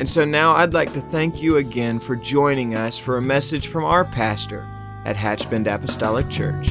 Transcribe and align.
And 0.00 0.08
so 0.08 0.24
now 0.24 0.54
I'd 0.54 0.72
like 0.72 0.94
to 0.94 1.00
thank 1.02 1.42
you 1.42 1.58
again 1.58 2.00
for 2.00 2.16
joining 2.16 2.74
us 2.74 2.98
for 2.98 3.18
a 3.18 3.22
message 3.22 3.66
from 3.66 3.84
our 3.84 4.06
pastor 4.06 4.64
at 5.04 5.14
Hatchbend 5.14 5.66
Apostolic 5.66 6.30
Church. 6.30 6.68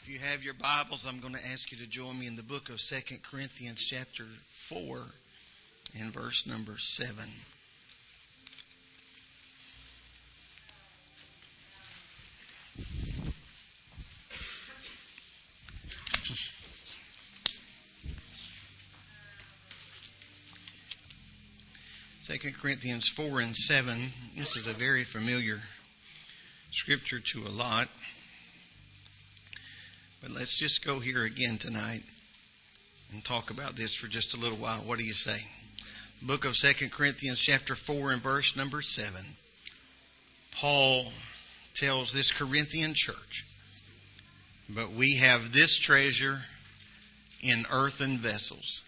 If 0.00 0.08
you 0.08 0.18
have 0.18 0.42
your 0.42 0.54
Bibles, 0.54 1.06
I'm 1.06 1.20
going 1.20 1.34
to 1.34 1.46
ask 1.52 1.70
you 1.70 1.78
to 1.78 1.86
join 1.86 2.18
me 2.18 2.26
in 2.26 2.34
the 2.34 2.42
book 2.42 2.70
of 2.70 2.80
Second 2.80 3.22
Corinthians, 3.22 3.80
chapter 3.80 4.24
4, 4.48 4.98
and 6.00 6.12
verse 6.12 6.44
number 6.44 6.76
7. 6.76 7.24
Second 22.30 22.54
Corinthians 22.62 23.08
4 23.08 23.40
and 23.40 23.56
7. 23.56 23.92
This 24.36 24.56
is 24.56 24.68
a 24.68 24.72
very 24.72 25.02
familiar 25.02 25.58
scripture 26.70 27.18
to 27.18 27.40
a 27.40 27.50
lot. 27.50 27.88
But 30.22 30.30
let's 30.30 30.56
just 30.56 30.84
go 30.84 31.00
here 31.00 31.24
again 31.24 31.58
tonight 31.58 32.02
and 33.12 33.24
talk 33.24 33.50
about 33.50 33.74
this 33.74 33.96
for 33.96 34.06
just 34.06 34.36
a 34.36 34.40
little 34.40 34.58
while. 34.58 34.78
What 34.82 34.98
do 34.98 35.04
you 35.04 35.12
say? 35.12 35.44
Book 36.22 36.44
of 36.44 36.56
Second 36.56 36.92
Corinthians 36.92 37.40
chapter 37.40 37.74
4 37.74 38.12
and 38.12 38.22
verse 38.22 38.56
number 38.56 38.80
7. 38.80 39.12
Paul 40.54 41.06
tells 41.74 42.12
this 42.12 42.30
Corinthian 42.30 42.92
church, 42.94 43.44
but 44.72 44.92
we 44.92 45.16
have 45.16 45.52
this 45.52 45.76
treasure 45.76 46.38
in 47.42 47.64
earthen 47.72 48.18
vessels, 48.18 48.82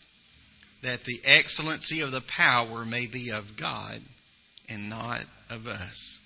that 0.83 1.05
the 1.05 1.21
excellency 1.25 2.01
of 2.01 2.13
the 2.13 2.21
power 2.21 2.85
may 2.85 3.07
be 3.07 3.31
of 3.31 3.57
God 3.57 4.01
and 4.69 4.91
not 4.91 5.23
of 5.51 5.69
us. 5.69 6.19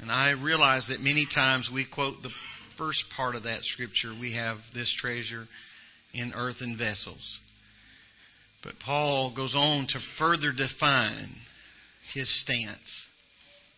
And 0.00 0.10
I 0.10 0.32
realize 0.32 0.88
that 0.88 1.02
many 1.02 1.24
times 1.24 1.70
we 1.70 1.84
quote 1.84 2.22
the 2.22 2.28
first 2.28 3.10
part 3.10 3.34
of 3.34 3.44
that 3.44 3.64
scripture, 3.64 4.12
we 4.18 4.32
have 4.32 4.72
this 4.72 4.90
treasure 4.90 5.46
in 6.12 6.32
earthen 6.34 6.76
vessels. 6.76 7.40
But 8.62 8.78
Paul 8.78 9.30
goes 9.30 9.56
on 9.56 9.86
to 9.88 9.98
further 9.98 10.52
define 10.52 11.28
his 12.12 12.28
stance 12.28 13.06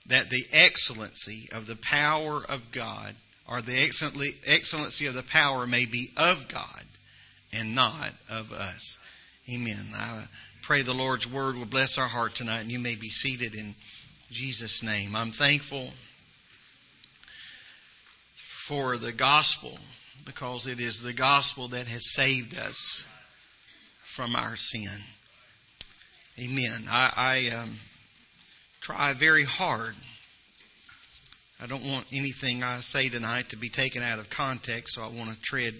that 0.06 0.28
the 0.28 0.44
excellency 0.52 1.48
of 1.52 1.66
the 1.66 1.76
power 1.76 2.44
of 2.44 2.72
God, 2.72 3.14
or 3.48 3.62
the 3.62 3.78
excellency 4.46 5.06
of 5.06 5.14
the 5.14 5.22
power 5.22 5.66
may 5.66 5.86
be 5.86 6.10
of 6.16 6.48
God 6.48 6.84
and 7.52 7.74
not 7.74 8.10
of 8.30 8.52
us. 8.52 8.98
Amen. 9.50 9.84
I 9.94 10.24
pray 10.62 10.80
the 10.80 10.94
Lord's 10.94 11.30
word 11.30 11.56
will 11.56 11.66
bless 11.66 11.98
our 11.98 12.08
heart 12.08 12.34
tonight, 12.34 12.60
and 12.60 12.70
you 12.70 12.78
may 12.78 12.94
be 12.94 13.10
seated 13.10 13.54
in 13.54 13.74
Jesus' 14.30 14.82
name. 14.82 15.14
I'm 15.14 15.32
thankful 15.32 15.90
for 18.36 18.96
the 18.96 19.12
gospel 19.12 19.78
because 20.24 20.66
it 20.66 20.80
is 20.80 21.02
the 21.02 21.12
gospel 21.12 21.68
that 21.68 21.86
has 21.88 22.10
saved 22.10 22.58
us 22.58 23.06
from 24.02 24.34
our 24.34 24.56
sin. 24.56 24.88
Amen. 26.38 26.84
I, 26.90 27.12
I 27.14 27.56
um, 27.56 27.70
try 28.80 29.12
very 29.12 29.44
hard. 29.44 29.94
I 31.62 31.66
don't 31.66 31.84
want 31.84 32.06
anything 32.12 32.62
I 32.62 32.80
say 32.80 33.10
tonight 33.10 33.50
to 33.50 33.56
be 33.56 33.68
taken 33.68 34.02
out 34.02 34.18
of 34.18 34.30
context, 34.30 34.94
so 34.94 35.02
I 35.02 35.08
want 35.08 35.34
to 35.34 35.40
tread 35.42 35.74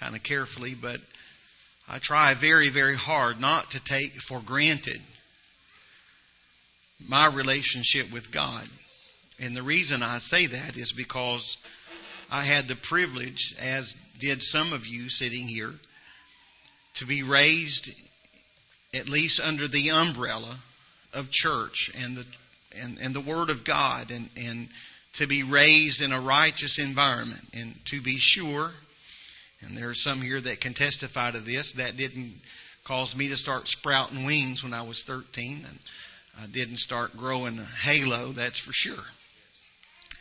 kind 0.00 0.14
of 0.14 0.22
carefully, 0.22 0.74
but 0.74 1.00
I 1.88 1.98
try 1.98 2.34
very, 2.34 2.70
very 2.70 2.96
hard 2.96 3.40
not 3.40 3.72
to 3.72 3.80
take 3.80 4.12
for 4.20 4.40
granted 4.40 5.00
my 7.06 7.26
relationship 7.26 8.10
with 8.10 8.30
God. 8.30 8.66
And 9.40 9.56
the 9.56 9.62
reason 9.62 10.02
I 10.02 10.18
say 10.18 10.46
that 10.46 10.76
is 10.76 10.92
because 10.92 11.58
I 12.30 12.42
had 12.44 12.68
the 12.68 12.76
privilege, 12.76 13.54
as 13.60 13.94
did 14.18 14.42
some 14.42 14.72
of 14.72 14.86
you 14.86 15.08
sitting 15.08 15.46
here, 15.46 15.74
to 16.94 17.06
be 17.06 17.22
raised 17.22 17.90
at 18.94 19.08
least 19.08 19.40
under 19.40 19.66
the 19.66 19.90
umbrella 19.90 20.56
of 21.12 21.30
church 21.30 21.90
and 22.00 22.16
the 22.16 22.26
and, 22.76 22.98
and 23.00 23.14
the 23.14 23.20
Word 23.20 23.50
of 23.50 23.64
God 23.64 24.10
and, 24.10 24.28
and 24.36 24.68
to 25.14 25.26
be 25.26 25.42
raised 25.42 26.00
in 26.00 26.12
a 26.12 26.20
righteous 26.20 26.78
environment. 26.78 27.42
And 27.54 27.74
to 27.86 28.00
be 28.00 28.18
sure, 28.18 28.72
and 29.66 29.76
there 29.76 29.90
are 29.90 29.94
some 29.94 30.20
here 30.20 30.40
that 30.40 30.60
can 30.60 30.74
testify 30.74 31.30
to 31.30 31.38
this, 31.38 31.72
that 31.74 31.96
didn't 31.96 32.32
cause 32.84 33.16
me 33.16 33.28
to 33.28 33.36
start 33.36 33.68
sprouting 33.68 34.24
wings 34.24 34.62
when 34.62 34.74
I 34.74 34.82
was 34.82 35.02
13. 35.02 35.64
And 35.66 35.78
I 36.42 36.46
didn't 36.46 36.78
start 36.78 37.16
growing 37.16 37.58
a 37.58 37.64
halo, 37.64 38.28
that's 38.28 38.58
for 38.58 38.72
sure. 38.72 39.04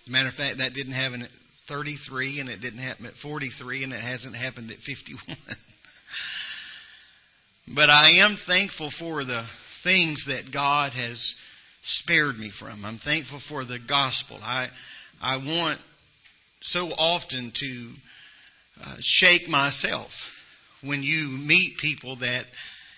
Matter 0.08 0.28
of 0.28 0.34
fact, 0.34 0.58
that 0.58 0.74
didn't 0.74 0.94
happen 0.94 1.22
at 1.22 1.30
33, 1.30 2.40
and 2.40 2.50
it 2.50 2.62
didn't 2.62 2.80
happen 2.80 3.06
at 3.06 3.14
43, 3.14 3.84
and 3.84 3.94
it 3.94 4.00
hasn't 4.00 4.36
happened 4.36 4.72
at 4.72 4.78
51. 4.78 5.38
but 7.76 7.90
I 7.90 8.10
am 8.18 8.36
thankful 8.36 8.90
for 8.90 9.24
the 9.24 9.42
things 9.42 10.26
that 10.26 10.52
God 10.52 10.94
has 10.94 11.36
spared 11.82 12.38
me 12.38 12.50
from. 12.50 12.86
I'm 12.86 12.96
thankful 12.96 13.40
for 13.40 13.64
the 13.64 13.80
gospel. 13.80 14.38
I 14.44 14.70
I 15.22 15.38
want 15.38 15.82
so 16.62 16.90
often 16.98 17.52
to 17.52 17.90
uh, 18.82 18.96
shake 19.00 19.50
myself 19.50 20.30
when 20.84 21.04
you 21.04 21.28
meet 21.28 21.78
people 21.78 22.16
that 22.18 22.46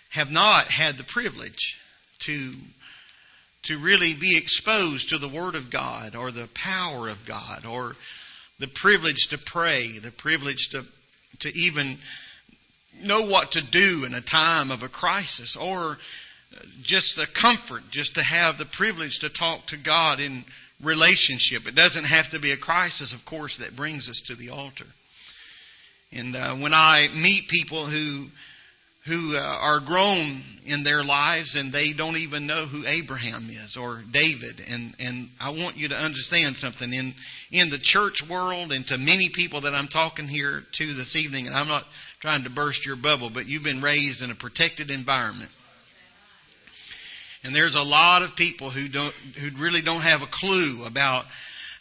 have 0.10 0.32
not 0.32 0.68
had 0.68 0.98
the 0.98 1.04
privilege 1.04 1.80
to 2.20 2.54
to 3.64 3.78
really 3.80 4.14
be 4.14 4.38
exposed 4.38 5.10
to 5.10 5.18
the 5.18 5.28
Word 5.28 5.56
of 5.56 5.72
God 5.72 6.16
or 6.16 6.30
the 6.30 6.48
power 6.54 7.10
of 7.10 7.26
God 7.26 7.66
or 7.66 7.96
the 8.60 8.68
privilege 8.68 9.30
to 9.30 9.40
pray, 9.40 9.98
the 10.00 10.12
privilege 10.12 10.70
to 10.70 10.86
to 11.40 11.56
even 11.58 11.98
know 13.04 13.24
what 13.24 13.54
to 13.54 13.62
do 13.62 14.06
in 14.06 14.14
a 14.14 14.22
time 14.22 14.72
of 14.72 14.84
a 14.84 14.88
crisis 14.88 15.56
or 15.56 15.98
just 16.82 17.18
the 17.18 17.28
comfort 17.28 17.84
just 17.92 18.16
to 18.16 18.24
have 18.24 18.58
the 18.58 18.66
privilege 18.66 19.20
to 19.20 19.30
talk 19.30 19.66
to 19.68 19.78
God 19.78 20.20
in 20.20 20.44
relationship. 20.82 21.68
It 21.68 21.76
doesn't 21.76 22.06
have 22.06 22.30
to 22.30 22.40
be 22.40 22.52
a 22.52 22.58
crisis, 22.58 23.14
of 23.14 23.26
course, 23.26 23.58
that 23.58 23.76
brings 23.76 24.10
us 24.10 24.22
to 24.28 24.36
the 24.36 24.52
altar. 24.52 24.86
And 26.14 26.36
uh, 26.36 26.54
when 26.56 26.74
I 26.74 27.10
meet 27.14 27.48
people 27.48 27.86
who 27.86 28.26
who 29.06 29.38
uh, 29.38 29.40
are 29.40 29.80
grown 29.80 30.42
in 30.66 30.84
their 30.84 31.04
lives 31.04 31.56
and 31.56 31.72
they 31.72 31.94
don't 31.94 32.18
even 32.18 32.48
know 32.48 32.66
who 32.66 32.88
Abraham 32.88 33.48
is 33.50 33.78
or 33.78 34.02
David, 34.12 34.62
and 34.72 34.94
and 35.00 35.30
I 35.40 35.50
want 35.50 35.78
you 35.78 35.90
to 35.90 35.98
understand 35.98 36.56
something 36.56 36.92
in 36.92 37.14
in 37.52 37.70
the 37.70 37.78
church 37.78 38.28
world 38.28 38.72
and 38.72 38.86
to 38.88 38.98
many 38.98 39.30
people 39.30 39.62
that 39.62 39.76
I'm 39.76 39.88
talking 39.88 40.28
here 40.28 40.64
to 40.74 40.94
this 40.94 41.16
evening, 41.16 41.48
and 41.48 41.56
I'm 41.56 41.68
not 41.68 41.86
trying 42.20 42.44
to 42.44 42.50
burst 42.50 42.86
your 42.86 42.96
bubble, 42.96 43.30
but 43.30 43.46
you've 43.46 43.64
been 43.64 43.82
raised 43.82 44.24
in 44.24 44.32
a 44.32 44.36
protected 44.36 44.90
environment. 44.90 45.52
And 47.44 47.54
there's 47.54 47.76
a 47.76 47.84
lot 47.84 48.24
of 48.24 48.36
people 48.36 48.72
who 48.72 48.88
don't, 48.88 49.14
who 49.38 49.62
really 49.62 49.82
don't 49.82 50.02
have 50.02 50.24
a 50.24 50.28
clue 50.28 50.84
about 50.88 51.28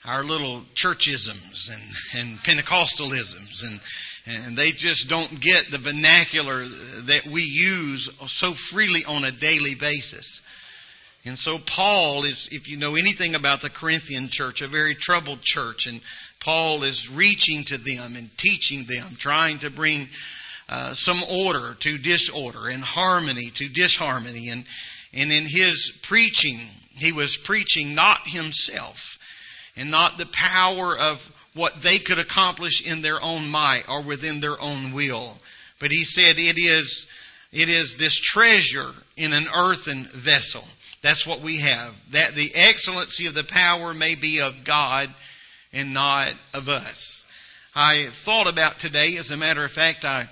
our 0.05 0.23
little 0.23 0.61
churchisms 0.75 1.71
and, 1.73 2.29
and 2.29 2.39
Pentecostalisms 2.41 3.65
and, 3.71 3.81
and 4.27 4.57
they 4.57 4.71
just 4.71 5.09
don't 5.09 5.41
get 5.41 5.71
the 5.71 5.79
vernacular 5.79 6.65
that 6.65 7.27
we 7.31 7.43
use 7.43 8.09
so 8.27 8.53
freely 8.53 9.05
on 9.05 9.25
a 9.25 9.31
daily 9.31 9.75
basis. 9.75 10.41
And 11.27 11.39
so 11.39 11.59
Paul 11.59 12.25
is, 12.25 12.49
if 12.53 12.69
you 12.69 12.77
know 12.77 12.97
anything 12.97 13.35
about 13.35 13.61
the 13.61 13.71
Corinthian 13.71 14.29
church, 14.29 14.61
a 14.61 14.69
very 14.69 14.95
troubled 14.95 15.41
church, 15.43 15.87
and 15.87 16.01
Paul 16.41 16.83
is 16.83 17.11
reaching 17.11 17.65
to 17.65 17.79
them 17.79 18.17
and 18.17 18.37
teaching 18.37 18.85
them, 18.85 19.07
trying 19.17 19.59
to 19.61 19.71
bring 19.71 20.09
uh, 20.69 20.93
some 20.93 21.23
order 21.25 21.75
to 21.81 21.99
disorder 21.99 22.69
and 22.69 22.83
harmony 22.83 23.51
to 23.51 23.69
disharmony. 23.69 24.51
And, 24.51 24.65
and 25.15 25.33
in 25.33 25.45
his 25.45 25.99
preaching, 26.03 26.59
he 26.97 27.13
was 27.13 27.37
preaching 27.37 27.95
not 27.95 28.27
himself 28.27 29.19
and 29.77 29.91
not 29.91 30.19
the 30.19 30.27
power 30.27 30.97
of 30.97 31.44
what 31.55 31.83
they 31.83 31.99
could 31.99 32.19
accomplish 32.19 32.87
in 32.87 33.03
their 33.03 33.23
own 33.23 33.49
might 33.51 33.89
or 33.89 34.03
within 34.03 34.41
their 34.41 34.61
own 34.61 34.93
will. 34.93 35.37
But 35.79 35.91
he 35.91 36.05
said 36.05 36.39
it 36.39 36.59
is, 36.59 37.07
it 37.53 37.69
is 37.69 37.97
this 37.97 38.19
treasure 38.19 38.91
in 39.17 39.33
an 39.33 39.45
earthen 39.55 40.05
vessel. 40.05 40.65
That's 41.03 41.27
what 41.27 41.41
we 41.41 41.59
have. 41.59 42.13
That 42.13 42.35
the 42.35 42.51
excellency 42.55 43.27
of 43.27 43.35
the 43.35 43.45
power 43.45 43.95
may 43.95 44.15
be 44.15 44.41
of 44.41 44.65
God 44.65 45.11
and 45.73 45.95
not 45.95 46.33
of 46.55 46.69
us. 46.69 47.25
I 47.77 48.07
thought 48.07 48.49
about 48.49 48.79
today, 48.79 49.17
as 49.17 49.31
a 49.31 49.37
matter 49.37 49.65
of 49.65 49.71
fact, 49.71 50.05
I 50.05 50.29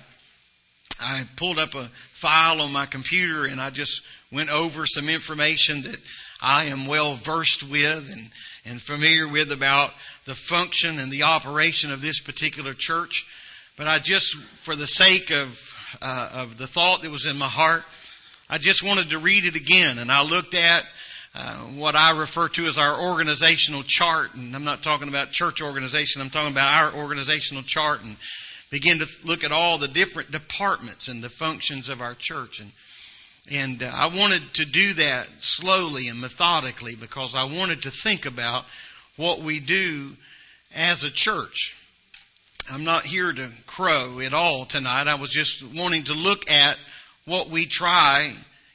I 1.01 1.23
pulled 1.35 1.59
up 1.59 1.75
a 1.75 1.83
file 1.83 2.61
on 2.61 2.71
my 2.71 2.85
computer 2.85 3.45
and 3.45 3.59
I 3.59 3.69
just 3.69 4.05
went 4.31 4.49
over 4.49 4.85
some 4.85 5.09
information 5.09 5.81
that 5.81 5.97
I 6.41 6.65
am 6.65 6.87
well 6.87 7.15
versed 7.15 7.63
with 7.63 8.11
and, 8.13 8.71
and 8.71 8.81
familiar 8.81 9.27
with 9.27 9.51
about 9.51 9.91
the 10.25 10.35
function 10.35 10.99
and 10.99 11.11
the 11.11 11.23
operation 11.23 11.91
of 11.91 12.01
this 12.01 12.19
particular 12.19 12.73
church. 12.73 13.25
But 13.75 13.87
I 13.87 13.99
just, 13.99 14.35
for 14.35 14.75
the 14.75 14.87
sake 14.87 15.31
of, 15.31 15.97
uh, 16.01 16.29
of 16.33 16.57
the 16.57 16.67
thought 16.67 17.01
that 17.01 17.11
was 17.11 17.25
in 17.25 17.37
my 17.37 17.47
heart, 17.47 17.83
I 18.49 18.57
just 18.57 18.83
wanted 18.83 19.09
to 19.09 19.19
read 19.19 19.45
it 19.45 19.55
again. 19.55 19.97
And 19.97 20.11
I 20.11 20.23
looked 20.23 20.53
at 20.53 20.85
uh, 21.35 21.55
what 21.75 21.95
I 21.95 22.11
refer 22.11 22.47
to 22.49 22.65
as 22.65 22.77
our 22.77 23.01
organizational 23.01 23.83
chart. 23.83 24.35
And 24.35 24.55
I'm 24.55 24.63
not 24.63 24.83
talking 24.83 25.07
about 25.07 25.31
church 25.31 25.61
organization, 25.61 26.21
I'm 26.21 26.29
talking 26.29 26.51
about 26.51 26.93
our 26.93 27.01
organizational 27.01 27.63
chart 27.63 28.03
and 28.03 28.15
begin 28.69 28.99
to 28.99 29.07
look 29.25 29.43
at 29.43 29.51
all 29.51 29.77
the 29.77 29.87
different 29.87 30.31
departments 30.31 31.07
and 31.07 31.23
the 31.23 31.29
functions 31.29 31.89
of 31.89 32.01
our 32.01 32.13
church. 32.13 32.59
And 32.59 32.71
and 33.51 33.83
uh, 33.83 33.91
I 33.93 34.07
wanted 34.07 34.41
to 34.55 34.65
do 34.65 34.93
that 34.93 35.27
slowly 35.41 36.07
and 36.07 36.21
methodically 36.21 36.95
because 36.95 37.35
I 37.35 37.43
wanted 37.43 37.83
to 37.83 37.91
think 37.91 38.25
about 38.25 38.65
what 39.17 39.39
we 39.39 39.59
do 39.59 40.11
as 40.75 41.03
a 41.03 41.11
church. 41.11 41.75
I'm 42.71 42.83
not 42.83 43.05
here 43.05 43.31
to 43.31 43.49
crow 43.67 44.19
at 44.19 44.33
all 44.33 44.65
tonight. 44.65 45.07
I 45.07 45.15
was 45.15 45.29
just 45.29 45.63
wanting 45.75 46.03
to 46.05 46.13
look 46.13 46.49
at 46.49 46.77
what 47.25 47.49
we 47.49 47.65
try 47.65 48.31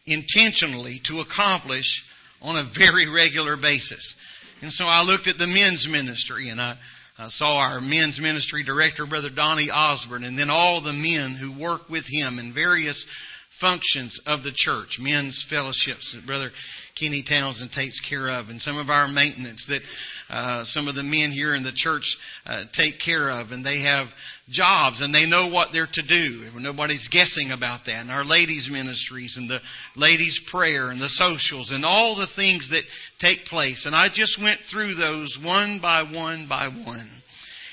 intentionally 0.07 0.99
to 1.05 1.21
accomplish 1.21 2.05
on 2.43 2.57
a 2.57 2.63
very 2.63 3.09
regular 3.09 3.57
basis. 3.57 4.17
And 4.63 4.73
so 4.73 4.87
I 4.89 5.05
looked 5.05 5.27
at 5.27 5.39
the 5.39 5.47
men's 5.47 5.89
ministry 5.89 6.49
and 6.49 6.61
I, 6.61 6.75
I 7.19 7.29
saw 7.29 7.59
our 7.59 7.81
men's 7.81 8.21
ministry 8.21 8.63
director, 8.63 9.07
Brother 9.07 9.31
Donnie 9.31 9.71
Osborne, 9.71 10.25
and 10.25 10.39
then 10.39 10.51
all 10.51 10.81
the 10.81 10.93
men 10.93 11.33
who 11.33 11.53
work 11.53 11.89
with 11.89 12.07
him 12.07 12.39
in 12.39 12.53
various 12.53 13.07
functions 13.49 14.19
of 14.19 14.45
the 14.45 14.53
church, 14.53 15.01
men's 15.01 15.43
fellowships 15.43 16.13
that 16.13 16.25
Brother 16.25 16.53
Kenny 16.95 17.23
Townsend 17.23 17.73
takes 17.73 18.01
care 18.01 18.29
of, 18.29 18.51
and 18.51 18.63
some 18.63 18.79
of 18.79 18.91
our 18.91 19.09
maintenance 19.09 19.67
that 19.67 19.83
uh, 20.31 20.65
some 20.65 20.89
of 20.89 20.95
the 20.95 21.03
men 21.03 21.31
here 21.31 21.55
in 21.55 21.63
the 21.63 21.73
church 21.73 22.19
uh, 22.47 22.63
take 22.73 22.99
care 22.99 23.29
of, 23.29 23.53
and 23.53 23.65
they 23.65 23.81
have 23.81 24.15
jobs 24.51 25.01
and 25.01 25.15
they 25.15 25.27
know 25.27 25.49
what 25.49 25.73
they're 25.73 25.87
to 25.87 26.03
do. 26.03 26.43
Nobody's 26.59 27.09
guessing 27.09 27.53
about 27.53 27.85
that. 27.85 28.01
And 28.01 28.11
our 28.11 28.25
ladies' 28.25 28.71
ministries 28.71 29.37
and 29.37 29.49
the 29.49 29.61
ladies' 29.97 30.39
prayer 30.39 30.91
and 30.91 31.01
the 31.01 31.09
socials 31.09 31.71
and 31.71 31.85
all 31.85 32.15
the 32.15 32.27
things 32.27 32.71
that 32.71 32.85
take 33.19 33.47
place. 33.47 33.87
And 33.87 33.95
I 33.95 34.09
just 34.09 34.41
went 34.41 34.61
through 34.61 34.95
those 34.95 35.39
one 35.39 35.79
by 35.79 36.03
one 36.03 36.47
by 36.47 36.69
one. 36.69 37.09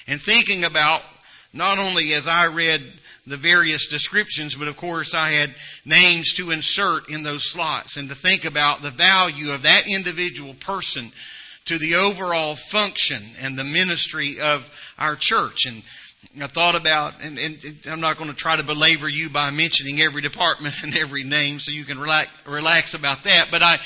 And 0.08 0.22
thinking 0.22 0.66
about 0.66 1.02
not 1.54 1.80
only 1.80 2.14
as 2.14 2.28
I 2.28 2.48
read 2.48 2.82
the 3.28 3.38
various 3.38 3.88
descriptions, 3.88 4.56
but 4.56 4.68
of 4.68 4.78
course 4.78 5.14
I 5.16 5.30
had 5.30 5.56
names 5.86 6.34
to 6.36 6.52
insert 6.52 7.10
in 7.10 7.24
those 7.24 7.50
slots 7.50 7.98
and 7.98 8.10
to 8.10 8.16
think 8.16 8.46
about 8.46 8.82
the 8.82 8.92
value 8.92 9.52
of 9.52 9.64
that 9.64 9.88
individual 9.88 10.54
person 10.54 11.12
to 11.66 11.78
the 11.78 11.96
overall 11.96 12.56
function 12.56 13.22
and 13.42 13.58
the 13.58 13.64
ministry 13.64 14.40
of 14.40 14.70
our 14.98 15.16
church. 15.16 15.66
And 15.66 15.82
I 16.42 16.48
thought 16.48 16.76
about, 16.76 17.14
and, 17.24 17.38
and, 17.38 17.78
I'm 17.90 18.02
not 18.02 18.18
going 18.18 18.30
to 18.30 18.36
try 18.36 18.56
to 18.56 18.64
belabor 18.64 19.08
you 19.08 19.30
by 19.30 19.52
mentioning 19.52 20.00
every 20.02 20.22
department 20.22 20.76
and 20.84 20.96
every 20.96 21.24
name, 21.24 21.60
so 21.60 21.72
you 21.72 21.84
can 21.84 22.00
relax, 22.00 22.30
relax 22.48 22.94
about 22.94 23.24
that. 23.24 23.50
But 23.52 23.64
I, 23.64 23.78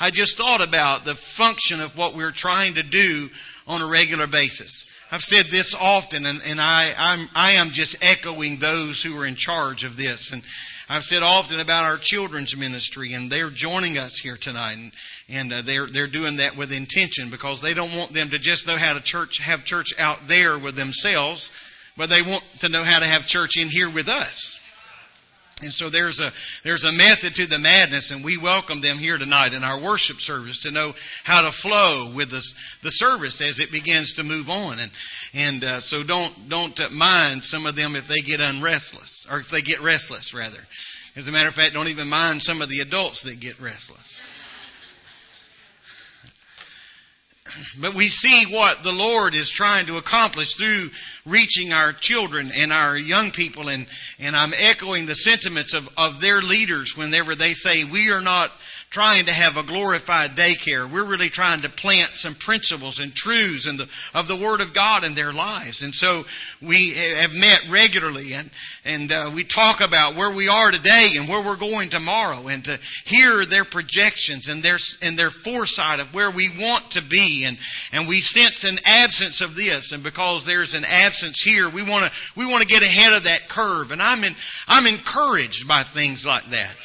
I 0.00 0.10
just 0.10 0.36
thought 0.36 0.62
about 0.62 1.04
the 1.04 1.14
function 1.14 1.80
of 1.80 1.96
what 1.96 2.14
we're 2.14 2.32
trying 2.32 2.74
to 2.74 2.82
do 2.82 3.30
on 3.66 3.82
a 3.82 3.86
regular 3.86 4.26
basis. 4.26 4.86
I've 5.10 5.22
said 5.22 5.46
this 5.46 5.74
often, 5.74 6.26
and, 6.26 6.40
and 6.46 6.60
I, 6.60 6.92
I'm, 6.98 7.28
I 7.34 7.52
am 7.52 7.70
just 7.70 8.02
echoing 8.02 8.56
those 8.56 9.02
who 9.02 9.18
are 9.18 9.26
in 9.26 9.36
charge 9.36 9.84
of 9.84 9.96
this. 9.96 10.32
And 10.32 10.42
I've 10.88 11.04
said 11.04 11.22
often 11.22 11.60
about 11.60 11.84
our 11.84 11.96
children's 11.96 12.56
ministry, 12.56 13.14
and 13.14 13.30
they're 13.30 13.50
joining 13.50 13.96
us 13.96 14.18
here 14.18 14.36
tonight, 14.36 14.76
and, 14.76 14.92
and 15.28 15.52
uh, 15.52 15.62
they're 15.62 15.86
they're 15.86 16.06
doing 16.06 16.38
that 16.38 16.56
with 16.56 16.72
intention 16.72 17.30
because 17.30 17.60
they 17.60 17.74
don't 17.74 17.94
want 17.96 18.12
them 18.12 18.30
to 18.30 18.38
just 18.38 18.66
know 18.66 18.76
how 18.76 18.94
to 18.94 19.00
church 19.00 19.38
have 19.38 19.64
church 19.64 19.98
out 19.98 20.26
there 20.26 20.58
with 20.58 20.74
themselves, 20.74 21.50
but 21.96 22.08
they 22.08 22.22
want 22.22 22.42
to 22.60 22.68
know 22.68 22.82
how 22.82 22.98
to 22.98 23.06
have 23.06 23.26
church 23.26 23.56
in 23.56 23.68
here 23.68 23.90
with 23.90 24.08
us. 24.08 24.58
And 25.60 25.72
so 25.72 25.88
there's 25.88 26.20
a 26.20 26.32
there's 26.62 26.84
a 26.84 26.92
method 26.92 27.34
to 27.34 27.46
the 27.46 27.58
madness, 27.58 28.12
and 28.12 28.24
we 28.24 28.36
welcome 28.36 28.80
them 28.80 28.96
here 28.96 29.18
tonight 29.18 29.54
in 29.54 29.64
our 29.64 29.80
worship 29.80 30.20
service 30.20 30.62
to 30.62 30.70
know 30.70 30.94
how 31.24 31.42
to 31.42 31.50
flow 31.50 32.10
with 32.14 32.30
the 32.30 32.52
the 32.82 32.90
service 32.90 33.40
as 33.40 33.58
it 33.58 33.72
begins 33.72 34.14
to 34.14 34.24
move 34.24 34.48
on. 34.50 34.78
And 34.78 34.90
and 35.34 35.64
uh, 35.64 35.80
so 35.80 36.04
don't 36.04 36.48
don't 36.48 36.78
uh, 36.78 36.88
mind 36.90 37.44
some 37.44 37.66
of 37.66 37.74
them 37.74 37.96
if 37.96 38.06
they 38.06 38.20
get 38.20 38.40
unrestless 38.40 39.26
or 39.30 39.40
if 39.40 39.50
they 39.50 39.60
get 39.60 39.80
restless 39.80 40.32
rather. 40.32 40.60
As 41.16 41.26
a 41.26 41.32
matter 41.32 41.48
of 41.48 41.54
fact, 41.54 41.74
don't 41.74 41.88
even 41.88 42.08
mind 42.08 42.42
some 42.42 42.62
of 42.62 42.68
the 42.68 42.78
adults 42.78 43.22
that 43.22 43.40
get 43.40 43.60
restless. 43.60 44.22
But 47.80 47.94
we 47.94 48.08
see 48.08 48.44
what 48.46 48.82
the 48.82 48.92
Lord 48.92 49.34
is 49.34 49.50
trying 49.50 49.86
to 49.86 49.96
accomplish 49.96 50.54
through 50.54 50.90
reaching 51.26 51.72
our 51.72 51.92
children 51.92 52.50
and 52.56 52.72
our 52.72 52.96
young 52.96 53.30
people. 53.30 53.68
And, 53.68 53.86
and 54.18 54.36
I'm 54.36 54.54
echoing 54.56 55.06
the 55.06 55.14
sentiments 55.14 55.74
of, 55.74 55.88
of 55.96 56.20
their 56.20 56.40
leaders 56.40 56.96
whenever 56.96 57.34
they 57.34 57.54
say, 57.54 57.84
We 57.84 58.10
are 58.12 58.20
not 58.20 58.52
trying 58.90 59.26
to 59.26 59.32
have 59.32 59.56
a 59.56 59.62
glorified 59.62 60.30
daycare. 60.30 60.90
We're 60.90 61.04
really 61.04 61.28
trying 61.28 61.60
to 61.60 61.68
plant 61.68 62.10
some 62.14 62.34
principles 62.34 63.00
and 63.00 63.14
truths 63.14 63.64
the, 63.64 63.88
of 64.14 64.28
the 64.28 64.36
Word 64.36 64.60
of 64.60 64.72
God 64.72 65.04
in 65.04 65.14
their 65.14 65.32
lives. 65.32 65.82
And 65.82 65.94
so 65.94 66.24
we 66.62 66.92
have 66.92 67.34
met 67.34 67.68
regularly 67.68 68.32
and, 68.32 68.50
and 68.84 69.12
uh, 69.12 69.30
we 69.34 69.44
talk 69.44 69.82
about 69.82 70.16
where 70.16 70.30
we 70.30 70.48
are 70.48 70.70
today 70.70 71.10
and 71.18 71.28
where 71.28 71.44
we're 71.44 71.56
going 71.56 71.90
tomorrow 71.90 72.48
and 72.48 72.64
to 72.64 72.78
hear 73.04 73.44
their 73.44 73.64
projections 73.64 74.48
and 74.48 74.62
their, 74.62 74.78
and 75.02 75.18
their 75.18 75.30
foresight 75.30 76.00
of 76.00 76.14
where 76.14 76.30
we 76.30 76.48
want 76.48 76.92
to 76.92 77.02
be. 77.02 77.44
And, 77.46 77.58
and 77.92 78.08
we 78.08 78.20
sense 78.20 78.64
an 78.64 78.78
absence 78.86 79.42
of 79.42 79.54
this. 79.54 79.92
And 79.92 80.02
because 80.02 80.44
there's 80.44 80.74
an 80.74 80.84
absence 80.88 81.42
here, 81.42 81.68
we 81.68 81.82
want 81.82 82.06
to, 82.06 82.12
we 82.36 82.46
want 82.46 82.62
to 82.62 82.68
get 82.68 82.82
ahead 82.82 83.12
of 83.12 83.24
that 83.24 83.48
curve. 83.48 83.92
And 83.92 84.00
I'm 84.00 84.24
in, 84.24 84.34
I'm 84.66 84.86
encouraged 84.86 85.68
by 85.68 85.82
things 85.82 86.24
like 86.24 86.44
that. 86.46 86.76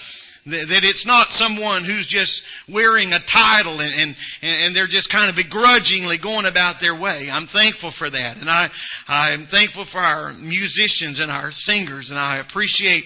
That 0.46 0.84
it's 0.84 1.06
not 1.06 1.32
someone 1.32 1.86
who's 1.86 2.06
just 2.06 2.44
wearing 2.68 3.14
a 3.14 3.20
title 3.20 3.80
and, 3.80 3.94
and, 4.00 4.16
and 4.42 4.76
they're 4.76 4.88
just 4.88 5.10
kind 5.10 5.30
of 5.30 5.38
begrudgingly 5.38 6.18
going 6.18 6.46
about 6.46 6.82
their 6.82 6.96
way. 6.96 7.30
I'm 7.32 7.46
thankful 7.46 7.92
for 7.92 8.10
that. 8.10 8.42
And 8.42 8.50
I, 8.50 8.70
I'm 9.08 9.46
thankful 9.46 9.86
for 9.86 10.00
our 10.00 10.34
musicians 10.34 11.22
and 11.22 11.32
our 11.32 11.52
singers 11.52 12.12
and 12.12 12.20
I 12.20 12.38
appreciate 12.38 13.06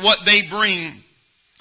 what 0.00 0.24
they 0.24 0.42
bring 0.42 0.92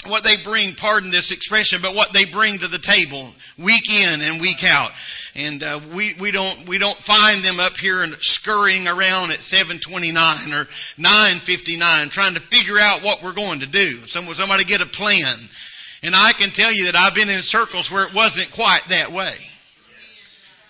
what 0.08 0.24
they 0.24 0.38
bring, 0.38 0.76
pardon 0.76 1.12
this 1.12 1.32
expression, 1.32 1.82
but 1.82 1.94
what 1.94 2.14
they 2.14 2.24
bring 2.26 2.58
to 2.58 2.68
the 2.68 2.78
table 2.78 3.28
week 3.58 3.92
in 3.92 4.22
and 4.22 4.40
week 4.40 4.64
out. 4.64 4.92
And 5.40 5.64
uh, 5.64 5.80
we 5.96 6.14
we 6.20 6.32
don't 6.32 6.68
we 6.68 6.80
don't 6.80 6.98
find 6.98 7.42
them 7.42 7.62
up 7.62 7.78
here 7.78 8.04
and 8.04 8.14
scurrying 8.16 8.90
around 8.90 9.32
at 9.32 9.40
7:29 9.40 10.52
or 10.52 10.66
9:59 11.02 12.10
trying 12.10 12.34
to 12.34 12.42
figure 12.42 12.78
out 12.78 13.04
what 13.04 13.24
we're 13.24 13.32
going 13.32 13.62
to 13.62 13.66
do. 13.66 14.00
Some, 14.08 14.26
somebody 14.26 14.66
get 14.66 14.82
a 14.82 14.86
plan. 14.86 15.38
And 16.04 16.14
I 16.14 16.34
can 16.34 16.50
tell 16.50 16.74
you 16.74 16.86
that 16.86 16.96
I've 16.98 17.16
been 17.16 17.30
in 17.30 17.42
circles 17.42 17.90
where 17.90 18.06
it 18.06 18.14
wasn't 18.14 18.52
quite 18.52 18.84
that 18.90 19.14
way. 19.14 19.34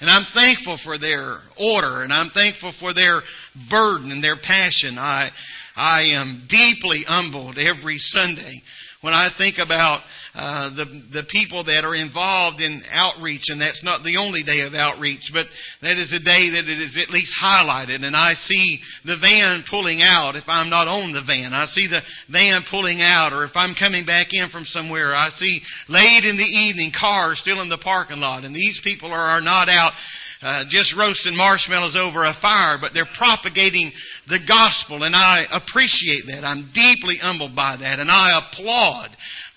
And 0.01 0.09
I'm 0.09 0.23
thankful 0.23 0.77
for 0.77 0.99
their 0.99 1.37
order 1.55 2.03
and 2.03 2.13
I'm 2.13 2.29
thankful 2.29 2.71
for 2.71 2.93
their 2.93 3.23
burden 3.69 4.11
and 4.11 4.23
their 4.23 4.35
passion. 4.35 4.99
I 4.99 5.31
I 5.75 6.01
am 6.13 6.43
deeply 6.47 7.03
humbled 7.07 7.57
every 7.57 7.97
Sunday 7.97 8.61
when 9.01 9.15
I 9.15 9.29
think 9.29 9.57
about 9.57 10.03
uh, 10.35 10.69
the 10.69 10.85
the 10.85 11.23
people 11.23 11.63
that 11.63 11.85
are 11.85 11.95
involved 11.95 12.61
in 12.61 12.81
outreach, 12.93 13.49
and 13.49 13.59
that's 13.59 13.83
not 13.83 14.03
the 14.03 14.17
only 14.17 14.43
day 14.43 14.61
of 14.61 14.75
outreach, 14.75 15.33
but 15.33 15.47
that 15.81 15.97
is 15.97 16.13
a 16.13 16.19
day 16.19 16.49
that 16.51 16.69
it 16.69 16.79
is 16.79 16.97
at 16.97 17.09
least 17.09 17.41
highlighted. 17.41 18.05
And 18.05 18.15
I 18.15 18.33
see 18.33 18.81
the 19.05 19.15
van 19.15 19.63
pulling 19.63 20.01
out 20.01 20.35
if 20.35 20.47
I'm 20.47 20.69
not 20.69 20.87
on 20.87 21.11
the 21.11 21.21
van. 21.21 21.53
I 21.53 21.65
see 21.65 21.87
the 21.87 22.03
van 22.27 22.61
pulling 22.61 23.01
out, 23.01 23.33
or 23.33 23.43
if 23.43 23.57
I'm 23.57 23.73
coming 23.73 24.03
back 24.03 24.33
in 24.33 24.47
from 24.47 24.65
somewhere, 24.65 25.15
I 25.15 25.29
see 25.29 25.61
late 25.87 26.25
in 26.25 26.37
the 26.37 26.43
evening 26.43 26.91
cars 26.91 27.39
still 27.39 27.61
in 27.61 27.69
the 27.69 27.77
parking 27.77 28.21
lot, 28.21 28.45
and 28.45 28.53
these 28.53 28.79
people 28.79 29.11
are, 29.11 29.29
are 29.31 29.41
not 29.41 29.67
out 29.69 29.93
uh, 30.41 30.63
just 30.65 30.95
roasting 30.95 31.35
marshmallows 31.35 31.97
over 31.97 32.23
a 32.23 32.33
fire, 32.33 32.77
but 32.77 32.93
they're 32.93 33.05
propagating 33.05 33.91
the 34.27 34.39
gospel, 34.39 35.03
and 35.03 35.15
I 35.15 35.45
appreciate 35.51 36.27
that. 36.27 36.45
I'm 36.45 36.61
deeply 36.61 37.17
humbled 37.17 37.55
by 37.55 37.75
that, 37.75 37.99
and 37.99 38.09
I 38.09 38.37
applaud 38.37 39.09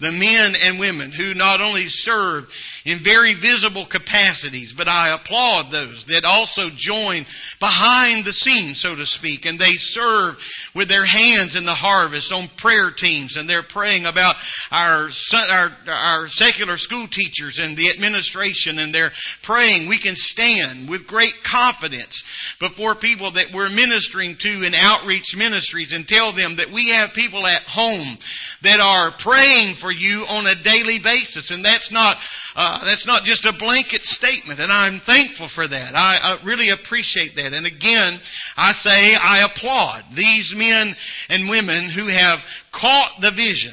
the 0.02 0.12
men 0.12 0.54
and 0.60 0.80
women 0.80 1.12
who 1.12 1.32
not 1.34 1.60
only 1.60 1.88
serve 1.88 2.52
in 2.84 2.98
very 2.98 3.34
visible 3.34 3.84
capacities, 3.84 4.72
but 4.72 4.88
I 4.88 5.10
applaud 5.10 5.70
those 5.70 6.06
that 6.06 6.24
also 6.24 6.68
join 6.70 7.24
behind 7.60 8.24
the 8.24 8.32
scenes, 8.32 8.80
so 8.80 8.94
to 8.94 9.06
speak, 9.06 9.46
and 9.46 9.58
they 9.58 9.72
serve 9.72 10.38
with 10.74 10.88
their 10.88 11.04
hands 11.04 11.54
in 11.54 11.64
the 11.64 11.74
harvest 11.74 12.32
on 12.32 12.48
prayer 12.56 12.90
teams, 12.90 13.36
and 13.36 13.48
they're 13.48 13.62
praying 13.62 14.06
about 14.06 14.36
our, 14.70 15.08
our, 15.50 15.72
our 15.88 16.28
secular 16.28 16.76
school 16.76 17.06
teachers 17.06 17.58
and 17.58 17.76
the 17.76 17.90
administration, 17.90 18.78
and 18.78 18.94
they're 18.94 19.12
praying 19.42 19.88
we 19.88 19.98
can 19.98 20.16
stand 20.16 20.88
with 20.88 21.06
great 21.06 21.42
confidence 21.44 22.24
before 22.58 22.94
people 22.94 23.30
that 23.30 23.52
we're 23.52 23.70
ministering 23.70 24.34
to 24.36 24.62
in 24.64 24.74
outreach 24.74 25.36
ministries 25.36 25.92
and 25.92 26.06
tell 26.06 26.32
them 26.32 26.56
that 26.56 26.70
we 26.70 26.90
have 26.90 27.14
people 27.14 27.46
at 27.46 27.62
home 27.62 28.18
that 28.62 28.80
are 28.80 29.10
praying 29.10 29.74
for 29.74 29.90
you 29.90 30.24
on 30.28 30.46
a 30.46 30.54
daily 30.62 30.98
basis. 30.98 31.50
And 31.50 31.64
that's 31.64 31.90
not, 31.90 32.18
uh, 32.54 32.84
that's 32.84 33.06
not 33.06 33.24
just 33.24 33.44
a 33.44 33.52
blanket 33.52 34.04
statement. 34.04 34.60
And 34.60 34.70
I'm 34.70 34.94
thankful 34.94 35.48
for 35.48 35.66
that. 35.66 35.92
I, 35.94 36.18
I 36.22 36.38
really 36.44 36.70
appreciate 36.70 37.36
that. 37.36 37.52
And 37.52 37.66
again, 37.66 38.18
I 38.56 38.72
say 38.72 39.14
I 39.14 39.48
applaud 39.50 40.04
these 40.12 40.54
men 40.54 40.94
and 41.30 41.48
women 41.48 41.82
who 41.84 42.08
have 42.08 42.44
caught 42.70 43.20
the 43.20 43.30
vision 43.30 43.72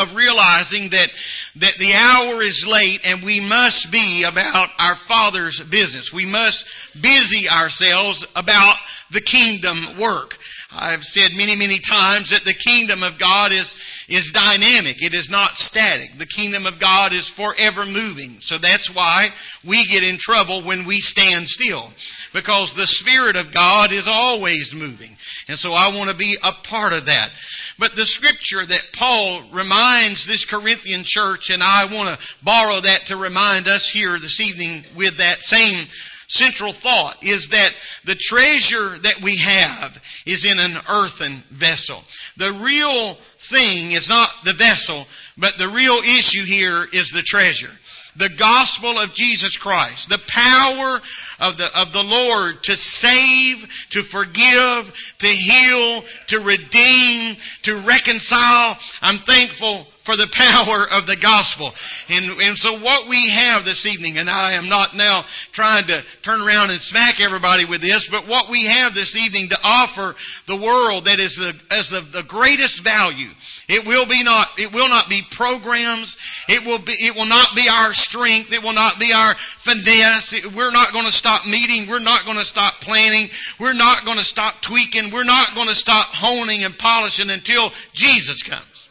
of 0.00 0.16
realizing 0.16 0.88
that 0.90 1.10
that 1.56 1.76
the 1.78 1.92
hour 1.92 2.42
is 2.42 2.66
late 2.66 3.00
and 3.06 3.22
we 3.22 3.46
must 3.46 3.92
be 3.92 4.24
about 4.24 4.70
our 4.78 4.94
father's 4.94 5.60
business. 5.60 6.12
We 6.12 6.24
must 6.24 6.66
busy 7.00 7.48
ourselves 7.48 8.24
about 8.34 8.76
the 9.10 9.20
kingdom 9.20 9.76
work. 10.00 10.38
I've 10.74 11.04
said 11.04 11.36
many, 11.36 11.56
many 11.56 11.78
times 11.78 12.30
that 12.30 12.44
the 12.44 12.54
kingdom 12.54 13.02
of 13.02 13.18
God 13.18 13.52
is, 13.52 13.76
is 14.08 14.32
dynamic. 14.32 15.02
It 15.02 15.12
is 15.12 15.30
not 15.30 15.56
static. 15.56 16.16
The 16.16 16.26
kingdom 16.26 16.66
of 16.66 16.80
God 16.80 17.12
is 17.12 17.28
forever 17.28 17.84
moving. 17.84 18.30
So 18.30 18.56
that's 18.58 18.94
why 18.94 19.30
we 19.64 19.84
get 19.84 20.02
in 20.02 20.16
trouble 20.16 20.62
when 20.62 20.86
we 20.86 21.00
stand 21.00 21.46
still. 21.46 21.90
Because 22.32 22.72
the 22.72 22.86
Spirit 22.86 23.36
of 23.36 23.52
God 23.52 23.92
is 23.92 24.08
always 24.08 24.74
moving. 24.74 25.14
And 25.48 25.58
so 25.58 25.72
I 25.74 25.96
want 25.96 26.08
to 26.10 26.16
be 26.16 26.36
a 26.42 26.52
part 26.52 26.94
of 26.94 27.06
that. 27.06 27.30
But 27.78 27.94
the 27.96 28.06
scripture 28.06 28.64
that 28.64 28.92
Paul 28.94 29.42
reminds 29.52 30.26
this 30.26 30.44
Corinthian 30.44 31.02
church, 31.04 31.50
and 31.50 31.62
I 31.62 31.86
want 31.86 32.08
to 32.08 32.34
borrow 32.42 32.80
that 32.80 33.06
to 33.06 33.16
remind 33.16 33.68
us 33.68 33.88
here 33.88 34.12
this 34.12 34.40
evening 34.40 34.84
with 34.96 35.18
that 35.18 35.42
same 35.42 35.86
central 36.28 36.72
thought 36.72 37.22
is 37.24 37.48
that 37.48 37.72
the 38.04 38.14
treasure 38.14 38.98
that 38.98 39.20
we 39.22 39.36
have 39.36 40.22
is 40.26 40.44
in 40.44 40.58
an 40.58 40.80
earthen 40.88 41.32
vessel. 41.50 42.02
The 42.36 42.52
real 42.52 43.14
thing 43.14 43.92
is 43.92 44.08
not 44.08 44.30
the 44.44 44.52
vessel, 44.52 45.06
but 45.36 45.58
the 45.58 45.68
real 45.68 45.98
issue 45.98 46.44
here 46.44 46.86
is 46.92 47.10
the 47.10 47.22
treasure 47.22 47.70
the 48.16 48.28
gospel 48.28 48.98
of 48.98 49.14
Jesus 49.14 49.56
Christ, 49.56 50.08
the 50.08 50.20
power 50.26 51.00
of 51.40 51.56
the, 51.56 51.68
of 51.80 51.92
the 51.92 52.02
Lord 52.02 52.62
to 52.64 52.76
save, 52.76 53.66
to 53.90 54.02
forgive, 54.02 55.14
to 55.18 55.26
heal, 55.26 56.04
to 56.28 56.40
redeem, 56.40 57.36
to 57.62 57.76
reconcile. 57.86 58.76
I'm 59.00 59.16
thankful 59.16 59.86
for 60.02 60.16
the 60.16 60.26
power 60.32 60.98
of 60.98 61.06
the 61.06 61.16
gospel. 61.16 61.72
And, 62.10 62.40
and 62.42 62.58
so 62.58 62.78
what 62.78 63.08
we 63.08 63.30
have 63.30 63.64
this 63.64 63.86
evening, 63.86 64.18
and 64.18 64.28
I 64.28 64.52
am 64.52 64.68
not 64.68 64.94
now 64.94 65.24
trying 65.52 65.84
to 65.84 66.02
turn 66.22 66.40
around 66.42 66.70
and 66.70 66.80
smack 66.80 67.20
everybody 67.20 67.64
with 67.64 67.80
this, 67.80 68.08
but 68.08 68.28
what 68.28 68.50
we 68.50 68.64
have 68.66 68.94
this 68.94 69.16
evening 69.16 69.48
to 69.48 69.58
offer 69.64 70.14
the 70.46 70.56
world 70.56 71.06
that 71.06 71.20
is 71.20 71.36
the, 71.36 71.54
as 71.70 71.88
the, 71.88 72.00
the 72.00 72.24
greatest 72.24 72.80
value 72.80 73.30
it 73.72 73.86
will 73.86 74.04
be 74.04 74.22
not, 74.22 74.48
it 74.58 74.70
will 74.74 74.88
not 74.90 75.08
be 75.08 75.22
programs. 75.30 76.18
It 76.46 76.66
will 76.66 76.78
be, 76.78 76.92
it 76.92 77.16
will 77.16 77.26
not 77.26 77.56
be 77.56 77.66
our 77.70 77.94
strength. 77.94 78.52
It 78.52 78.62
will 78.62 78.74
not 78.74 79.00
be 79.00 79.14
our 79.14 79.34
finesse. 79.34 80.44
we're 80.54 80.70
not 80.70 80.92
going 80.92 81.06
to 81.06 81.12
stop 81.12 81.46
meeting. 81.46 81.88
We're 81.88 81.98
not 81.98 82.26
going 82.26 82.36
to 82.36 82.44
stop 82.44 82.82
planning. 82.82 83.28
We're 83.58 83.72
not 83.72 84.04
going 84.04 84.18
to 84.18 84.24
stop 84.24 84.60
tweaking. 84.60 85.10
We're 85.10 85.24
not 85.24 85.54
going 85.54 85.68
to 85.68 85.74
stop 85.74 86.08
honing 86.12 86.64
and 86.64 86.76
polishing 86.76 87.30
until 87.30 87.72
Jesus 87.94 88.42
comes. 88.42 88.88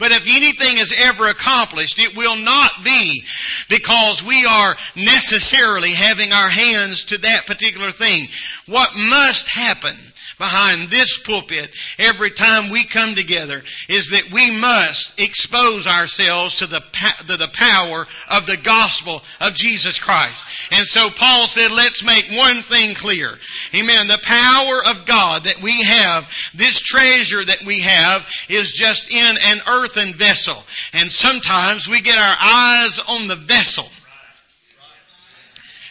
But 0.00 0.10
if 0.10 0.26
anything 0.26 0.78
is 0.78 0.94
ever 0.96 1.28
accomplished, 1.28 2.00
it 2.00 2.16
will 2.16 2.36
not 2.36 2.70
be 2.84 3.22
because 3.68 4.24
we 4.24 4.44
are 4.44 4.76
necessarily 4.96 5.92
having 5.92 6.32
our 6.32 6.48
hands 6.48 7.04
to 7.06 7.18
that 7.18 7.46
particular 7.46 7.90
thing. 7.92 8.26
What 8.66 8.96
must 8.96 9.48
happen 9.48 9.94
behind 10.38 10.88
this 10.88 11.18
pulpit 11.18 11.74
every 11.98 12.30
time 12.30 12.70
we 12.70 12.84
come 12.84 13.14
together 13.14 13.62
is 13.88 14.10
that 14.10 14.32
we 14.32 14.58
must 14.58 15.20
expose 15.20 15.86
ourselves 15.86 16.58
to 16.58 16.66
the, 16.66 16.80
to 17.26 17.36
the 17.36 17.50
power 17.52 18.06
of 18.30 18.46
the 18.46 18.56
gospel 18.56 19.22
of 19.40 19.54
Jesus 19.54 19.98
Christ. 19.98 20.46
And 20.72 20.86
so 20.86 21.08
Paul 21.10 21.46
said, 21.46 21.70
let's 21.72 22.04
make 22.04 22.26
one 22.32 22.56
thing 22.56 22.94
clear. 22.94 23.28
Amen. 23.74 24.08
The 24.08 24.20
power 24.22 24.90
of 24.90 25.06
God 25.06 25.44
that 25.44 25.62
we 25.62 25.82
have, 25.82 26.32
this 26.54 26.80
treasure 26.80 27.44
that 27.44 27.64
we 27.66 27.80
have 27.80 28.26
is 28.48 28.72
just 28.72 29.12
in 29.12 29.36
an 29.44 29.58
earthen 29.68 30.14
vessel. 30.14 30.56
And 30.94 31.10
sometimes 31.10 31.88
we 31.88 32.00
get 32.00 32.18
our 32.18 32.36
eyes 32.40 33.00
on 33.00 33.28
the 33.28 33.36
vessel 33.36 33.86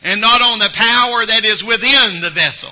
and 0.03 0.21
not 0.21 0.41
on 0.41 0.59
the 0.59 0.69
power 0.73 1.25
that 1.25 1.41
is 1.43 1.63
within 1.63 2.21
the 2.21 2.29
vessel. 2.29 2.69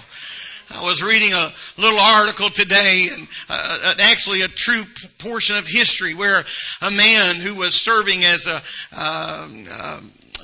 I 0.72 0.84
was 0.84 1.04
reading 1.04 1.32
a 1.32 1.52
little 1.78 2.00
article 2.00 2.50
today, 2.50 3.08
and 3.12 3.28
uh, 3.50 3.94
actually 4.00 4.42
a 4.42 4.48
true 4.48 4.84
portion 5.20 5.58
of 5.58 5.68
history, 5.68 6.14
where 6.14 6.44
a 6.82 6.92
man 6.92 7.36
who 7.36 7.56
was 7.56 7.76
serving 7.76 8.24
as 8.24 8.48
a 8.48 8.62
uh, 8.96 9.48
uh, 9.72 10.02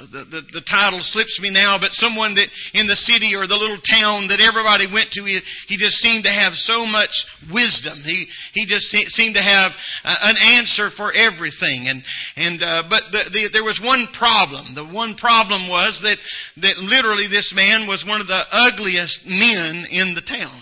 the, 0.10 0.41
the, 0.53 0.62
title 0.62 1.00
slips 1.00 1.41
me 1.41 1.50
now, 1.50 1.77
but 1.77 1.93
someone 1.93 2.36
that 2.36 2.48
in 2.74 2.88
the 2.88 2.96
city 2.96 3.36
or 3.36 3.46
the 3.46 3.58
little 3.58 3.77
town 3.77 4.27
that 4.27 4.39
everybody 4.39 4.88
went 4.88 5.12
to, 5.12 5.24
he, 5.24 5.39
he 5.67 5.77
just 5.77 5.98
seemed 5.98 6.24
to 6.24 6.29
have 6.29 6.55
so 6.55 6.86
much 6.86 7.27
wisdom. 7.51 7.98
He, 7.98 8.27
he 8.53 8.65
just 8.65 8.89
seemed 8.89 9.36
to 9.36 9.41
have 9.41 9.77
uh, 10.05 10.15
an 10.24 10.36
answer 10.58 10.89
for 10.89 11.12
everything. 11.13 11.88
And, 11.88 12.03
and, 12.38 12.63
uh, 12.63 12.84
but 12.89 13.12
the, 13.12 13.29
the, 13.31 13.50
there 13.51 13.63
was 13.63 13.81
one 13.81 14.08
problem. 14.08 14.65
The 14.74 14.86
one 14.86 15.13
problem 15.15 15.67
was 15.67 16.01
that, 16.01 16.17
that 16.58 16.77
literally 16.77 17.27
this 17.27 17.53
man 17.53 17.88
was 17.88 18.05
one 18.05 18.22
of 18.22 18.27
the 18.27 18.46
ugliest 18.51 19.27
men 19.27 19.86
in 19.91 20.15
the 20.15 20.22
town. 20.22 20.62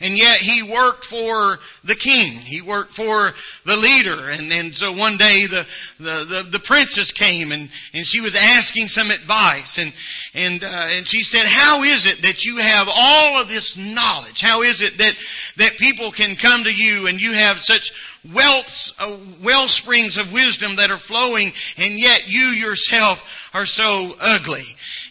And 0.00 0.16
yet 0.16 0.38
he 0.38 0.62
worked 0.62 1.04
for 1.04 1.58
the 1.86 1.94
king. 1.94 2.32
He 2.32 2.60
worked 2.62 2.92
for 2.92 3.32
the 3.64 3.76
leader. 3.76 4.30
And, 4.30 4.52
and 4.52 4.74
so 4.74 4.92
one 4.92 5.16
day 5.16 5.46
the, 5.46 5.66
the, 5.98 6.24
the, 6.24 6.48
the 6.52 6.58
princess 6.58 7.12
came 7.12 7.52
and, 7.52 7.68
and 7.94 8.06
she 8.06 8.20
was 8.20 8.36
asking 8.36 8.88
some 8.88 9.10
advice. 9.10 9.78
And, 9.78 9.92
and, 10.34 10.64
uh, 10.64 10.88
and 10.90 11.08
she 11.08 11.22
said, 11.22 11.46
how 11.46 11.82
is 11.82 12.06
it 12.06 12.22
that 12.22 12.44
you 12.44 12.58
have 12.58 12.88
all 12.92 13.40
of 13.40 13.48
this 13.48 13.76
knowledge? 13.76 14.40
How 14.40 14.62
is 14.62 14.80
it 14.80 14.98
that, 14.98 15.14
that 15.56 15.78
people 15.78 16.10
can 16.10 16.36
come 16.36 16.64
to 16.64 16.74
you 16.74 17.06
and 17.06 17.20
you 17.20 17.32
have 17.32 17.58
such 17.58 17.92
wealth, 18.34 18.92
uh, 19.00 19.16
well 19.42 19.68
springs 19.68 20.16
of 20.16 20.32
wisdom 20.32 20.76
that 20.76 20.90
are 20.90 20.98
flowing 20.98 21.50
and 21.78 21.98
yet 21.98 22.28
you 22.28 22.40
yourself 22.40 23.50
are 23.54 23.66
so 23.66 24.14
ugly? 24.20 24.64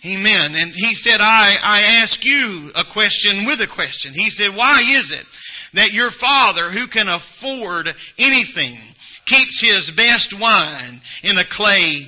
Amen. 0.06 0.52
And 0.56 0.72
he 0.72 0.94
said, 0.94 1.20
I, 1.20 1.58
I 1.64 2.02
ask 2.04 2.24
you 2.24 2.72
a 2.76 2.84
question 2.84 3.46
with 3.48 3.62
a 3.62 3.68
question. 3.68 4.14
He 4.14 4.30
said, 4.30 4.56
why 4.56 4.84
is 4.86 5.12
it 5.12 5.26
that 5.76 5.94
your 5.94 6.10
father 6.10 6.70
who 6.72 6.88
can 6.88 7.08
afford 7.08 7.94
anything 8.18 8.78
keeps 9.26 9.62
his 9.62 9.92
best 9.92 10.34
wine 10.34 11.02
in 11.24 11.38
a 11.38 11.44
clay 11.44 12.06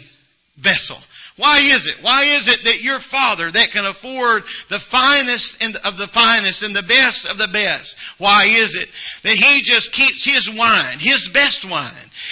vessel? 0.58 0.98
Why 1.38 1.60
is 1.60 1.86
it? 1.86 2.02
Why 2.02 2.24
is 2.24 2.48
it 2.48 2.64
that 2.64 2.82
your 2.82 2.98
father 3.00 3.50
that 3.50 3.70
can 3.70 3.86
afford 3.86 4.44
the 4.70 4.80
finest 4.80 5.62
of 5.86 5.96
the 5.96 6.08
finest 6.08 6.64
and 6.64 6.76
the 6.76 6.82
best 6.82 7.28
of 7.28 7.38
the 7.38 7.48
best, 7.48 7.96
why 8.18 8.46
is 8.46 8.76
it 8.76 8.90
that 9.22 9.36
he 9.36 9.62
just 9.62 9.92
keeps 9.92 10.26
his 10.26 10.50
wine, 10.50 10.98
his 10.98 11.30
best 11.30 11.70
wine, 11.70 11.92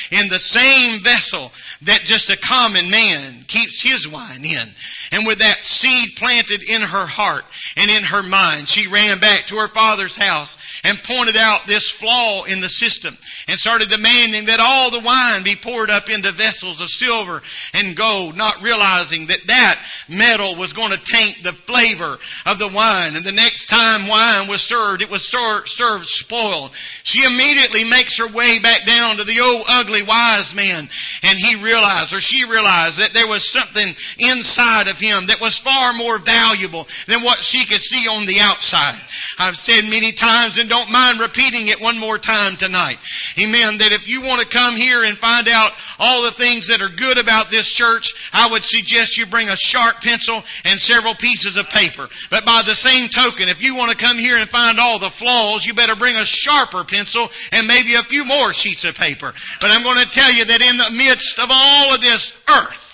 in 0.10 0.28
the 0.30 0.40
same 0.40 1.02
vessel 1.02 1.52
that 1.84 2.02
just 2.02 2.32
a 2.32 2.38
common 2.38 2.90
man 2.90 3.44
keeps 3.48 3.80
his 3.80 4.08
wine 4.08 4.44
in? 4.44 4.68
And 5.12 5.28
with 5.28 5.38
that 5.38 5.64
seed 5.64 6.16
planted 6.16 6.64
in 6.64 6.82
her 6.82 7.06
heart 7.06 7.46
and 7.78 7.92
in 7.92 8.04
her 8.06 8.24
mind, 8.24 8.68
she 8.68 8.88
ran 8.88 9.20
back 9.20 9.46
to 9.48 9.58
her 9.58 9.68
father's 9.68 10.16
house 10.16 10.58
and 10.84 10.98
pointed 11.04 11.38
out 11.38 11.68
this 11.68 11.92
flaw 11.92 12.44
in 12.46 12.60
the 12.60 12.70
system 12.70 13.16
and 13.48 13.60
started 13.60 13.90
demanding 13.90 14.48
that 14.48 14.60
all 14.60 14.90
the 14.90 15.06
wine 15.06 15.44
be 15.44 15.56
poured 15.56 15.92
up 15.92 16.10
into 16.10 16.32
vessels 16.32 16.82
of 16.82 16.90
silver 16.90 17.44
and 17.76 17.96
gold, 17.96 18.36
not 18.36 18.64
realizing 18.64 18.95
realizing 18.96 19.28
that 19.28 19.48
that 19.48 19.80
metal 20.10 20.56
was 20.56 20.74
going 20.74 20.92
to 20.92 21.04
taint 21.04 21.44
the 21.44 21.54
flavor 21.54 22.18
of 22.46 22.60
the 22.60 22.72
wine. 22.74 23.16
And 23.16 23.26
the 23.26 23.32
next 23.32 23.68
time 23.68 24.08
wine 24.08 24.48
was 24.48 24.62
served, 24.62 25.02
it 25.02 25.10
was 25.10 25.26
served 25.26 26.06
spoiled. 26.06 26.72
She 27.04 27.24
immediately 27.26 27.90
makes 27.90 28.18
her 28.18 28.28
way 28.28 28.60
back 28.60 28.86
down 28.86 29.18
to 29.18 29.24
the 29.24 29.40
old 29.40 29.66
ugly 29.68 30.04
wise 30.04 30.56
man. 30.56 30.88
And 31.24 31.40
he 31.40 31.56
realized, 31.64 32.14
or 32.14 32.22
she 32.22 32.46
realized, 32.46 33.00
that 33.00 33.14
there 33.14 33.28
was 33.28 33.48
something 33.48 33.88
inside 34.20 34.88
of 34.88 35.00
him 35.00 35.28
that 35.28 35.42
was 35.42 35.58
far 35.58 35.94
more 35.94 36.20
valuable 36.20 36.88
than 37.08 37.24
what 37.24 37.44
she 37.44 37.66
could 37.66 37.82
see 37.82 38.08
on 38.08 38.26
the 38.26 38.40
outside. 38.40 39.00
I've 39.40 39.58
said 39.58 39.84
many 39.90 40.12
times 40.12 40.58
and 40.58 40.70
don't 40.70 40.92
mind 40.92 41.20
repeating 41.20 41.68
it 41.68 41.82
one 41.82 42.00
more 42.00 42.18
time 42.18 42.56
tonight. 42.56 42.98
Amen. 43.40 43.80
That 43.80 43.92
if 43.92 44.08
you 44.08 44.22
want 44.22 44.42
to 44.42 44.48
come 44.48 44.76
here 44.76 45.04
and 45.04 45.18
find 45.18 45.48
out 45.48 45.72
all 46.00 46.24
the 46.24 46.32
things 46.32 46.68
that 46.68 46.82
are 46.82 46.90
good 46.90 47.18
about 47.18 47.50
this 47.50 47.72
church, 47.72 48.14
I 48.32 48.50
would 48.50 48.64
suggest 48.64 48.85
you 48.92 49.26
bring 49.26 49.50
a 49.50 49.56
sharp 49.56 50.02
pencil 50.02 50.44
and 50.66 50.80
several 50.80 51.16
pieces 51.16 51.58
of 51.58 51.70
paper. 51.70 52.08
But 52.30 52.46
by 52.46 52.64
the 52.66 52.76
same 52.76 53.10
token, 53.10 53.50
if 53.50 53.62
you 53.62 53.76
want 53.76 53.92
to 53.92 53.98
come 53.98 54.18
here 54.18 54.38
and 54.38 54.50
find 54.50 54.80
all 54.80 55.00
the 55.00 55.10
flaws, 55.10 55.66
you 55.66 55.74
better 55.74 55.96
bring 55.96 56.16
a 56.16 56.26
sharper 56.26 56.84
pencil 56.84 57.30
and 57.52 57.68
maybe 57.68 57.96
a 57.96 58.04
few 58.04 58.26
more 58.26 58.54
sheets 58.54 58.86
of 58.86 58.96
paper. 58.96 59.34
But 59.62 59.72
I'm 59.72 59.84
going 59.84 60.04
to 60.04 60.12
tell 60.12 60.32
you 60.34 60.46
that 60.46 60.62
in 60.62 60.78
the 60.78 61.04
midst 61.04 61.40
of 61.40 61.50
all 61.52 61.94
of 61.94 62.02
this 62.02 62.34
earth, 62.50 62.85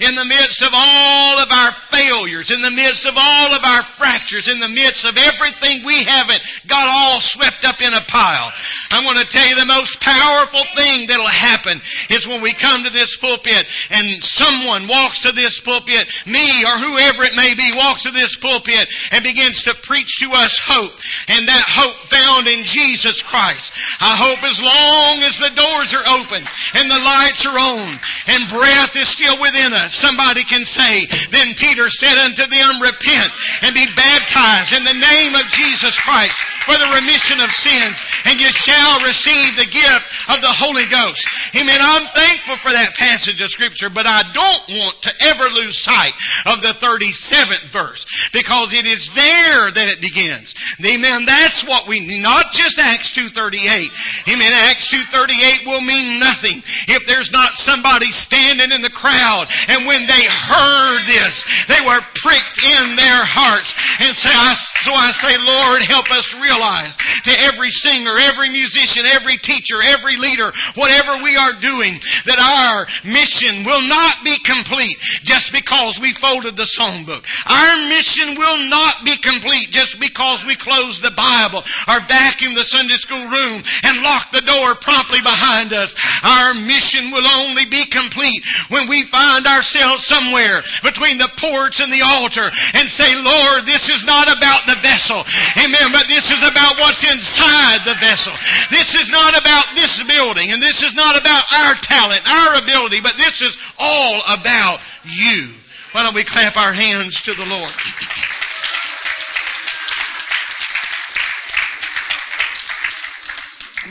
in 0.00 0.14
the 0.14 0.24
midst 0.24 0.62
of 0.62 0.70
all 0.72 1.38
of 1.38 1.50
our 1.50 1.72
failures, 1.72 2.50
in 2.50 2.62
the 2.62 2.74
midst 2.74 3.06
of 3.06 3.14
all 3.16 3.54
of 3.54 3.64
our 3.64 3.82
fractures, 3.82 4.48
in 4.48 4.58
the 4.58 4.68
midst 4.68 5.04
of 5.04 5.16
everything 5.16 5.84
we 5.84 6.02
haven't 6.04 6.42
got 6.66 6.88
all 6.88 7.20
swept 7.20 7.64
up 7.64 7.80
in 7.80 7.92
a 7.92 8.04
pile. 8.08 8.50
I'm 8.90 9.04
going 9.04 9.22
to 9.22 9.30
tell 9.30 9.46
you 9.46 9.56
the 9.56 9.66
most 9.66 10.00
powerful 10.00 10.64
thing 10.74 11.06
that'll 11.06 11.26
happen 11.26 11.78
is 12.10 12.26
when 12.26 12.42
we 12.42 12.52
come 12.52 12.84
to 12.84 12.92
this 12.92 13.16
pulpit 13.16 13.66
and 13.90 14.06
someone 14.22 14.88
walks 14.88 15.22
to 15.26 15.32
this 15.32 15.60
pulpit, 15.60 16.06
me 16.26 16.46
or 16.64 16.76
whoever 16.78 17.22
it 17.24 17.36
may 17.36 17.54
be, 17.54 17.70
walks 17.74 18.04
to 18.04 18.10
this 18.10 18.36
pulpit 18.36 18.88
and 19.12 19.24
begins 19.24 19.64
to 19.64 19.74
preach 19.74 20.20
to 20.20 20.30
us 20.32 20.58
hope. 20.62 20.94
And 21.28 21.48
that 21.48 21.64
hope 21.66 21.96
found 22.06 22.46
in 22.46 22.64
Jesus 22.64 23.22
Christ. 23.22 23.74
I 24.00 24.14
hope 24.14 24.42
as 24.42 24.58
long 24.62 25.14
as 25.26 25.38
the 25.38 25.54
doors 25.54 25.90
are 25.94 26.06
open 26.20 26.42
and 26.78 26.86
the 26.90 27.02
lights 27.02 27.46
are 27.46 27.58
on 27.58 27.88
and 28.30 28.50
breath 28.50 28.96
is 28.96 29.08
still 29.08 29.36
within 29.40 29.72
us, 29.74 29.83
somebody 29.90 30.44
can 30.44 30.64
say, 30.64 31.06
Then 31.30 31.54
Peter 31.54 31.90
said 31.90 32.16
unto 32.24 32.46
them, 32.46 32.80
Repent 32.80 33.30
and 33.62 33.74
be 33.74 33.86
baptized 33.96 34.72
in 34.72 34.84
the 34.84 35.00
name 35.00 35.34
of 35.34 35.46
Jesus 35.50 35.98
Christ 36.00 36.36
for 36.64 36.76
the 36.76 36.96
remission 36.96 37.40
of 37.40 37.52
sins, 37.52 37.96
and 38.24 38.40
you 38.40 38.48
shall 38.48 39.04
receive 39.04 39.56
the 39.56 39.68
gift 39.68 40.30
of 40.32 40.40
the 40.40 40.52
Holy 40.52 40.86
Ghost. 40.88 41.28
Amen. 41.54 41.76
I'm 41.80 42.08
thankful 42.08 42.56
for 42.56 42.72
that 42.72 42.96
passage 42.96 43.40
of 43.40 43.50
Scripture, 43.50 43.90
but 43.90 44.06
I 44.08 44.24
don't 44.32 44.64
want 44.80 44.96
to 45.02 45.12
ever 45.28 45.44
lose 45.52 45.78
sight 45.78 46.16
of 46.46 46.62
the 46.62 46.72
37th 46.72 47.68
verse 47.68 48.30
because 48.32 48.72
it 48.72 48.86
is 48.86 49.12
there 49.12 49.70
that 49.70 49.92
it 49.92 50.00
begins. 50.00 50.56
Amen. 50.80 51.26
That's 51.26 51.66
what 51.68 51.86
we 51.86 52.00
need. 52.00 52.22
Not 52.22 52.52
just 52.52 52.78
Acts 52.78 53.12
2.38. 53.12 54.32
Amen. 54.32 54.52
Acts 54.70 54.88
2.38 54.88 55.66
will 55.66 55.84
mean 55.84 56.20
nothing 56.20 56.64
if 56.88 57.06
there's 57.06 57.32
not 57.32 57.56
somebody 57.56 58.06
standing 58.06 58.72
in 58.72 58.82
the 58.82 58.90
crowd 58.90 59.46
and 59.74 59.86
when 59.90 60.06
they 60.06 60.24
heard 60.30 61.02
this, 61.02 61.66
they 61.66 61.82
were 61.82 62.00
pricked 62.14 62.62
in 62.62 62.94
their 62.94 63.22
hearts. 63.26 63.74
And 63.98 64.14
so 64.14 64.30
I, 64.30 64.54
so 64.54 64.92
I 64.94 65.10
say, 65.10 65.34
Lord, 65.42 65.82
help 65.82 66.10
us 66.14 66.34
realize 66.38 66.94
to 67.26 67.32
every 67.50 67.70
singer, 67.70 68.14
every 68.30 68.50
musician, 68.54 69.02
every 69.06 69.36
teacher, 69.36 69.82
every 69.82 70.16
leader, 70.16 70.52
whatever 70.78 71.18
we 71.22 71.34
are 71.34 71.58
doing, 71.58 71.98
that 72.30 72.38
our 72.38 72.86
mission 73.02 73.66
will 73.66 73.82
not 73.90 74.22
be 74.22 74.38
complete 74.46 74.94
just 75.26 75.50
because 75.50 75.98
we 75.98 76.14
folded 76.14 76.54
the 76.54 76.68
songbook. 76.68 77.26
Our 77.50 77.74
mission 77.90 78.38
will 78.38 78.70
not 78.70 79.02
be 79.02 79.16
complete 79.18 79.74
just 79.74 79.98
because 79.98 80.46
we 80.46 80.54
close 80.54 81.02
the 81.02 81.14
Bible 81.18 81.66
or 81.90 81.98
vacuum 82.06 82.54
the 82.54 82.62
Sunday 82.62 83.00
school 83.00 83.26
room 83.26 83.58
and 83.58 84.04
lock 84.06 84.30
the 84.30 84.46
door 84.46 84.78
promptly 84.78 85.20
behind 85.20 85.74
us. 85.74 85.98
Our 86.22 86.54
mission 86.54 87.10
will 87.10 87.26
only 87.42 87.66
be 87.66 87.84
complete 87.90 88.46
when 88.70 88.88
we 88.88 89.02
find 89.02 89.46
ourselves 89.64 90.04
somewhere 90.04 90.60
between 90.84 91.16
the 91.16 91.32
porch 91.40 91.80
and 91.80 91.88
the 91.88 92.04
altar 92.04 92.44
and 92.44 92.84
say, 92.84 93.08
Lord, 93.16 93.64
this 93.64 93.88
is 93.88 94.04
not 94.04 94.28
about 94.28 94.68
the 94.68 94.76
vessel. 94.84 95.24
Amen. 95.56 95.88
But 95.88 96.04
this 96.06 96.28
is 96.28 96.44
about 96.44 96.76
what's 96.76 97.00
inside 97.00 97.80
the 97.88 97.96
vessel. 97.96 98.36
This 98.68 98.92
is 98.94 99.10
not 99.10 99.40
about 99.40 99.72
this 99.74 100.04
building 100.04 100.52
and 100.52 100.60
this 100.60 100.82
is 100.82 100.94
not 100.94 101.16
about 101.16 101.44
our 101.48 101.74
talent, 101.80 102.20
our 102.28 102.60
ability, 102.60 103.00
but 103.00 103.16
this 103.16 103.40
is 103.40 103.56
all 103.80 104.20
about 104.36 104.80
you. 105.04 105.48
Why 105.92 106.02
don't 106.02 106.14
we 106.14 106.24
clap 106.24 106.58
our 106.58 106.72
hands 106.72 107.22
to 107.22 107.32
the 107.32 107.46
Lord? 107.48 107.72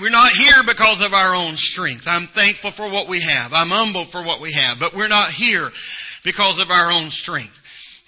We're 0.02 0.10
not 0.10 0.32
here 0.32 0.64
because 0.66 1.02
of 1.02 1.14
our 1.14 1.36
own 1.36 1.56
strength. 1.56 2.08
I'm 2.08 2.24
thankful 2.24 2.72
for 2.72 2.90
what 2.90 3.08
we 3.08 3.22
have. 3.22 3.54
I'm 3.54 3.70
humble 3.70 4.06
for 4.06 4.24
what 4.24 4.42
we 4.42 4.54
have. 4.54 4.80
But 4.80 4.94
we're 4.94 5.08
not 5.08 5.30
here 5.30 5.72
because 6.24 6.60
of 6.60 6.72
our 6.72 6.92
own 6.92 7.10
strength. 7.10 7.63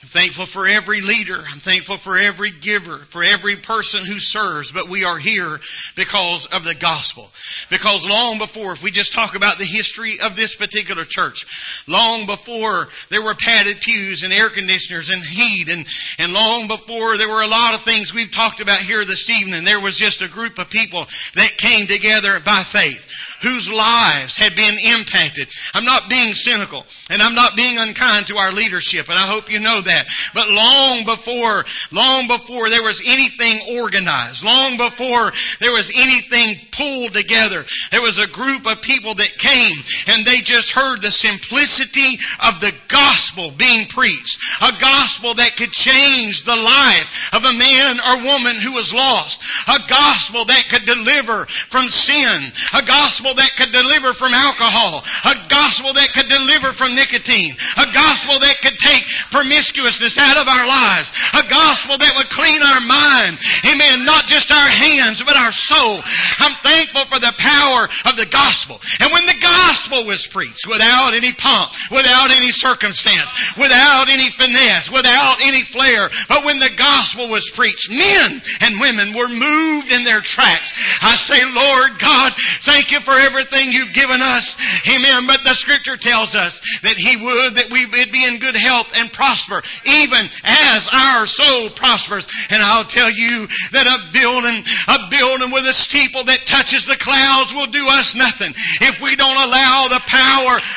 I'm 0.05 0.21
thankful 0.21 0.45
for 0.45 0.67
every 0.67 1.01
leader. 1.01 1.33
I'm 1.33 1.57
thankful 1.57 1.97
for 1.97 2.15
every 2.15 2.51
giver, 2.51 2.97
for 2.97 3.23
every 3.23 3.55
person 3.55 4.05
who 4.05 4.19
serves. 4.19 4.71
But 4.71 4.87
we 4.87 5.03
are 5.03 5.17
here 5.17 5.59
because 5.95 6.45
of 6.45 6.63
the 6.63 6.75
gospel. 6.75 7.27
Because 7.71 8.07
long 8.07 8.37
before, 8.37 8.73
if 8.73 8.83
we 8.83 8.91
just 8.91 9.13
talk 9.13 9.33
about 9.33 9.57
the 9.57 9.65
history 9.65 10.19
of 10.19 10.35
this 10.35 10.55
particular 10.55 11.05
church, 11.05 11.47
long 11.87 12.27
before 12.27 12.87
there 13.09 13.23
were 13.23 13.33
padded 13.33 13.81
pews 13.81 14.21
and 14.21 14.31
air 14.31 14.49
conditioners 14.49 15.09
and 15.09 15.23
heat 15.23 15.71
and, 15.71 15.87
and 16.19 16.33
long 16.33 16.67
before 16.67 17.17
there 17.17 17.27
were 17.27 17.41
a 17.41 17.47
lot 17.47 17.73
of 17.73 17.81
things 17.81 18.13
we've 18.13 18.31
talked 18.31 18.61
about 18.61 18.77
here 18.77 19.03
this 19.03 19.27
evening, 19.31 19.63
there 19.63 19.81
was 19.81 19.97
just 19.97 20.21
a 20.21 20.29
group 20.29 20.59
of 20.59 20.69
people 20.69 20.99
that 21.33 21.57
came 21.57 21.87
together 21.87 22.39
by 22.45 22.61
faith 22.61 23.34
whose 23.45 23.69
lives 23.69 24.37
had 24.37 24.55
been 24.55 24.73
impacted. 24.97 25.47
I'm 25.75 25.85
not 25.85 26.09
being 26.09 26.33
cynical 26.33 26.83
and 27.11 27.21
I'm 27.21 27.35
not 27.35 27.55
being 27.55 27.77
unkind 27.77 28.27
to 28.27 28.37
our 28.37 28.51
leadership 28.51 29.07
and 29.07 29.13
I 29.13 29.27
hope 29.29 29.51
you 29.51 29.59
know 29.59 29.81
that. 29.81 30.07
But 30.33 30.49
long 30.49 31.05
before, 31.05 31.63
long 31.91 32.27
before 32.27 32.69
there 32.69 32.81
was 32.81 33.05
anything 33.05 33.77
organized, 33.77 34.43
long 34.43 34.77
before 34.77 35.31
there 35.59 35.73
was 35.73 35.93
anything 35.93 36.57
pulled 36.71 37.13
together, 37.13 37.63
there 37.91 38.01
was 38.01 38.17
a 38.17 38.27
group 38.27 38.65
of 38.65 38.81
people 38.81 39.13
that 39.13 39.37
came 39.37 39.77
and 40.09 40.24
just 40.45 40.71
heard 40.71 41.01
the 41.01 41.11
simplicity 41.11 42.19
of 42.47 42.59
the 42.61 42.73
gospel 42.87 43.51
being 43.51 43.87
preached. 43.87 44.39
A 44.61 44.71
gospel 44.79 45.33
that 45.35 45.57
could 45.57 45.71
change 45.71 46.43
the 46.43 46.55
life 46.55 47.33
of 47.33 47.43
a 47.43 47.57
man 47.57 47.99
or 47.99 48.23
woman 48.23 48.55
who 48.61 48.73
was 48.73 48.93
lost. 48.93 49.41
A 49.67 49.79
gospel 49.89 50.45
that 50.45 50.65
could 50.69 50.85
deliver 50.85 51.45
from 51.45 51.85
sin. 51.85 52.51
A 52.73 52.85
gospel 52.85 53.33
that 53.33 53.55
could 53.57 53.71
deliver 53.71 54.13
from 54.13 54.33
alcohol, 54.33 55.03
a 55.25 55.35
gospel 55.49 55.93
that 55.93 56.13
could 56.13 56.27
deliver 56.27 56.71
from 56.71 56.95
nicotine, 56.95 57.53
a 57.77 57.87
gospel 57.91 58.39
that 58.39 58.61
could 58.61 58.77
take 58.77 59.03
promiscuousness 59.31 60.17
out 60.17 60.37
of 60.37 60.47
our 60.47 60.67
lives, 60.67 61.11
a 61.35 61.43
gospel 61.47 61.97
that 61.97 62.13
would 62.17 62.29
clean 62.29 62.61
our 62.61 62.83
mind, 62.87 63.35
amen, 63.67 64.05
not 64.05 64.25
just 64.27 64.51
our 64.51 64.69
hands, 64.69 65.23
but 65.23 65.35
our 65.35 65.51
soul. 65.51 65.99
I'm 66.39 66.55
thankful 66.63 67.05
for 67.05 67.19
the 67.19 67.35
power 67.35 67.83
of 68.11 68.15
the 68.15 68.29
gospel. 68.29 68.79
And 68.99 69.11
when 69.11 69.25
the 69.25 69.39
gospel 69.41 70.05
was 70.05 70.25
without 70.35 71.17
any 71.17 71.33
pomp, 71.33 71.71
without 71.89 72.29
any 72.29 72.51
circumstance, 72.51 73.57
without 73.57 74.05
any 74.09 74.29
finesse, 74.29 74.91
without 74.91 75.41
any 75.41 75.63
flair, 75.65 76.09
but 76.29 76.45
when 76.45 76.59
the 76.59 76.73
gospel 76.77 77.29
was 77.29 77.49
preached, 77.49 77.89
men 77.89 78.29
and 78.61 78.79
women 78.79 79.15
were 79.17 79.29
moved 79.29 79.91
in 79.91 80.03
their 80.03 80.21
tracks. 80.21 81.01
I 81.01 81.15
say, 81.15 81.41
Lord 81.41 81.99
God, 81.99 82.33
thank 82.61 82.91
you 82.91 82.99
for 82.99 83.15
for 83.15 83.21
everything 83.21 83.71
you've 83.71 83.93
given 83.93 84.19
us. 84.21 84.59
Amen. 84.87 85.27
But 85.27 85.43
the 85.43 85.53
scripture 85.53 85.95
tells 85.95 86.35
us 86.35 86.59
that 86.83 86.97
He 86.99 87.15
would 87.15 87.55
that 87.55 87.71
we 87.71 87.85
would 87.85 88.11
be 88.11 88.25
in 88.27 88.39
good 88.39 88.55
health 88.55 88.91
and 88.97 89.11
prosper, 89.11 89.63
even 89.85 90.23
as 90.43 90.89
our 90.91 91.27
soul 91.27 91.69
prospers. 91.69 92.27
And 92.51 92.61
I'll 92.61 92.83
tell 92.83 93.09
you 93.09 93.47
that 93.71 93.87
a 93.87 94.11
building, 94.11 94.59
a 94.91 94.99
building 95.09 95.51
with 95.51 95.63
a 95.63 95.73
steeple 95.75 96.25
that 96.25 96.45
touches 96.45 96.87
the 96.87 96.99
clouds 96.99 97.55
will 97.55 97.71
do 97.71 97.85
us 97.95 98.15
nothing 98.15 98.51
if 98.83 99.01
we 99.01 99.15
don't 99.15 99.39
allow 99.47 99.87
the 99.87 100.03
power 100.03 100.24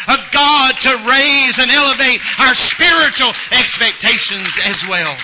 of 0.09 0.31
God 0.33 0.77
to 0.77 0.89
raise 0.89 1.59
and 1.59 1.71
elevate 1.71 2.21
our 2.41 2.55
spiritual 2.55 3.31
expectations 3.53 4.49
as 4.67 4.89
well. 4.89 5.17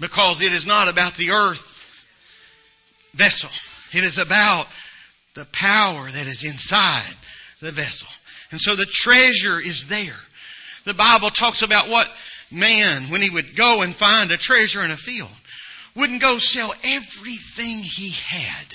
Because 0.00 0.42
it 0.42 0.52
is 0.52 0.66
not 0.66 0.88
about 0.88 1.14
the 1.14 1.30
earth 1.30 1.72
vessel. 3.14 3.50
It 3.98 4.04
is 4.04 4.18
about 4.18 4.66
the 5.34 5.46
power 5.46 6.04
that 6.04 6.26
is 6.26 6.44
inside 6.44 7.16
the 7.60 7.72
vessel. 7.72 8.08
And 8.50 8.60
so 8.60 8.76
the 8.76 8.86
treasure 8.86 9.58
is 9.60 9.88
there. 9.88 10.18
The 10.84 10.94
Bible 10.94 11.30
talks 11.30 11.62
about 11.62 11.88
what 11.88 12.08
man, 12.50 13.02
when 13.10 13.20
he 13.20 13.30
would 13.30 13.56
go 13.56 13.82
and 13.82 13.94
find 13.94 14.30
a 14.30 14.36
treasure 14.36 14.82
in 14.82 14.90
a 14.90 14.96
field, 14.96 15.30
wouldn't 15.94 16.20
go 16.20 16.38
sell 16.38 16.72
everything 16.84 17.78
he 17.78 18.10
had. 18.10 18.66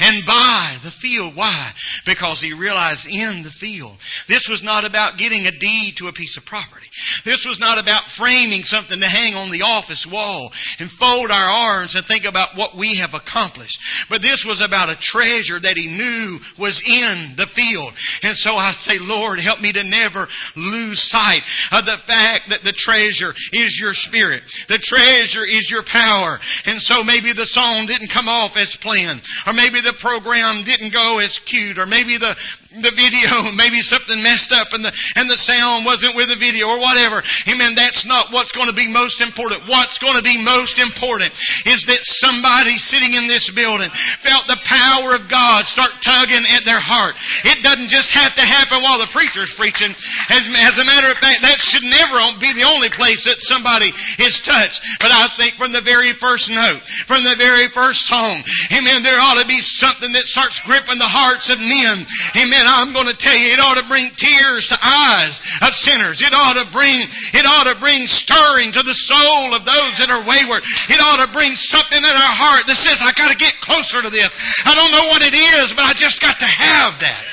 And 0.00 0.26
buy 0.26 0.76
the 0.82 0.90
field. 0.90 1.36
Why? 1.36 1.70
Because 2.06 2.40
he 2.40 2.52
realized 2.52 3.06
in 3.06 3.42
the 3.42 3.50
field, 3.50 3.96
this 4.26 4.48
was 4.48 4.62
not 4.62 4.84
about 4.84 5.18
getting 5.18 5.46
a 5.46 5.50
deed 5.50 5.96
to 5.98 6.08
a 6.08 6.12
piece 6.12 6.36
of 6.36 6.44
property. 6.44 6.86
This 7.24 7.46
was 7.46 7.60
not 7.60 7.80
about 7.80 8.02
framing 8.04 8.62
something 8.62 8.98
to 8.98 9.06
hang 9.06 9.34
on 9.34 9.50
the 9.50 9.62
office 9.62 10.06
wall 10.06 10.52
and 10.78 10.90
fold 10.90 11.30
our 11.30 11.50
arms 11.50 11.94
and 11.94 12.04
think 12.04 12.24
about 12.24 12.56
what 12.56 12.74
we 12.74 12.96
have 12.96 13.14
accomplished. 13.14 13.80
But 14.08 14.22
this 14.22 14.44
was 14.44 14.60
about 14.60 14.90
a 14.90 14.98
treasure 14.98 15.58
that 15.58 15.78
he 15.78 15.88
knew 15.88 16.38
was 16.58 16.82
in 16.88 17.36
the 17.36 17.46
field. 17.46 17.92
And 18.22 18.36
so 18.36 18.54
I 18.56 18.72
say, 18.72 18.98
Lord, 18.98 19.40
help 19.40 19.60
me 19.60 19.72
to 19.72 19.84
never 19.84 20.28
lose 20.56 21.00
sight 21.02 21.42
of 21.72 21.86
the 21.86 21.96
fact 21.96 22.50
that 22.50 22.62
the 22.62 22.72
treasure 22.72 23.34
is 23.52 23.78
your 23.78 23.94
spirit. 23.94 24.42
The 24.68 24.78
treasure 24.78 25.44
is 25.44 25.70
your 25.70 25.82
power. 25.82 26.38
And 26.66 26.78
so 26.78 27.04
maybe 27.04 27.32
the 27.32 27.46
song 27.46 27.86
didn't 27.86 28.10
come 28.10 28.28
off 28.28 28.56
as 28.56 28.76
planned, 28.76 29.22
or 29.46 29.52
maybe 29.52 29.80
the 29.80 29.92
program 29.92 30.64
didn't 30.64 30.92
go 30.92 31.18
as 31.18 31.38
cute, 31.38 31.78
or 31.78 31.86
maybe 31.86 32.16
the 32.16 32.36
the 32.70 32.94
video, 32.94 33.30
maybe 33.58 33.82
something 33.82 34.22
messed 34.22 34.52
up 34.54 34.72
and 34.72 34.84
the, 34.84 34.92
and 35.18 35.26
the 35.26 35.36
sound 35.36 35.84
wasn't 35.84 36.14
with 36.14 36.30
the 36.30 36.38
video 36.38 36.70
or 36.70 36.78
whatever. 36.78 37.22
Amen. 37.50 37.74
That's 37.74 38.06
not 38.06 38.30
what's 38.30 38.52
going 38.52 38.70
to 38.70 38.78
be 38.78 38.86
most 38.86 39.20
important. 39.20 39.66
What's 39.66 39.98
going 39.98 40.16
to 40.16 40.22
be 40.22 40.38
most 40.42 40.78
important 40.78 41.34
is 41.66 41.90
that 41.90 42.06
somebody 42.06 42.78
sitting 42.78 43.18
in 43.18 43.26
this 43.26 43.50
building 43.50 43.90
felt 43.90 44.46
the 44.46 44.60
power 44.62 45.18
of 45.18 45.26
God 45.26 45.66
start 45.66 45.90
tugging 45.98 46.46
at 46.54 46.62
their 46.62 46.78
heart. 46.78 47.18
It 47.42 47.62
doesn't 47.66 47.90
just 47.90 48.14
have 48.14 48.34
to 48.38 48.44
happen 48.46 48.78
while 48.86 49.02
the 49.02 49.10
preacher's 49.10 49.50
preaching. 49.50 49.90
As, 50.30 50.42
as 50.46 50.78
a 50.78 50.86
matter 50.86 51.10
of 51.10 51.18
fact, 51.18 51.42
that 51.42 51.58
should 51.58 51.86
never 51.86 52.22
be 52.38 52.54
the 52.54 52.70
only 52.70 52.90
place 52.90 53.26
that 53.26 53.42
somebody 53.42 53.90
is 54.22 54.38
touched. 54.38 55.02
But 55.02 55.10
I 55.10 55.26
think 55.34 55.58
from 55.58 55.74
the 55.74 55.82
very 55.82 56.14
first 56.14 56.50
note, 56.50 56.86
from 56.86 57.26
the 57.26 57.34
very 57.34 57.66
first 57.66 58.06
song, 58.06 58.38
amen, 58.70 59.02
there 59.02 59.18
ought 59.18 59.42
to 59.42 59.48
be 59.50 59.58
something 59.58 60.14
that 60.14 60.30
starts 60.30 60.62
gripping 60.62 61.02
the 61.02 61.10
hearts 61.10 61.50
of 61.50 61.58
men. 61.58 62.06
Amen 62.38 62.59
and 62.60 62.68
I'm 62.68 62.92
going 62.92 63.08
to 63.08 63.16
tell 63.16 63.34
you, 63.34 63.56
it 63.56 63.60
ought 63.60 63.80
to 63.80 63.88
bring 63.88 64.06
tears 64.12 64.68
to 64.68 64.76
eyes 64.76 65.40
of 65.64 65.72
sinners. 65.72 66.20
It 66.20 66.32
ought 66.32 66.60
to 66.60 66.68
bring, 66.70 67.00
it 67.00 67.46
ought 67.48 67.72
to 67.72 67.80
bring 67.80 68.04
stirring 68.04 68.70
to 68.72 68.82
the 68.84 68.94
soul 68.94 69.56
of 69.56 69.64
those 69.64 69.98
that 69.98 70.12
are 70.12 70.20
wayward. 70.20 70.62
It 70.92 71.00
ought 71.00 71.24
to 71.24 71.32
bring 71.32 71.52
something 71.56 71.98
in 71.98 72.04
our 72.04 72.34
heart 72.36 72.68
that 72.68 72.76
says, 72.76 73.00
I 73.00 73.16
got 73.16 73.32
to 73.32 73.40
get 73.40 73.56
closer 73.64 74.02
to 74.02 74.10
this. 74.10 74.28
I 74.68 74.74
don't 74.76 74.92
know 74.92 75.06
what 75.08 75.22
it 75.24 75.34
is, 75.34 75.72
but 75.72 75.88
I 75.88 75.94
just 75.94 76.20
got 76.20 76.38
to 76.38 76.44
have 76.44 77.00
that. 77.00 77.26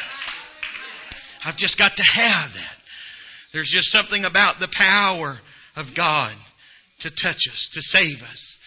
I've 1.46 1.58
just 1.58 1.78
got 1.78 1.96
to 1.98 2.04
have 2.04 2.54
that. 2.54 2.78
There's 3.52 3.70
just 3.70 3.92
something 3.92 4.26
about 4.26 4.60
the 4.60 4.68
power 4.68 5.38
of 5.76 5.94
God 5.94 6.32
to 7.00 7.12
touch 7.12 7.48
us, 7.48 7.70
to 7.76 7.82
save 7.82 8.24
us. 8.32 8.58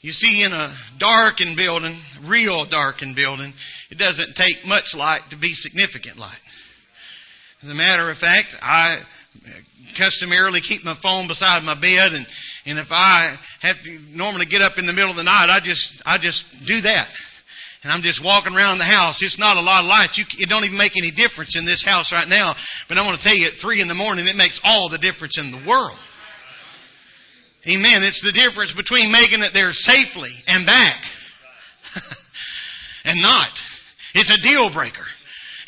You 0.00 0.12
see, 0.12 0.44
in 0.44 0.52
a 0.52 0.70
darkened 0.98 1.56
building, 1.56 1.94
real 2.24 2.64
darkened 2.64 3.16
building, 3.16 3.52
it 3.90 3.98
doesn't 3.98 4.36
take 4.36 4.66
much 4.66 4.94
light 4.94 5.22
to 5.30 5.36
be 5.36 5.54
significant 5.54 6.18
light. 6.18 6.40
As 7.62 7.70
a 7.70 7.74
matter 7.74 8.08
of 8.08 8.16
fact, 8.16 8.56
I 8.62 8.98
customarily 9.96 10.60
keep 10.60 10.84
my 10.84 10.94
phone 10.94 11.26
beside 11.26 11.64
my 11.64 11.74
bed 11.74 12.12
and, 12.12 12.26
and 12.66 12.78
if 12.78 12.92
I 12.92 13.36
have 13.60 13.82
to 13.82 13.98
normally 14.14 14.46
get 14.46 14.62
up 14.62 14.78
in 14.78 14.86
the 14.86 14.92
middle 14.92 15.10
of 15.10 15.16
the 15.16 15.24
night, 15.24 15.48
I 15.50 15.60
just, 15.60 16.02
I 16.06 16.18
just 16.18 16.66
do 16.66 16.80
that. 16.82 17.08
And 17.82 17.92
I'm 17.92 18.02
just 18.02 18.22
walking 18.22 18.54
around 18.54 18.78
the 18.78 18.84
house. 18.84 19.22
It's 19.22 19.38
not 19.38 19.56
a 19.56 19.60
lot 19.60 19.84
of 19.84 19.88
light. 19.88 20.18
You, 20.18 20.24
it 20.38 20.48
don't 20.48 20.64
even 20.64 20.76
make 20.76 20.96
any 20.96 21.10
difference 21.12 21.56
in 21.56 21.64
this 21.64 21.82
house 21.82 22.12
right 22.12 22.28
now. 22.28 22.54
But 22.88 22.98
I 22.98 23.06
want 23.06 23.18
to 23.18 23.24
tell 23.24 23.36
you, 23.36 23.46
at 23.46 23.52
three 23.52 23.80
in 23.80 23.88
the 23.88 23.94
morning, 23.94 24.26
it 24.26 24.36
makes 24.36 24.60
all 24.64 24.88
the 24.88 24.98
difference 24.98 25.38
in 25.38 25.50
the 25.52 25.68
world. 25.68 25.96
Amen. 27.68 28.02
It's 28.02 28.20
the 28.20 28.32
difference 28.32 28.72
between 28.72 29.12
making 29.12 29.42
it 29.42 29.52
there 29.52 29.72
safely 29.72 30.30
and 30.48 30.66
back 30.66 31.04
and 33.04 33.22
not. 33.22 33.67
It's 34.14 34.30
a 34.30 34.40
deal 34.40 34.70
breaker. 34.70 35.04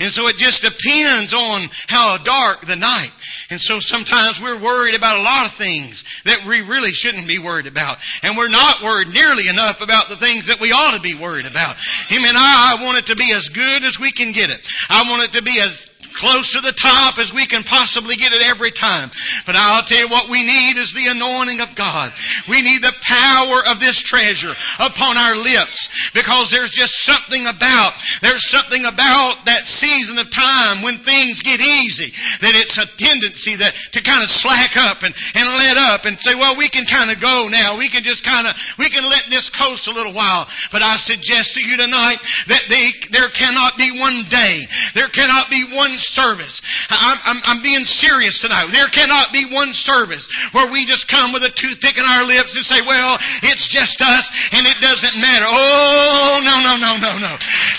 And 0.00 0.10
so 0.10 0.28
it 0.28 0.38
just 0.38 0.62
depends 0.62 1.34
on 1.34 1.60
how 1.86 2.16
dark 2.16 2.62
the 2.62 2.76
night. 2.76 3.12
And 3.50 3.60
so 3.60 3.80
sometimes 3.80 4.40
we're 4.40 4.58
worried 4.58 4.94
about 4.94 5.18
a 5.18 5.22
lot 5.22 5.44
of 5.44 5.52
things 5.52 6.04
that 6.24 6.46
we 6.46 6.62
really 6.62 6.92
shouldn't 6.92 7.28
be 7.28 7.38
worried 7.38 7.66
about. 7.66 7.98
And 8.22 8.34
we're 8.34 8.48
not 8.48 8.82
worried 8.82 9.12
nearly 9.12 9.48
enough 9.48 9.82
about 9.82 10.08
the 10.08 10.16
things 10.16 10.46
that 10.46 10.58
we 10.58 10.72
ought 10.72 10.96
to 10.96 11.02
be 11.02 11.14
worried 11.14 11.46
about. 11.46 11.76
Him 12.08 12.24
and 12.24 12.36
I, 12.36 12.78
I 12.78 12.82
want 12.82 12.96
it 12.96 13.06
to 13.06 13.16
be 13.16 13.30
as 13.32 13.50
good 13.50 13.84
as 13.84 14.00
we 14.00 14.10
can 14.10 14.32
get 14.32 14.48
it. 14.48 14.66
I 14.88 15.10
want 15.10 15.24
it 15.24 15.38
to 15.38 15.42
be 15.42 15.60
as 15.60 15.89
close 16.20 16.52
to 16.52 16.60
the 16.60 16.76
top 16.76 17.18
as 17.18 17.32
we 17.32 17.46
can 17.46 17.64
possibly 17.64 18.14
get 18.16 18.32
it 18.32 18.44
every 18.44 18.70
time. 18.70 19.08
But 19.46 19.56
I'll 19.56 19.82
tell 19.82 19.98
you 19.98 20.08
what 20.08 20.28
we 20.28 20.44
need 20.44 20.76
is 20.76 20.92
the 20.92 21.08
anointing 21.08 21.60
of 21.60 21.74
God. 21.74 22.12
We 22.48 22.60
need 22.60 22.84
the 22.84 22.94
power 23.00 23.72
of 23.72 23.80
this 23.80 24.04
treasure 24.04 24.52
upon 24.78 25.16
our 25.16 25.36
lips 25.36 26.12
because 26.12 26.50
there's 26.50 26.70
just 26.70 27.00
something 27.00 27.40
about, 27.48 27.96
there's 28.20 28.44
something 28.44 28.84
about 28.84 29.48
that 29.48 29.64
season 29.64 30.18
of 30.18 30.28
time 30.30 30.82
when 30.84 31.00
things 31.00 31.40
get 31.40 31.60
easy 31.60 32.12
that 32.44 32.52
it's 32.52 32.76
a 32.76 32.84
tendency 32.84 33.56
that 33.56 33.72
to 33.96 34.02
kind 34.04 34.22
of 34.22 34.28
slack 34.28 34.76
up 34.76 35.02
and, 35.02 35.14
and 35.34 35.46
let 35.56 35.76
up 35.96 36.04
and 36.04 36.20
say, 36.20 36.34
well, 36.34 36.56
we 36.56 36.68
can 36.68 36.84
kind 36.84 37.10
of 37.10 37.20
go 37.20 37.48
now. 37.50 37.78
We 37.78 37.88
can 37.88 38.04
just 38.04 38.24
kind 38.24 38.46
of, 38.46 38.52
we 38.76 38.90
can 38.90 39.08
let 39.08 39.24
this 39.30 39.48
coast 39.48 39.88
a 39.88 39.96
little 39.96 40.12
while. 40.12 40.46
But 40.70 40.82
I 40.82 40.96
suggest 41.00 41.54
to 41.54 41.64
you 41.64 41.80
tonight 41.80 42.20
that 42.52 42.64
they, 42.68 42.92
there 43.08 43.28
cannot 43.32 43.78
be 43.78 43.88
one 43.96 44.20
day, 44.28 44.68
there 44.92 45.08
cannot 45.08 45.48
be 45.48 45.64
one 45.64 45.96
service. 46.10 46.60
I'm, 46.90 47.18
I'm, 47.24 47.40
I'm 47.46 47.62
being 47.62 47.86
serious 47.86 48.42
tonight. 48.42 48.68
There 48.72 48.88
cannot 48.88 49.32
be 49.32 49.46
one 49.46 49.72
service 49.72 50.26
where 50.52 50.70
we 50.70 50.84
just 50.84 51.06
come 51.06 51.32
with 51.32 51.46
a 51.46 51.50
toothpick 51.50 51.96
in 51.96 52.04
our 52.04 52.26
lips 52.26 52.56
and 52.56 52.66
say, 52.66 52.82
well, 52.82 53.14
it's 53.46 53.68
just 53.68 54.02
us 54.02 54.30
and 54.52 54.66
it 54.66 54.78
doesn't 54.82 55.16
matter. 55.22 55.46
Oh, 55.46 56.42
no, 56.42 56.56
no, 56.66 56.74
no, 56.82 56.92
no, 56.98 57.12
no. 57.22 57.34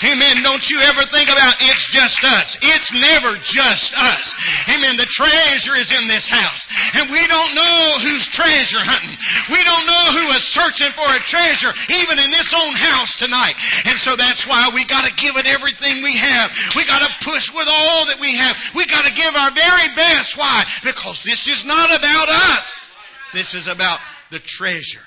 Amen. 0.08 0.42
Don't 0.42 0.64
you 0.64 0.80
ever 0.88 1.04
think 1.04 1.28
about 1.28 1.54
it's 1.68 1.92
just 1.92 2.24
us. 2.24 2.58
It's 2.62 2.90
never 2.96 3.36
just 3.44 3.92
us. 3.92 4.34
Amen. 4.72 4.96
The 4.96 5.06
treasure 5.06 5.76
is 5.76 5.92
in 5.92 6.08
this 6.08 6.26
house. 6.26 6.66
And 6.96 7.12
we 7.12 7.20
don't 7.28 7.52
know 7.54 7.78
who's 8.00 8.26
treasure 8.26 8.80
hunting. 8.80 9.14
We 9.52 9.60
don't 9.60 9.86
know 9.86 10.04
who 10.16 10.24
is 10.38 10.46
searching 10.48 10.90
for 10.96 11.04
a 11.04 11.20
treasure 11.20 11.74
even 12.00 12.16
in 12.18 12.30
this 12.32 12.54
own 12.54 12.74
house 12.96 13.20
tonight. 13.20 13.54
And 13.86 13.98
so 14.00 14.16
that's 14.16 14.46
why 14.46 14.70
we 14.72 14.84
got 14.88 15.04
to 15.04 15.14
give 15.14 15.36
it 15.36 15.46
everything 15.46 16.02
we 16.02 16.16
have. 16.16 16.54
We 16.74 16.86
got 16.86 17.04
to 17.04 17.10
push 17.26 17.52
with 17.52 17.68
all 17.68 18.06
that 18.06 18.21
we 18.22 18.36
have. 18.36 18.72
We 18.74 18.86
got 18.86 19.04
to 19.04 19.12
give 19.12 19.34
our 19.34 19.50
very 19.50 19.88
best. 19.96 20.38
Why? 20.38 20.64
Because 20.84 21.24
this 21.24 21.48
is 21.48 21.66
not 21.66 21.90
about 21.90 22.28
us. 22.28 22.96
This 23.34 23.54
is 23.54 23.66
about 23.66 23.98
the 24.30 24.38
treasure 24.38 25.02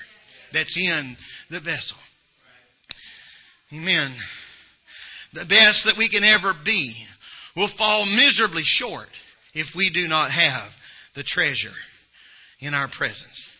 that's 0.52 0.76
in 0.76 1.16
the 1.48 1.58
vessel. 1.58 1.98
Amen. 3.72 4.10
The 5.32 5.46
best 5.46 5.86
that 5.86 5.96
we 5.96 6.08
can 6.08 6.22
ever 6.22 6.52
be 6.52 6.94
will 7.56 7.66
fall 7.66 8.04
miserably 8.04 8.62
short 8.62 9.08
if 9.54 9.74
we 9.74 9.90
do 9.90 10.06
not 10.06 10.30
have 10.30 11.10
the 11.14 11.22
treasure 11.22 11.72
in 12.60 12.74
our 12.74 12.86
presence. 12.86 13.50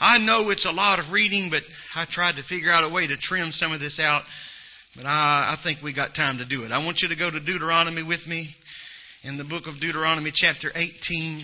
I 0.00 0.18
know 0.18 0.50
it's 0.50 0.64
a 0.64 0.72
lot 0.72 0.98
of 0.98 1.12
reading, 1.12 1.50
but 1.50 1.62
I 1.94 2.06
tried 2.06 2.36
to 2.36 2.42
figure 2.42 2.72
out 2.72 2.82
a 2.82 2.88
way 2.88 3.06
to 3.06 3.16
trim 3.16 3.52
some 3.52 3.72
of 3.72 3.80
this 3.80 4.00
out. 4.00 4.24
But 4.96 5.06
I, 5.06 5.50
I 5.52 5.54
think 5.56 5.82
we 5.82 5.92
got 5.92 6.14
time 6.14 6.38
to 6.38 6.44
do 6.44 6.64
it. 6.64 6.72
I 6.72 6.84
want 6.84 7.02
you 7.02 7.08
to 7.08 7.16
go 7.16 7.30
to 7.30 7.40
Deuteronomy 7.40 8.02
with 8.02 8.26
me 8.26 8.54
in 9.24 9.36
the 9.36 9.44
book 9.44 9.68
of 9.68 9.78
Deuteronomy, 9.78 10.32
chapter 10.32 10.72
18, 10.74 11.38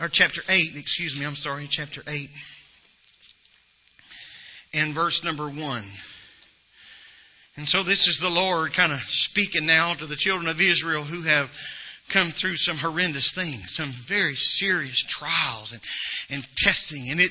or 0.00 0.08
chapter 0.08 0.40
8, 0.48 0.76
excuse 0.76 1.18
me, 1.18 1.24
I'm 1.24 1.36
sorry, 1.36 1.66
chapter 1.68 2.02
8, 2.08 2.28
and 4.74 4.94
verse 4.94 5.24
number 5.24 5.44
1. 5.48 5.82
And 7.56 7.68
so 7.68 7.82
this 7.82 8.08
is 8.08 8.18
the 8.18 8.30
Lord 8.30 8.72
kind 8.72 8.92
of 8.92 9.00
speaking 9.00 9.66
now 9.66 9.94
to 9.94 10.06
the 10.06 10.16
children 10.16 10.48
of 10.48 10.60
Israel 10.60 11.04
who 11.04 11.22
have 11.22 11.52
come 12.08 12.28
through 12.28 12.56
some 12.56 12.76
horrendous 12.76 13.30
things, 13.32 13.76
some 13.76 13.88
very 13.88 14.34
serious 14.34 15.02
trials 15.02 15.72
and, 15.72 15.80
and 16.30 16.56
testing. 16.56 17.10
And 17.10 17.20
it, 17.20 17.30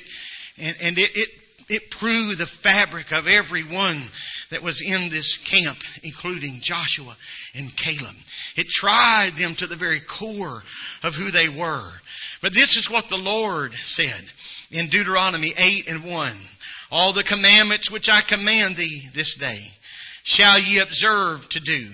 and, 0.58 0.76
and 0.82 0.98
it, 0.98 1.12
it, 1.16 1.30
it 1.70 1.92
proved 1.92 2.38
the 2.38 2.46
fabric 2.46 3.12
of 3.12 3.28
everyone 3.28 3.98
that 4.50 4.64
was 4.64 4.82
in 4.82 5.10
this 5.10 5.38
camp, 5.38 5.78
including 6.04 6.62
Joshua 6.62 7.16
and 7.56 7.76
Caleb. 7.76 8.16
It 8.56 8.70
tried 8.70 9.36
them 9.36 9.56
to 9.56 9.68
the 9.68 9.76
very 9.76 10.00
core 10.00 10.64
of 11.04 11.16
who 11.16 11.32
they 11.32 11.50
were. 11.50 11.92
But 12.42 12.54
this 12.54 12.78
is 12.78 12.90
what 12.90 13.10
the 13.10 13.18
Lord 13.18 13.74
said 13.74 14.24
in 14.72 14.88
Deuteronomy 14.88 15.54
8 15.58 15.90
and 15.90 16.04
1. 16.04 16.32
All 16.92 17.14
the 17.14 17.24
commandments 17.24 17.92
which 17.92 18.10
I 18.10 18.22
command 18.22 18.76
thee 18.76 19.02
this 19.14 19.36
day 19.36 19.60
shall 20.24 20.60
ye 20.60 20.80
observe 20.80 21.48
to 21.50 21.60
do, 21.60 21.88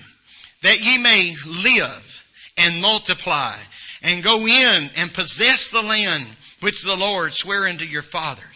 that 0.61 0.79
ye 0.79 0.97
may 0.99 1.35
live 1.63 2.23
and 2.57 2.81
multiply 2.81 3.55
and 4.03 4.23
go 4.23 4.45
in 4.45 4.89
and 4.97 5.13
possess 5.13 5.69
the 5.69 5.81
land 5.81 6.25
which 6.59 6.83
the 6.83 6.95
Lord 6.95 7.33
sware 7.33 7.67
unto 7.67 7.85
your 7.85 8.01
fathers 8.01 8.52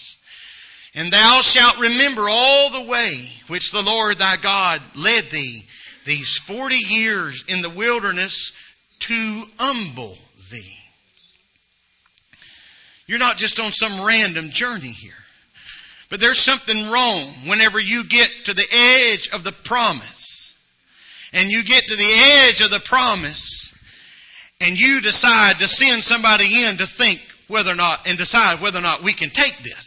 and 0.98 1.12
thou 1.12 1.42
shalt 1.42 1.78
remember 1.78 2.28
all 2.28 2.72
the 2.72 2.90
way 2.90 3.14
which 3.50 3.72
the 3.72 3.84
Lord 3.84 4.18
thy 4.18 4.36
God 4.36 4.82
led 4.96 5.26
thee 5.26 5.64
these 6.06 6.38
forty 6.38 6.76
years 6.76 7.46
in 7.48 7.62
the 7.62 7.70
wilderness 7.70 8.52
to 9.02 9.44
humble 9.60 10.18
thee. 10.52 10.78
You're 13.06 13.20
not 13.20 13.38
just 13.38 13.60
on 13.60 13.72
some 13.72 14.06
random 14.06 14.50
journey 14.50 14.88
here. 14.88 15.14
But 16.10 16.20
there's 16.20 16.40
something 16.40 16.90
wrong 16.90 17.28
whenever 17.46 17.80
you 17.80 18.04
get 18.04 18.30
to 18.46 18.56
the 18.56 18.66
edge 18.74 19.30
of 19.34 19.44
the 19.44 19.52
promise. 19.52 20.56
And 21.32 21.50
you 21.50 21.64
get 21.64 21.84
to 21.84 21.96
the 21.96 22.48
edge 22.48 22.62
of 22.62 22.72
the 22.72 22.80
promise 22.80 23.76
and 24.62 24.80
you 24.80 25.02
decide 25.02 25.60
to 25.60 25.68
send 25.68 26.04
somebody 26.04 26.64
in 26.64 26.78
to 26.78 26.88
think 26.88 27.22
whether 27.50 27.72
or 27.72 27.76
not 27.76 28.08
and 28.08 28.18
decide 28.18 28.62
whether 28.62 28.80
or 28.80 28.82
not 28.82 29.04
we 29.04 29.14
can 29.14 29.30
take 29.30 29.58
this. 29.60 29.87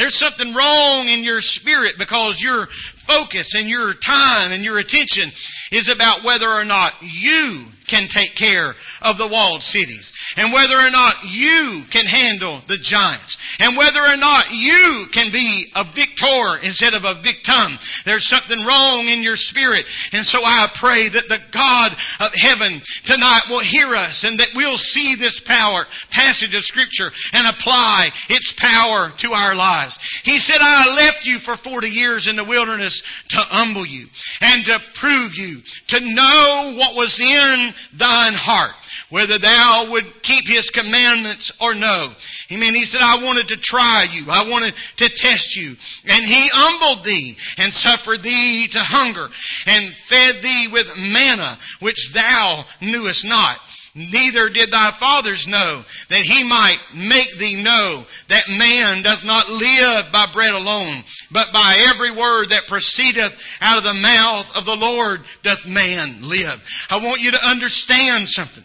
There's 0.00 0.16
something 0.16 0.54
wrong 0.54 1.08
in 1.08 1.24
your 1.24 1.42
spirit 1.42 1.98
because 1.98 2.40
your 2.40 2.64
focus 2.66 3.54
and 3.54 3.68
your 3.68 3.92
time 3.92 4.50
and 4.50 4.64
your 4.64 4.78
attention 4.78 5.28
is 5.72 5.90
about 5.90 6.24
whether 6.24 6.48
or 6.48 6.64
not 6.64 6.94
you 7.02 7.66
can 7.86 8.08
take 8.08 8.34
care 8.34 8.74
of 9.02 9.18
the 9.18 9.28
walled 9.30 9.62
cities 9.62 10.14
and 10.36 10.52
whether 10.52 10.76
or 10.76 10.90
not 10.90 11.16
you 11.24 11.82
can 11.90 12.06
handle 12.06 12.58
the 12.66 12.76
giants 12.76 13.58
and 13.60 13.76
whether 13.76 14.00
or 14.00 14.16
not 14.16 14.50
you 14.50 15.06
can 15.12 15.30
be 15.32 15.66
a 15.76 15.84
victor 15.84 16.58
instead 16.62 16.94
of 16.94 17.04
a 17.04 17.14
victim. 17.14 17.66
There's 18.04 18.26
something 18.26 18.64
wrong 18.64 19.00
in 19.06 19.22
your 19.22 19.36
spirit. 19.36 19.84
And 20.12 20.24
so 20.24 20.38
I 20.42 20.68
pray 20.74 21.08
that 21.08 21.28
the 21.28 21.40
God 21.50 21.92
of 22.20 22.34
heaven 22.34 22.80
tonight 23.04 23.42
will 23.48 23.60
hear 23.60 23.94
us 23.94 24.24
and 24.24 24.38
that 24.38 24.54
we'll 24.54 24.78
see 24.78 25.14
this 25.14 25.40
power, 25.40 25.86
passage 26.10 26.54
of 26.54 26.64
scripture 26.64 27.10
and 27.32 27.46
apply 27.46 28.10
its 28.28 28.52
power 28.52 29.10
to 29.18 29.32
our 29.32 29.54
lives. 29.54 29.98
He 30.24 30.38
said, 30.38 30.58
I 30.60 30.96
left 30.96 31.26
you 31.26 31.38
for 31.38 31.56
40 31.56 31.88
years 31.88 32.26
in 32.26 32.36
the 32.36 32.44
wilderness 32.44 33.02
to 33.30 33.38
humble 33.38 33.86
you 33.86 34.06
and 34.40 34.64
to 34.66 34.80
prove 34.94 35.36
you, 35.36 35.60
to 35.88 36.14
know 36.14 36.74
what 36.76 36.96
was 36.96 37.18
in 37.20 37.74
thine 37.94 38.34
heart, 38.34 38.74
whether 39.10 39.38
thou 39.38 39.88
would 39.90 40.22
keep 40.22 40.48
his 40.48 40.70
commandments 40.70 41.52
or 41.60 41.74
no. 41.74 42.10
Amen. 42.50 42.74
He 42.74 42.84
said, 42.84 43.02
I 43.02 43.24
wanted 43.24 43.48
to 43.48 43.56
try 43.56 44.06
you. 44.10 44.24
I 44.30 44.48
wanted 44.50 44.74
to 44.96 45.08
test 45.08 45.56
you. 45.56 45.68
And 45.68 46.24
he 46.24 46.48
humbled 46.52 47.04
thee 47.04 47.36
and 47.58 47.72
suffered 47.72 48.22
thee 48.22 48.68
to 48.68 48.78
hunger 48.80 49.28
and 49.66 49.84
fed 49.94 50.42
thee 50.42 50.68
with 50.72 51.12
manna, 51.12 51.58
which 51.80 52.12
thou 52.12 52.64
knewest 52.80 53.26
not. 53.26 53.58
Neither 53.92 54.48
did 54.48 54.70
thy 54.70 54.92
fathers 54.92 55.48
know 55.48 55.84
that 56.08 56.20
he 56.20 56.44
might 56.44 56.78
make 56.94 57.36
thee 57.38 57.60
know 57.60 58.04
that 58.28 58.48
man 58.48 59.02
doth 59.02 59.24
not 59.24 59.48
live 59.48 60.12
by 60.12 60.26
bread 60.26 60.54
alone, 60.54 60.94
but 61.32 61.52
by 61.52 61.86
every 61.88 62.12
word 62.12 62.50
that 62.50 62.68
proceedeth 62.68 63.58
out 63.60 63.78
of 63.78 63.84
the 63.84 63.94
mouth 63.94 64.56
of 64.56 64.64
the 64.64 64.76
Lord 64.76 65.20
doth 65.42 65.66
man 65.66 66.28
live. 66.28 66.68
I 66.88 66.98
want 66.98 67.20
you 67.20 67.32
to 67.32 67.48
understand 67.48 68.28
something. 68.28 68.64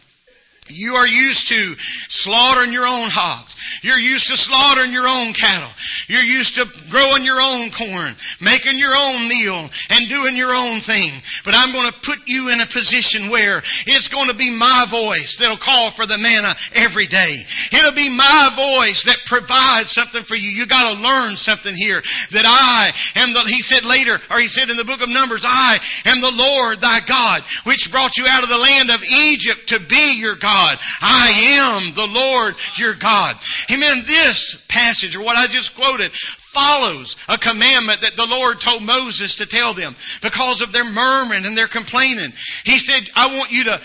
You 0.67 0.95
are 0.95 1.07
used 1.07 1.49
to 1.49 1.75
slaughtering 2.09 2.73
your 2.73 2.87
own 2.87 3.09
hogs. 3.09 3.55
You're 3.83 3.99
used 3.99 4.27
to 4.27 4.37
slaughtering 4.37 4.93
your 4.93 5.07
own 5.07 5.33
cattle. 5.33 5.69
You're 6.07 6.23
used 6.25 6.55
to 6.55 6.65
growing 6.89 7.23
your 7.23 7.39
own 7.39 7.69
corn, 7.69 8.15
making 8.41 8.79
your 8.79 8.95
own 8.97 9.29
meal, 9.29 9.61
and 9.89 10.09
doing 10.09 10.35
your 10.35 10.55
own 10.55 10.79
thing. 10.79 11.11
But 11.45 11.53
I'm 11.55 11.71
going 11.71 11.85
to 11.91 12.01
put 12.01 12.27
you 12.27 12.49
in 12.49 12.61
a 12.61 12.65
position 12.65 13.29
where 13.29 13.61
it's 13.85 14.09
going 14.09 14.29
to 14.29 14.35
be 14.35 14.57
my 14.57 14.85
voice 14.89 15.37
that'll 15.37 15.57
call 15.57 15.91
for 15.91 16.07
the 16.07 16.17
manna 16.17 16.55
every 16.73 17.05
day. 17.05 17.35
It'll 17.71 17.93
be 17.93 18.09
my 18.09 18.49
voice 18.55 19.03
that 19.03 19.21
provides 19.25 19.91
something 19.91 20.23
for 20.23 20.35
you. 20.35 20.49
You 20.49 20.65
gotta 20.65 21.01
learn 21.01 21.33
something 21.33 21.75
here. 21.75 22.01
That 22.31 22.45
I 22.45 23.19
am 23.19 23.33
the, 23.33 23.41
he 23.41 23.61
said 23.61 23.85
later, 23.85 24.19
or 24.31 24.39
he 24.39 24.47
said 24.47 24.69
in 24.69 24.77
the 24.77 24.85
book 24.85 25.01
of 25.01 25.09
Numbers, 25.09 25.45
I 25.45 25.79
am 26.05 26.21
the 26.21 26.31
Lord 26.31 26.81
thy 26.81 27.01
God, 27.01 27.43
which 27.65 27.91
brought 27.91 28.17
you 28.17 28.25
out 28.27 28.43
of 28.43 28.49
the 28.49 28.57
land 28.57 28.89
of 28.89 29.03
Egypt 29.03 29.69
to 29.69 29.79
be 29.79 30.19
your 30.19 30.35
God. 30.35 30.54
God. 30.55 30.77
I 31.01 31.27
am 31.59 31.95
the 31.95 32.07
Lord 32.07 32.55
your 32.77 32.93
God. 32.93 33.35
Amen. 33.71 34.03
This 34.05 34.55
passage, 34.69 35.15
or 35.15 35.23
what 35.23 35.35
I 35.35 35.47
just 35.47 35.75
quoted, 35.75 36.11
follows 36.55 37.15
a 37.27 37.37
commandment 37.37 38.01
that 38.01 38.15
the 38.15 38.25
Lord 38.25 38.61
told 38.61 38.83
Moses 38.83 39.35
to 39.35 39.45
tell 39.45 39.73
them 39.73 39.93
because 40.21 40.61
of 40.61 40.71
their 40.71 40.89
murmuring 40.89 41.45
and 41.45 41.57
their 41.57 41.67
complaining. 41.67 42.31
He 42.63 42.79
said, 42.79 43.09
I 43.15 43.35
want 43.35 43.51
you 43.51 43.65
to, 43.65 43.81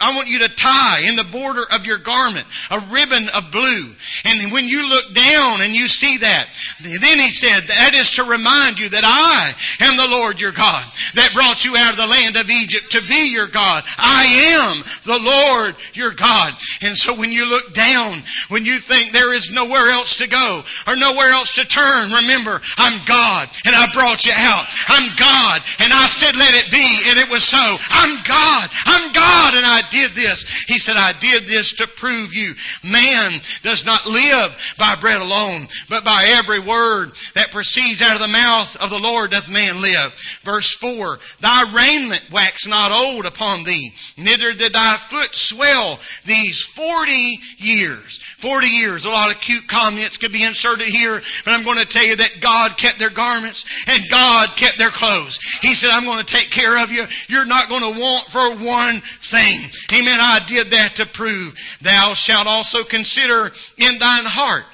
I 0.00 0.14
want 0.14 0.28
you 0.28 0.46
to 0.46 0.48
tie 0.48 1.02
in 1.08 1.16
the 1.16 1.24
border 1.24 1.62
of 1.72 1.86
your 1.86 1.98
garment 1.98 2.46
a 2.70 2.78
ribbon 2.90 3.28
of 3.34 3.50
blue. 3.50 3.84
And 4.24 4.52
when 4.52 4.68
you 4.68 4.88
look 4.88 5.12
down 5.12 5.62
and 5.62 5.74
you 5.74 5.88
see 5.88 6.18
that, 6.18 6.46
then 6.80 7.18
he 7.18 7.30
said, 7.30 7.66
that 7.66 7.94
is 7.94 8.12
to 8.16 8.24
remind 8.24 8.78
you 8.78 8.88
that 8.90 9.04
I 9.04 9.84
am 9.84 9.96
the 9.96 10.16
Lord 10.16 10.40
your 10.40 10.52
God 10.52 10.84
that 11.14 11.34
brought 11.34 11.64
you 11.64 11.76
out 11.76 11.92
of 11.92 11.98
the 11.98 12.06
land 12.06 12.36
of 12.36 12.50
Egypt 12.50 12.92
to 12.92 13.02
be 13.02 13.32
your 13.32 13.48
God. 13.48 13.82
I 13.98 14.24
am 14.54 14.76
the 15.04 15.18
Lord 15.18 15.74
your 15.94 16.12
God. 16.12 16.54
And 16.82 16.96
so 16.96 17.14
when 17.18 17.32
you 17.32 17.48
look 17.48 17.74
down, 17.74 18.14
when 18.48 18.64
you 18.64 18.78
think 18.78 19.12
there 19.12 19.32
is 19.32 19.52
nowhere 19.52 19.90
else 19.90 20.16
to 20.16 20.28
go 20.28 20.62
or 20.86 20.96
nowhere 20.96 21.30
else 21.30 21.56
to 21.56 21.64
turn, 21.64 22.03
remember, 22.12 22.60
I'm 22.76 22.98
God 23.06 23.48
and 23.64 23.74
I 23.74 23.92
brought 23.92 24.26
you 24.26 24.32
out. 24.34 24.66
I'm 24.88 25.08
God 25.16 25.62
and 25.80 25.92
I 25.92 26.06
said 26.06 26.36
let 26.36 26.54
it 26.54 26.70
be 26.70 27.10
and 27.10 27.18
it 27.18 27.30
was 27.30 27.44
so. 27.44 27.58
I'm 27.58 28.14
God. 28.24 28.68
I'm 28.86 29.12
God 29.12 29.54
and 29.54 29.66
I 29.66 29.82
did 29.90 30.12
this. 30.12 30.64
He 30.66 30.78
said, 30.78 30.96
I 30.96 31.12
did 31.12 31.46
this 31.46 31.74
to 31.74 31.86
prove 31.86 32.34
you. 32.34 32.54
Man 32.82 33.32
does 33.62 33.86
not 33.86 34.06
live 34.06 34.74
by 34.78 34.96
bread 34.96 35.20
alone, 35.20 35.66
but 35.88 36.04
by 36.04 36.34
every 36.38 36.60
word 36.60 37.12
that 37.34 37.50
proceeds 37.50 38.02
out 38.02 38.16
of 38.16 38.22
the 38.22 38.28
mouth 38.28 38.76
of 38.82 38.90
the 38.90 38.98
Lord 38.98 39.30
doth 39.30 39.50
man 39.50 39.80
live. 39.80 40.12
Verse 40.42 40.74
4, 40.76 41.18
Thy 41.40 41.72
raiment 41.72 42.30
wax 42.30 42.66
not 42.66 42.92
old 42.92 43.26
upon 43.26 43.64
thee, 43.64 43.92
neither 44.16 44.52
did 44.52 44.72
thy 44.72 44.96
foot 44.96 45.34
swell 45.34 45.98
these 46.24 46.62
40 46.64 47.38
years. 47.58 48.18
40 48.38 48.66
years. 48.66 49.04
A 49.04 49.10
lot 49.10 49.30
of 49.30 49.40
cute 49.40 49.66
comments 49.66 50.18
could 50.18 50.32
be 50.32 50.44
inserted 50.44 50.86
here, 50.86 51.20
but 51.44 51.52
I'm 51.52 51.64
going 51.64 51.78
to 51.78 51.86
tell 51.94 52.06
you 52.06 52.16
that 52.16 52.40
God 52.40 52.76
kept 52.76 52.98
their 52.98 53.10
garments 53.10 53.64
and 53.88 54.02
God 54.10 54.48
kept 54.50 54.78
their 54.78 54.90
clothes. 54.90 55.38
He 55.62 55.74
said, 55.74 55.90
I'm 55.90 56.04
going 56.04 56.18
to 56.18 56.26
take 56.26 56.50
care 56.50 56.82
of 56.82 56.92
you. 56.92 57.04
You're 57.28 57.46
not 57.46 57.68
going 57.68 57.94
to 57.94 58.00
want 58.00 58.26
for 58.26 58.50
one 58.66 59.00
thing. 59.00 60.00
Amen. 60.00 60.18
I 60.20 60.40
did 60.46 60.70
that 60.72 60.96
to 60.96 61.06
prove 61.06 61.78
thou 61.82 62.14
shalt 62.14 62.46
also 62.46 62.82
consider 62.82 63.46
in 63.78 63.98
thine 63.98 64.24
heart 64.26 64.64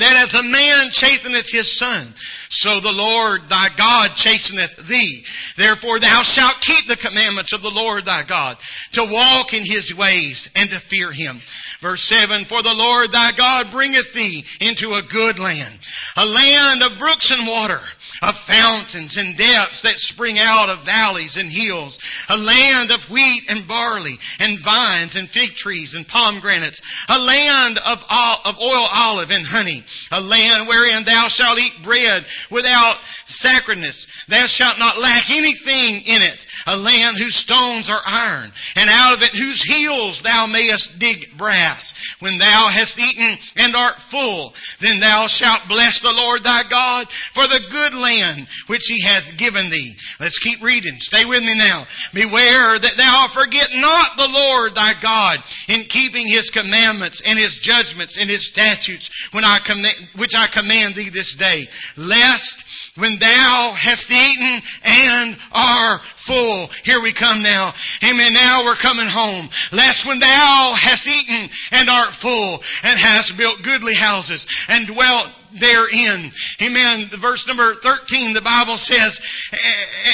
that 0.00 0.24
as 0.24 0.34
a 0.34 0.42
man 0.42 0.90
chasteneth 0.90 1.50
his 1.50 1.76
son, 1.78 2.06
so 2.48 2.80
the 2.80 2.92
Lord 2.92 3.42
thy 3.48 3.68
God 3.76 4.10
chasteneth 4.12 4.76
thee. 4.88 5.24
Therefore 5.56 5.98
thou 5.98 6.22
shalt 6.22 6.60
keep 6.60 6.86
the 6.86 6.96
commandments 6.96 7.52
of 7.52 7.62
the 7.62 7.70
Lord 7.70 8.04
thy 8.04 8.22
God, 8.22 8.56
to 8.92 9.04
walk 9.10 9.54
in 9.54 9.64
his 9.64 9.94
ways 9.94 10.50
and 10.56 10.68
to 10.70 10.80
fear 10.80 11.12
him. 11.12 11.36
Verse 11.80 12.02
7, 12.02 12.44
For 12.44 12.62
the 12.62 12.74
Lord 12.74 13.12
thy 13.12 13.32
God 13.32 13.70
bringeth 13.70 14.12
thee 14.14 14.44
into 14.60 14.94
a 14.94 15.02
good 15.02 15.38
land, 15.38 15.78
a 16.16 16.24
land 16.24 16.82
of 16.82 16.98
brooks 16.98 17.30
and 17.30 17.46
water, 17.46 17.80
of 18.22 18.36
fountains 18.36 19.16
and 19.16 19.36
depths 19.36 19.82
that 19.82 19.98
spring 19.98 20.36
out 20.38 20.68
of 20.68 20.80
valleys 20.80 21.36
and 21.36 21.50
hills, 21.50 21.98
a 22.28 22.36
land 22.36 22.90
of 22.90 23.10
wheat 23.10 23.42
and 23.48 23.66
barley 23.66 24.18
and 24.40 24.58
vines 24.60 25.16
and 25.16 25.28
fig 25.28 25.50
trees 25.50 25.94
and 25.94 26.06
pomegranates, 26.06 26.80
a 27.08 27.18
land 27.18 27.78
of, 27.78 28.04
of 28.44 28.60
oil 28.60 28.88
olive 28.94 29.30
and 29.30 29.46
honey, 29.46 29.82
a 30.12 30.20
land 30.20 30.68
wherein 30.68 31.04
thou 31.04 31.28
shalt 31.28 31.58
eat 31.58 31.82
bread 31.82 32.24
without 32.50 32.96
sacredness. 33.26 34.06
Thou 34.28 34.46
shalt 34.46 34.78
not 34.78 34.98
lack 34.98 35.30
anything 35.30 35.94
in 36.06 36.22
it. 36.22 36.46
A 36.66 36.76
land 36.76 37.16
whose 37.16 37.34
stones 37.34 37.90
are 37.90 38.00
iron, 38.04 38.50
and 38.76 38.90
out 38.90 39.14
of 39.14 39.22
it 39.22 39.30
whose 39.30 39.62
heels 39.62 40.22
thou 40.22 40.46
mayest 40.46 40.98
dig 40.98 41.36
brass. 41.36 41.94
When 42.20 42.38
thou 42.38 42.68
hast 42.68 42.98
eaten 42.98 43.38
and 43.56 43.76
art 43.76 44.00
full, 44.00 44.54
then 44.80 45.00
thou 45.00 45.26
shalt 45.26 45.68
bless 45.68 46.00
the 46.00 46.12
Lord 46.12 46.42
thy 46.42 46.62
God 46.64 47.10
for 47.10 47.46
the 47.46 47.60
good 47.70 47.94
land 47.94 48.46
which 48.66 48.86
he 48.86 49.02
hath 49.02 49.36
given 49.36 49.70
thee. 49.70 49.96
Let's 50.18 50.38
keep 50.38 50.62
reading. 50.62 50.94
Stay 50.98 51.24
with 51.24 51.42
me 51.42 51.56
now. 51.58 51.86
Beware 52.14 52.78
that 52.78 52.96
thou 52.96 53.26
forget 53.28 53.68
not 53.74 54.16
the 54.16 54.28
Lord 54.28 54.74
thy 54.74 54.94
God 55.00 55.42
in 55.68 55.82
keeping 55.82 56.26
his 56.26 56.50
commandments 56.50 57.20
and 57.24 57.38
his 57.38 57.58
judgments 57.58 58.16
and 58.18 58.28
his 58.28 58.46
statutes 58.46 59.10
when 59.32 59.44
I 59.44 59.58
command, 59.58 59.96
which 60.16 60.34
I 60.34 60.46
command 60.46 60.94
thee 60.94 61.10
this 61.10 61.34
day, 61.34 61.66
lest 61.96 62.65
when 62.96 63.18
thou 63.18 63.72
hast 63.76 64.10
eaten 64.10 64.62
and 64.84 65.36
are 65.52 65.98
full. 65.98 66.68
Here 66.84 67.00
we 67.00 67.12
come 67.12 67.42
now. 67.42 67.72
Amen. 68.02 68.32
Now 68.34 68.64
we're 68.64 68.74
coming 68.74 69.06
home. 69.08 69.48
Lest 69.72 70.06
when 70.06 70.18
thou 70.18 70.74
hast 70.76 71.06
eaten 71.06 71.50
and 71.72 71.88
art 71.88 72.10
full 72.10 72.54
and 72.84 72.98
hast 72.98 73.36
built 73.36 73.62
goodly 73.62 73.94
houses 73.94 74.46
and 74.68 74.86
dwelt 74.86 75.30
therein. 75.52 76.30
Amen. 76.62 77.06
Verse 77.06 77.46
number 77.46 77.74
13, 77.74 78.34
the 78.34 78.40
Bible 78.42 78.76
says, 78.76 79.20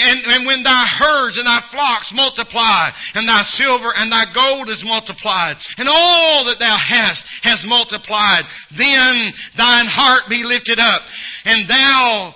and, 0.06 0.18
and 0.26 0.46
when 0.46 0.62
thy 0.62 0.84
herds 0.86 1.38
and 1.38 1.46
thy 1.46 1.60
flocks 1.60 2.14
multiply, 2.14 2.90
and 3.14 3.26
thy 3.26 3.42
silver 3.42 3.88
and 3.96 4.10
thy 4.10 4.24
gold 4.32 4.68
is 4.68 4.84
multiplied, 4.84 5.56
and 5.78 5.88
all 5.88 6.44
that 6.44 6.58
thou 6.58 6.76
hast 6.76 7.44
has 7.44 7.66
multiplied, 7.66 8.44
then 8.72 9.32
thine 9.56 9.86
heart 9.88 10.28
be 10.28 10.44
lifted 10.44 10.78
up, 10.78 11.02
and 11.44 11.68
thou 11.68 12.30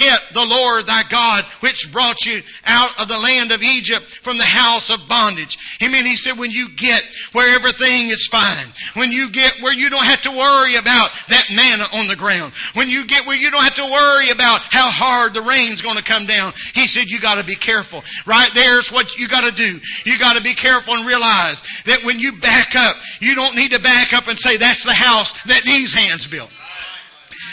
forget 0.00 0.20
the 0.32 0.46
Lord 0.46 0.86
thy 0.86 1.02
God, 1.08 1.44
which 1.60 1.92
brought 1.92 2.24
you 2.24 2.40
out 2.66 3.00
of 3.00 3.08
the 3.08 3.18
land 3.18 3.52
of 3.52 3.62
Egypt 3.62 4.04
from 4.08 4.38
the 4.38 4.44
house 4.44 4.90
of 4.90 5.08
bondage. 5.08 5.58
Amen. 5.82 6.06
He 6.06 6.16
said, 6.16 6.38
when 6.38 6.50
you 6.50 6.68
get 6.70 7.02
where 7.32 7.54
everything 7.54 8.08
is 8.08 8.26
fine, 8.26 8.66
when 8.94 9.12
you 9.12 9.30
get 9.30 9.60
where 9.60 9.74
you 9.74 9.90
don't 9.90 10.04
have 10.04 10.22
to 10.22 10.30
worry 10.30 10.76
about 10.76 11.10
that 11.28 11.46
manna 11.54 11.84
on 12.00 12.08
the 12.08 12.16
ground, 12.16 12.52
when 12.74 12.88
you 12.88 13.06
get 13.06 13.26
where 13.26 13.36
you 13.36 13.50
don't 13.50 13.62
have 13.62 13.74
to 13.74 13.84
worry 13.84 14.30
about 14.30 14.62
how 14.72 14.90
hard 14.90 15.34
the 15.34 15.42
rain's 15.42 15.82
going 15.82 15.96
to 15.96 16.04
come 16.04 16.26
down, 16.26 16.52
he 16.74 16.86
said, 16.86 17.10
you 17.10 17.20
got 17.20 17.38
to 17.38 17.44
be 17.44 17.54
careful. 17.54 18.02
Right 18.26 18.50
there's 18.54 18.90
what 18.90 19.16
you 19.18 19.28
got 19.28 19.44
to 19.44 19.54
do. 19.54 19.80
You 20.04 20.18
got 20.18 20.36
to 20.36 20.42
be 20.42 20.54
careful 20.54 20.94
and 20.94 21.06
realize 21.06 21.62
that 21.84 22.04
when 22.04 22.18
you 22.18 22.32
back 22.32 22.74
up, 22.74 22.96
you 23.20 23.34
don't 23.34 23.56
need 23.56 23.72
to 23.72 23.80
back 23.80 24.14
up 24.14 24.28
and 24.28 24.38
say, 24.38 24.56
that's 24.56 24.84
the 24.84 24.94
house 24.94 25.32
that 25.44 25.64
these 25.64 25.92
hands 25.92 26.26
built. 26.26 26.50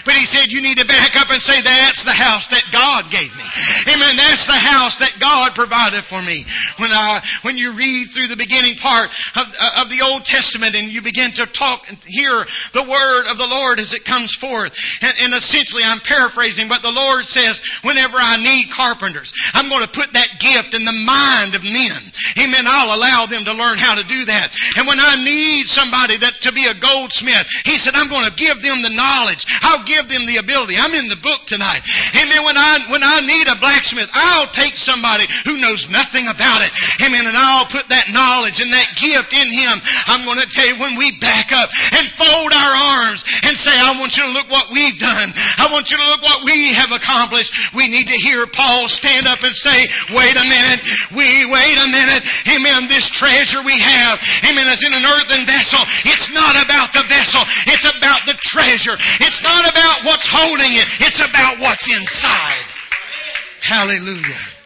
But 0.07 0.15
he 0.15 0.23
said 0.23 0.55
you 0.55 0.63
need 0.63 0.79
to 0.79 0.87
back 0.87 1.19
up 1.19 1.27
and 1.27 1.41
say 1.43 1.59
that's 1.59 2.07
the 2.07 2.15
house 2.15 2.47
that 2.55 2.63
God 2.71 3.11
gave 3.11 3.27
me. 3.27 3.43
Amen. 3.91 4.15
That's 4.15 4.47
the 4.47 4.55
house 4.55 5.03
that 5.03 5.11
God 5.19 5.51
provided 5.51 5.99
for 5.99 6.23
me. 6.23 6.47
When 6.79 6.95
I, 6.95 7.19
when 7.43 7.59
you 7.59 7.75
read 7.75 8.07
through 8.07 8.31
the 8.31 8.39
beginning 8.39 8.79
part 8.79 9.11
of, 9.35 9.45
uh, 9.59 9.83
of 9.83 9.91
the 9.91 10.07
Old 10.07 10.23
Testament 10.23 10.79
and 10.79 10.87
you 10.87 11.01
begin 11.01 11.31
to 11.43 11.45
talk 11.45 11.83
and 11.89 11.97
hear 12.07 12.31
the 12.71 12.87
word 12.87 13.27
of 13.27 13.37
the 13.37 13.51
Lord 13.51 13.83
as 13.83 13.91
it 13.91 14.05
comes 14.07 14.31
forth. 14.31 14.79
And, 15.03 15.13
and 15.27 15.33
essentially 15.35 15.83
I'm 15.83 15.99
paraphrasing, 15.99 16.69
but 16.71 16.87
the 16.87 16.95
Lord 16.95 17.27
says, 17.27 17.59
whenever 17.83 18.15
I 18.15 18.39
need 18.39 18.71
carpenters, 18.71 19.35
I'm 19.53 19.67
going 19.67 19.83
to 19.83 19.91
put 19.91 20.13
that 20.13 20.39
gift 20.39 20.71
in 20.71 20.87
the 20.87 21.03
mind 21.03 21.51
of 21.51 21.67
men. 21.67 21.99
Amen. 22.39 22.63
I'll 22.63 22.95
allow 22.95 23.25
them 23.27 23.43
to 23.43 23.59
learn 23.59 23.75
how 23.75 23.99
to 23.99 24.07
do 24.07 24.23
that. 24.23 24.47
And 24.79 24.87
when 24.87 25.03
I 25.03 25.19
need 25.19 25.67
somebody 25.67 26.15
that 26.15 26.47
to 26.47 26.55
be 26.55 26.63
a 26.63 26.79
goldsmith, 26.79 27.51
He 27.67 27.75
said, 27.75 27.91
I'm 27.91 28.07
going 28.07 28.31
to 28.31 28.39
give 28.39 28.63
them 28.63 28.87
the 28.87 28.95
knowledge. 28.95 29.43
I'll 29.67 29.83
give 29.83 29.96
give 29.97 30.05
them 30.13 30.29
the 30.29 30.37
ability. 30.37 30.77
I'm 30.77 30.93
in 30.93 31.09
the 31.09 31.17
book 31.17 31.41
tonight. 31.49 31.81
Amen. 32.13 32.45
When 32.45 32.53
I, 32.53 32.73
when 32.93 33.01
I 33.01 33.25
need 33.25 33.49
a 33.49 33.57
blacksmith, 33.57 34.05
I'll 34.13 34.45
take 34.53 34.77
somebody 34.77 35.25
who 35.49 35.57
knows 35.57 35.89
nothing 35.89 36.29
about 36.29 36.61
it. 36.61 36.69
Amen. 37.01 37.25
And 37.25 37.33
I'll 37.33 37.65
put 37.65 37.89
that 37.89 38.13
knowledge 38.13 38.61
and 38.61 38.69
that 38.69 38.93
gift 38.93 39.33
in 39.33 39.49
him. 39.49 39.73
I'm 40.05 40.21
going 40.29 40.37
to 40.37 40.45
tell 40.45 40.69
you 40.69 40.77
when 40.77 41.01
we 41.01 41.17
back 41.17 41.49
up 41.49 41.73
and 41.97 42.05
fold 42.13 42.51
our 42.53 42.73
arms 43.01 43.25
and 43.41 43.57
say, 43.57 43.73
I 43.73 43.97
want 43.97 44.13
you 44.13 44.29
to 44.29 44.33
look 44.37 44.53
what 44.53 44.69
we've 44.69 45.01
done. 45.01 45.27
I 45.57 45.73
want 45.73 45.89
you 45.89 45.97
to 45.97 46.07
look 46.13 46.21
what 46.21 46.45
we 46.45 46.77
have 46.77 46.93
accomplished. 46.93 47.73
We 47.73 47.89
need 47.89 48.05
to 48.13 48.17
hear 48.21 48.45
Paul 48.45 48.85
stand 48.85 49.25
up 49.25 49.41
and 49.41 49.55
say, 49.55 49.77
wait 50.13 50.35
a 50.37 50.45
minute. 50.45 50.85
We, 51.17 51.25
wait 51.49 51.77
a 51.81 51.89
minute. 51.89 52.21
Amen. 52.53 52.85
This 52.85 53.09
treasure 53.09 53.65
we 53.65 53.73
have. 53.73 54.21
Amen. 54.45 54.69
Is 54.69 54.83
in 54.85 54.93
an 54.93 55.05
earthen 55.07 55.41
vessel. 55.47 55.81
It's 56.11 56.29
not 56.35 56.53
about 56.59 56.93
the 56.93 57.07
vessel. 57.07 57.41
It's 57.71 57.87
about 57.87 58.27
the 58.27 58.35
treasure. 58.35 58.99
It's 59.23 59.41
not 59.41 59.63
about 59.63 59.86
about 59.87 60.05
what's 60.05 60.27
holding 60.27 60.65
it. 60.65 60.87
It's 61.07 61.19
about 61.19 61.59
what's 61.59 61.87
inside. 61.87 62.65
Hallelujah. 63.61 64.57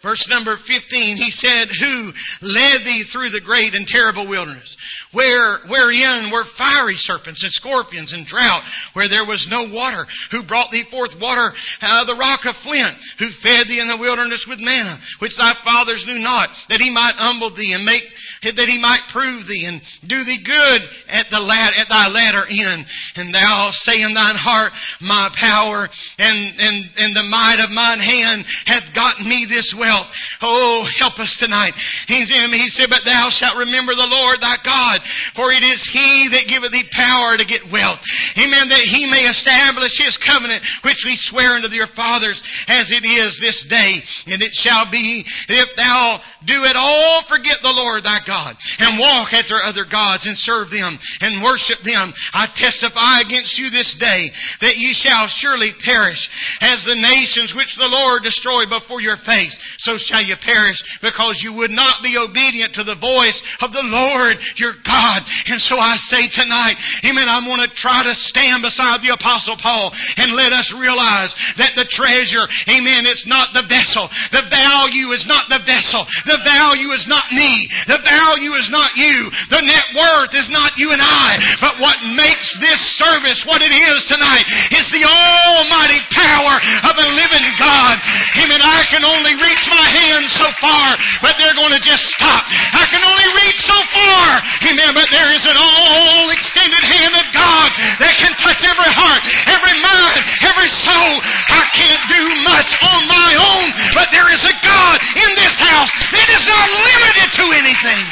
Verse 0.00 0.28
number 0.28 0.54
15, 0.54 1.16
he 1.16 1.30
said, 1.30 1.68
Who 1.68 2.12
led 2.40 2.80
thee 2.82 3.02
through 3.02 3.30
the 3.30 3.40
great 3.40 3.74
and 3.74 3.86
terrible 3.86 4.28
wilderness, 4.28 4.76
where, 5.10 5.58
wherein 5.66 6.30
were 6.30 6.44
fiery 6.44 6.94
serpents 6.94 7.42
and 7.42 7.52
scorpions 7.52 8.12
and 8.12 8.24
drought, 8.24 8.62
where 8.92 9.08
there 9.08 9.24
was 9.24 9.50
no 9.50 9.68
water, 9.72 10.06
who 10.30 10.44
brought 10.44 10.70
thee 10.70 10.84
forth 10.84 11.20
water 11.20 11.52
out 11.82 12.02
of 12.02 12.06
the 12.06 12.14
rock 12.14 12.44
of 12.44 12.54
flint, 12.54 12.94
who 13.18 13.26
fed 13.26 13.66
thee 13.66 13.80
in 13.80 13.88
the 13.88 13.96
wilderness 13.96 14.46
with 14.46 14.60
manna, 14.60 14.96
which 15.18 15.36
thy 15.36 15.52
fathers 15.52 16.06
knew 16.06 16.22
not, 16.22 16.48
that 16.68 16.80
he 16.80 16.92
might 16.92 17.14
humble 17.16 17.50
thee 17.50 17.72
and 17.72 17.84
make 17.84 18.08
that 18.42 18.68
he 18.68 18.80
might 18.80 19.02
prove 19.08 19.46
thee 19.46 19.66
and 19.66 19.82
do 20.06 20.22
thee 20.22 20.38
good 20.38 20.80
at 21.10 21.30
the 21.30 21.40
lat, 21.40 21.78
at 21.78 21.88
thy 21.88 22.08
latter 22.08 22.46
end. 22.48 22.86
And 23.16 23.34
thou 23.34 23.70
say 23.70 24.02
in 24.02 24.14
thine 24.14 24.38
heart, 24.38 24.72
my 25.02 25.28
power 25.34 25.88
and, 26.18 26.38
and, 26.62 26.76
and 27.02 27.12
the 27.16 27.26
might 27.30 27.58
of 27.62 27.74
mine 27.74 27.98
hand 27.98 28.46
hath 28.66 28.94
gotten 28.94 29.28
me 29.28 29.44
this 29.46 29.74
wealth. 29.74 30.14
Oh, 30.40 30.88
help 30.98 31.18
us 31.18 31.38
tonight. 31.38 31.74
He 32.06 32.24
said, 32.24 32.90
but 32.90 33.04
thou 33.04 33.28
shalt 33.30 33.58
remember 33.58 33.94
the 33.94 34.06
Lord 34.06 34.40
thy 34.40 34.56
God, 34.62 35.02
for 35.02 35.50
it 35.50 35.62
is 35.62 35.84
he 35.84 36.28
that 36.28 36.46
giveth 36.46 36.70
thee 36.70 36.86
power 36.90 37.36
to 37.36 37.46
get 37.46 37.72
wealth. 37.72 38.06
Amen. 38.38 38.68
That 38.68 38.86
he 38.86 39.10
may 39.10 39.26
establish 39.26 39.98
his 39.98 40.16
covenant, 40.16 40.64
which 40.84 41.04
we 41.04 41.16
swear 41.16 41.54
unto 41.54 41.74
your 41.74 41.86
fathers 41.86 42.42
as 42.68 42.92
it 42.92 43.04
is 43.04 43.40
this 43.40 43.64
day. 43.64 43.98
And 44.32 44.42
it 44.42 44.54
shall 44.54 44.86
be, 44.86 45.24
if 45.26 45.76
thou 45.76 46.20
do 46.44 46.64
at 46.64 46.76
all 46.76 47.22
forget 47.22 47.58
the 47.62 47.72
Lord 47.72 48.04
thy 48.04 48.20
God 48.20 48.27
and 48.28 48.98
walk 49.00 49.32
after 49.32 49.56
other 49.56 49.84
gods 49.84 50.26
and 50.26 50.36
serve 50.36 50.70
them 50.70 50.92
and 51.22 51.42
worship 51.42 51.78
them. 51.80 52.12
I 52.34 52.46
testify 52.46 53.20
against 53.20 53.58
you 53.58 53.70
this 53.70 53.94
day 53.94 54.30
that 54.60 54.76
ye 54.76 54.92
shall 54.92 55.26
surely 55.26 55.72
perish 55.72 56.58
as 56.62 56.84
the 56.84 56.94
nations 56.94 57.54
which 57.54 57.76
the 57.76 57.88
Lord 57.88 58.22
destroyed 58.22 58.68
before 58.68 59.00
your 59.00 59.16
face. 59.16 59.58
So 59.78 59.96
shall 59.96 60.22
you 60.22 60.36
perish 60.36 61.00
because 61.00 61.42
you 61.42 61.54
would 61.54 61.70
not 61.70 62.02
be 62.02 62.18
obedient 62.18 62.74
to 62.74 62.84
the 62.84 62.94
voice 62.94 63.42
of 63.62 63.72
the 63.72 63.82
Lord 63.82 64.36
your 64.58 64.74
God. 64.84 65.18
And 65.48 65.60
so 65.60 65.78
I 65.78 65.96
say 65.96 66.28
tonight, 66.28 66.76
amen, 67.04 67.28
I 67.28 67.46
want 67.48 67.62
to 67.62 67.74
try 67.74 68.02
to 68.02 68.14
stand 68.14 68.62
beside 68.62 69.00
the 69.00 69.14
apostle 69.14 69.56
Paul 69.56 69.92
and 70.18 70.36
let 70.36 70.52
us 70.52 70.74
realize 70.74 71.34
that 71.56 71.72
the 71.76 71.84
treasure, 71.84 72.44
amen, 72.68 73.06
it's 73.06 73.26
not 73.26 73.54
the 73.54 73.62
vessel. 73.62 74.08
The 74.30 74.46
value 74.48 75.08
is 75.16 75.26
not 75.26 75.48
the 75.48 75.58
vessel. 75.60 76.04
The 76.26 76.42
value 76.44 76.90
is 76.90 77.08
not 77.08 77.24
me. 77.32 77.66
The 77.86 77.98
value 78.04 78.17
value 78.18 78.52
is 78.58 78.68
not 78.70 78.90
you. 78.98 79.30
The 79.54 79.62
net 79.62 79.86
worth 79.94 80.34
is 80.34 80.50
not 80.50 80.74
you 80.74 80.90
and 80.90 80.98
I. 80.98 81.30
But 81.62 81.78
what 81.78 81.96
makes 82.18 82.58
this 82.58 82.82
service 82.82 83.46
what 83.46 83.62
it 83.62 83.70
is 83.70 84.10
tonight 84.10 84.46
is 84.74 84.90
the 84.90 85.06
almighty 85.06 86.02
power 86.10 86.54
of 86.90 86.94
a 86.98 87.08
living 87.14 87.46
God. 87.62 87.94
Amen. 88.42 88.58
I 88.58 88.82
can 88.90 89.06
only 89.06 89.34
reach 89.38 89.64
my 89.70 89.86
hands 89.86 90.34
so 90.34 90.48
far, 90.58 90.88
but 91.22 91.38
they're 91.38 91.54
going 91.54 91.74
to 91.74 91.82
just 91.82 92.10
stop. 92.10 92.42
I 92.74 92.84
can 92.90 93.02
only 93.06 93.28
reach 93.46 93.60
so 93.62 93.78
far. 93.94 94.26
Amen. 94.66 94.90
But 94.98 95.08
there 95.14 95.30
is 95.34 95.46
an 95.46 95.54
all 95.54 96.26
extended 96.34 96.82
hand 96.82 97.14
of 97.14 97.26
God 97.30 97.68
that 98.02 98.14
can 98.18 98.34
touch 98.42 98.66
every 98.66 98.92
heart, 98.98 99.22
every 99.46 99.76
mind, 99.78 100.22
every 100.42 100.70
soul. 100.70 101.12
I 101.54 101.64
can't 101.70 102.02
do 102.10 102.22
much 102.50 102.70
on 102.82 103.00
my 103.06 103.30
own, 103.38 103.66
but 103.94 104.10
there 104.10 104.26
is 104.34 104.42
a 104.42 104.54
God 104.64 104.96
in 105.14 105.30
this 105.38 105.56
house 105.62 105.90
that 106.10 106.28
is 106.34 106.44
not 106.50 106.66
limited 106.66 107.28
to 107.38 107.44
anything. 107.54 108.07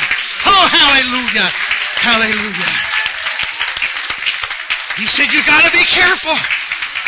Oh, 0.46 0.66
hallelujah. 0.70 1.48
Hallelujah. 2.00 2.72
He 4.96 5.06
said, 5.06 5.32
you 5.32 5.42
gotta 5.44 5.70
be 5.72 5.84
careful. 5.84 6.36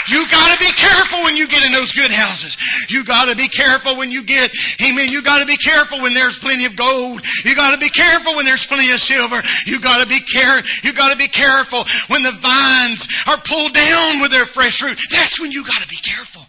You 0.09 0.27
gotta 0.31 0.59
be 0.59 0.73
careful 0.73 1.25
when 1.25 1.37
you 1.37 1.47
get 1.49 1.65
in 1.65 1.73
those 1.73 1.93
good 1.93 2.11
houses. 2.11 2.57
You 2.89 3.05
gotta 3.05 3.37
be 3.37 3.49
careful 3.49 3.97
when 3.97 4.11
you 4.11 4.23
get, 4.25 4.51
amen, 4.81 5.09
you 5.09 5.23
gotta 5.23 5.45
be 5.45 5.57
careful 5.57 6.01
when 6.01 6.15
there's 6.15 6.39
plenty 6.39 6.65
of 6.65 6.77
gold. 6.77 7.21
You 7.45 7.55
gotta 7.55 7.79
be 7.79 7.91
careful 7.91 8.37
when 8.37 8.47
there's 8.47 8.67
plenty 8.67 8.91
of 8.91 9.01
silver. 9.01 9.43
You 9.67 9.81
gotta 9.81 10.07
be 10.07 10.21
care, 10.21 10.63
you 10.83 10.95
gotta 10.95 11.17
be 11.17 11.29
careful 11.29 11.85
when 12.09 12.23
the 12.23 12.33
vines 12.33 13.09
are 13.27 13.37
pulled 13.37 13.75
down 13.75 14.23
with 14.23 14.31
their 14.31 14.47
fresh 14.47 14.81
fruit. 14.81 14.99
That's 15.11 15.39
when 15.41 15.53
you 15.53 15.63
gotta 15.65 15.89
be 15.89 15.97
careful. 15.97 16.43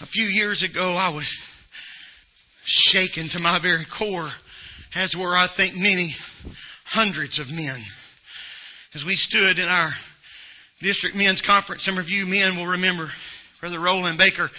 A 0.00 0.06
few 0.06 0.26
years 0.26 0.62
ago, 0.62 0.94
I 0.94 1.08
was 1.08 1.40
shaken 2.66 3.28
to 3.28 3.40
my 3.40 3.58
very 3.60 3.84
core, 3.84 4.28
as 4.96 5.16
were, 5.16 5.36
I 5.36 5.46
think, 5.46 5.76
many 5.76 6.14
hundreds 6.84 7.38
of 7.38 7.50
men. 7.50 7.78
As 8.92 9.04
we 9.04 9.14
stood 9.14 9.58
in 9.58 9.68
our 9.68 9.90
district 10.80 11.16
men's 11.16 11.42
conference, 11.42 11.84
some 11.84 11.98
of 11.98 12.10
you 12.10 12.26
men 12.26 12.56
will 12.56 12.66
remember 12.66 13.08
Brother 13.60 13.78
Roland 13.78 14.18
Baker 14.18 14.50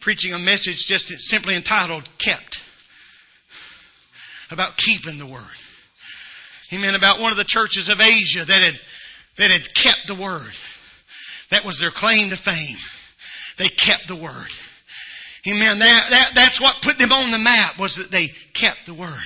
preaching 0.00 0.32
a 0.32 0.38
message 0.38 0.86
just 0.86 1.08
simply 1.20 1.54
entitled 1.54 2.08
Kept. 2.18 2.60
About 4.50 4.76
keeping 4.76 5.18
the 5.18 5.26
word. 5.26 5.42
He 6.68 6.78
meant 6.78 6.96
about 6.96 7.20
one 7.20 7.30
of 7.30 7.38
the 7.38 7.44
churches 7.44 7.88
of 7.90 8.00
Asia 8.00 8.44
that 8.44 8.60
had, 8.62 8.80
that 9.36 9.50
had 9.50 9.74
kept 9.74 10.06
the 10.06 10.14
word. 10.14 10.52
That 11.50 11.64
was 11.64 11.78
their 11.78 11.90
claim 11.90 12.30
to 12.30 12.36
fame. 12.36 12.78
They 13.58 13.68
kept 13.68 14.08
the 14.08 14.16
word. 14.16 14.50
Amen. 15.46 15.78
That, 15.80 16.06
that, 16.10 16.30
that's 16.34 16.60
what 16.60 16.82
put 16.82 16.98
them 16.98 17.12
on 17.12 17.32
the 17.32 17.38
map 17.38 17.78
was 17.78 17.96
that 17.96 18.10
they 18.10 18.28
kept 18.54 18.86
the 18.86 18.94
word. 18.94 19.22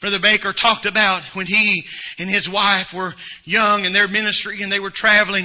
Brother 0.00 0.18
Baker 0.18 0.52
talked 0.52 0.86
about 0.86 1.22
when 1.34 1.46
he 1.46 1.84
and 2.18 2.28
his 2.28 2.48
wife 2.48 2.92
were 2.92 3.14
young 3.44 3.84
in 3.84 3.92
their 3.92 4.08
ministry 4.08 4.62
and 4.62 4.70
they 4.70 4.80
were 4.80 4.90
traveling 4.90 5.44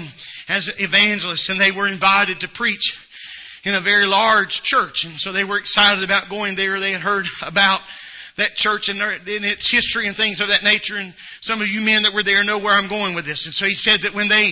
as 0.50 0.70
evangelists 0.80 1.50
and 1.50 1.60
they 1.60 1.72
were 1.72 1.88
invited 1.88 2.42
to 2.42 2.50
preach 2.50 3.08
in 3.64 3.76
a 3.76 3.80
very 3.80 4.08
large 4.08 4.64
church. 4.64 5.06
And 5.06 5.14
so 5.14 5.32
they 5.32 5.44
were 5.44 5.58
excited 5.58 6.04
about 6.04 6.30
going 6.30 6.56
there. 6.56 6.80
They 6.80 6.92
had 6.92 7.02
heard 7.02 7.28
about 7.46 7.82
that 8.38 8.56
church 8.56 8.90
and, 8.90 9.00
its 9.02 9.70
history 9.70 10.08
and 10.08 10.16
things 10.16 10.42
of 10.42 10.48
that 10.48 10.64
nature. 10.64 10.96
And 10.98 11.14
some 11.42 11.62
of 11.62 11.68
you 11.68 11.82
men 11.82 12.04
that 12.04 12.14
were 12.14 12.24
there 12.24 12.44
know 12.44 12.58
where 12.58 12.74
I'm 12.74 12.90
going 12.90 13.16
with 13.16 13.26
this. 13.26 13.46
And 13.46 13.54
so 13.54 13.66
he 13.66 13.76
said 13.76 14.02
that 14.02 14.16
when 14.16 14.28
they 14.28 14.52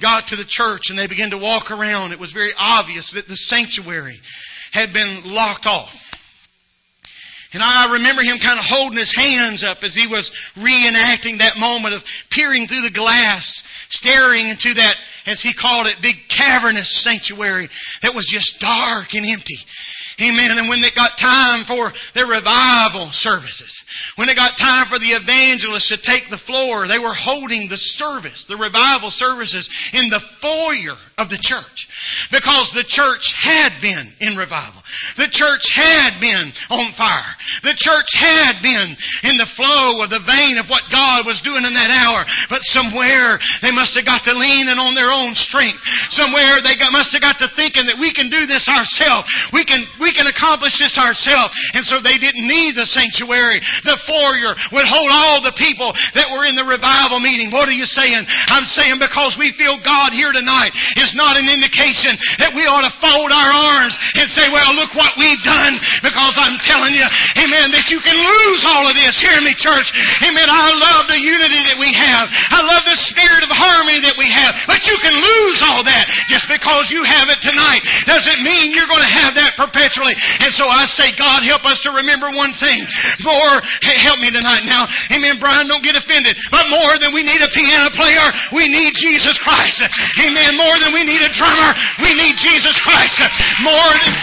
got 0.00 0.28
to 0.28 0.36
the 0.36 0.44
church 0.44 0.90
and 0.90 0.98
they 0.98 1.06
began 1.06 1.30
to 1.30 1.38
walk 1.38 1.70
around, 1.70 2.12
it 2.12 2.20
was 2.20 2.32
very 2.32 2.50
obvious 2.58 3.12
that 3.12 3.28
the 3.28 3.36
sanctuary 3.36 4.18
had 4.72 4.92
been 4.92 5.34
locked 5.34 5.66
off. 5.66 6.08
And 7.54 7.62
I 7.62 7.94
remember 7.94 8.22
him 8.22 8.36
kind 8.38 8.58
of 8.58 8.66
holding 8.66 8.98
his 8.98 9.16
hands 9.16 9.64
up 9.64 9.82
as 9.82 9.94
he 9.94 10.06
was 10.06 10.30
reenacting 10.56 11.38
that 11.38 11.58
moment 11.58 11.94
of 11.94 12.04
peering 12.30 12.66
through 12.66 12.82
the 12.82 12.90
glass, 12.90 13.62
staring 13.88 14.48
into 14.48 14.74
that, 14.74 14.94
as 15.26 15.40
he 15.40 15.54
called 15.54 15.86
it, 15.86 15.96
big 16.02 16.16
cavernous 16.28 16.90
sanctuary 16.90 17.68
that 18.02 18.14
was 18.14 18.26
just 18.26 18.60
dark 18.60 19.14
and 19.14 19.24
empty. 19.24 19.56
Amen. 20.20 20.58
And 20.58 20.68
when 20.68 20.80
they 20.80 20.90
got 20.90 21.16
time 21.16 21.60
for 21.60 21.92
their 22.14 22.26
revival 22.26 23.12
services, 23.12 23.84
when 24.16 24.26
they 24.26 24.34
got 24.34 24.58
time 24.58 24.86
for 24.86 24.98
the 24.98 25.14
evangelists 25.14 25.88
to 25.88 25.96
take 25.96 26.28
the 26.28 26.36
floor, 26.36 26.88
they 26.88 26.98
were 26.98 27.14
holding 27.14 27.68
the 27.68 27.76
service, 27.76 28.46
the 28.46 28.56
revival 28.56 29.10
services 29.10 29.68
in 29.92 30.10
the 30.10 30.18
foyer 30.18 30.96
of 31.18 31.28
the 31.28 31.38
church. 31.38 31.88
Because 32.32 32.72
the 32.72 32.82
church 32.82 33.32
had 33.34 33.72
been 33.80 34.06
in 34.20 34.36
revival. 34.36 34.82
The 35.16 35.28
church 35.28 35.70
had 35.72 36.18
been 36.20 36.46
on 36.70 36.86
fire. 36.92 37.34
The 37.62 37.74
church 37.74 38.14
had 38.14 38.60
been 38.62 38.96
in 39.30 39.36
the 39.36 39.46
flow 39.46 40.02
of 40.02 40.10
the 40.10 40.18
vein 40.18 40.58
of 40.58 40.68
what 40.68 40.82
God 40.90 41.26
was 41.26 41.42
doing 41.42 41.64
in 41.64 41.74
that 41.74 41.90
hour. 41.90 42.24
But 42.50 42.62
somewhere 42.62 43.38
they 43.62 43.70
must 43.70 43.94
have 43.94 44.04
got 44.04 44.24
to 44.24 44.34
leaning 44.34 44.78
on 44.78 44.94
their 44.94 45.10
own 45.10 45.34
strength. 45.34 45.84
Somewhere 46.10 46.60
they 46.62 46.74
got, 46.74 46.92
must 46.92 47.12
have 47.12 47.22
got 47.22 47.38
to 47.38 47.48
thinking 47.48 47.86
that 47.86 47.98
we 47.98 48.10
can 48.10 48.30
do 48.30 48.46
this 48.46 48.68
ourselves. 48.68 49.50
We 49.52 49.64
can, 49.64 49.80
we 50.00 50.07
can 50.12 50.26
accomplish 50.26 50.78
this 50.78 50.98
ourselves. 50.98 51.54
And 51.74 51.84
so 51.84 51.98
they 51.98 52.18
didn't 52.18 52.46
need 52.46 52.74
the 52.74 52.86
sanctuary. 52.86 53.60
The 53.84 53.98
foyer 53.98 54.52
would 54.72 54.86
hold 54.86 55.10
all 55.10 55.40
the 55.42 55.54
people 55.54 55.92
that 56.14 56.30
were 56.32 56.44
in 56.46 56.54
the 56.54 56.64
revival 56.64 57.20
meeting. 57.20 57.50
What 57.50 57.68
are 57.68 57.76
you 57.76 57.86
saying? 57.86 58.24
I'm 58.48 58.64
saying 58.64 58.98
because 58.98 59.38
we 59.38 59.50
feel 59.52 59.78
God 59.80 60.12
here 60.12 60.32
tonight 60.32 60.72
is 60.98 61.14
not 61.14 61.38
an 61.38 61.48
indication 61.48 62.14
that 62.42 62.54
we 62.54 62.64
ought 62.66 62.84
to 62.84 62.92
fold 62.92 63.30
our 63.30 63.52
arms 63.74 63.98
and 64.18 64.26
say, 64.28 64.46
well, 64.50 64.74
look 64.76 64.94
what 64.94 65.14
we've 65.16 65.42
done. 65.42 65.74
Because 66.02 66.34
I'm 66.38 66.58
telling 66.60 66.94
you, 66.94 67.06
amen, 67.44 67.74
that 67.74 67.90
you 67.90 68.00
can 68.02 68.16
lose 68.16 68.62
all 68.66 68.84
of 68.86 68.94
this. 68.94 69.18
Hear 69.18 69.38
me, 69.42 69.54
church. 69.54 69.94
Amen. 70.24 70.48
I 70.48 70.66
love 70.76 71.10
the 71.10 71.20
unity 71.20 71.60
that 71.72 71.78
we 71.80 71.90
have. 71.92 72.30
I 72.52 72.60
love 72.64 72.84
the 72.86 72.98
spirit 72.98 73.44
of 73.44 73.50
harmony 73.52 74.04
that 74.04 74.16
we 74.16 74.28
have. 74.28 74.58
But 74.66 74.86
you 74.86 74.96
can 75.00 75.14
lose 75.14 75.58
all 75.64 75.82
that 75.84 76.04
just 76.28 76.48
because 76.48 76.90
you 76.90 77.04
have 77.04 77.28
it 77.30 77.40
tonight 77.40 77.82
doesn't 78.04 78.40
mean 78.44 78.72
you're 78.72 78.88
going 78.88 79.04
to 79.04 79.16
have 79.24 79.34
that 79.36 79.54
perpetually. 79.98 80.46
And 80.46 80.52
so 80.54 80.64
I 80.66 80.86
say, 80.86 81.10
God, 81.18 81.42
help 81.42 81.66
us 81.66 81.82
to 81.82 81.90
remember 81.90 82.30
one 82.30 82.54
thing. 82.54 82.78
More, 83.26 83.54
help 84.06 84.18
me 84.22 84.30
tonight 84.30 84.62
now. 84.64 84.86
Amen. 85.10 85.38
Brian, 85.42 85.66
don't 85.66 85.82
get 85.82 85.98
offended. 85.98 86.38
But 86.50 86.70
more 86.70 86.94
than 87.02 87.12
we 87.12 87.26
need 87.26 87.42
a 87.42 87.50
piano 87.50 87.90
player, 87.90 88.26
we 88.54 88.70
need 88.70 88.94
Jesus 88.94 89.38
Christ. 89.38 89.82
Amen. 90.22 90.56
More 90.56 90.76
than 90.78 90.94
we 90.94 91.02
need 91.04 91.22
a 91.22 91.30
drummer, 91.34 91.70
we 91.98 92.10
need 92.14 92.38
Jesus 92.38 92.78
Christ. 92.80 93.26
More 93.62 93.92
than, 93.98 94.14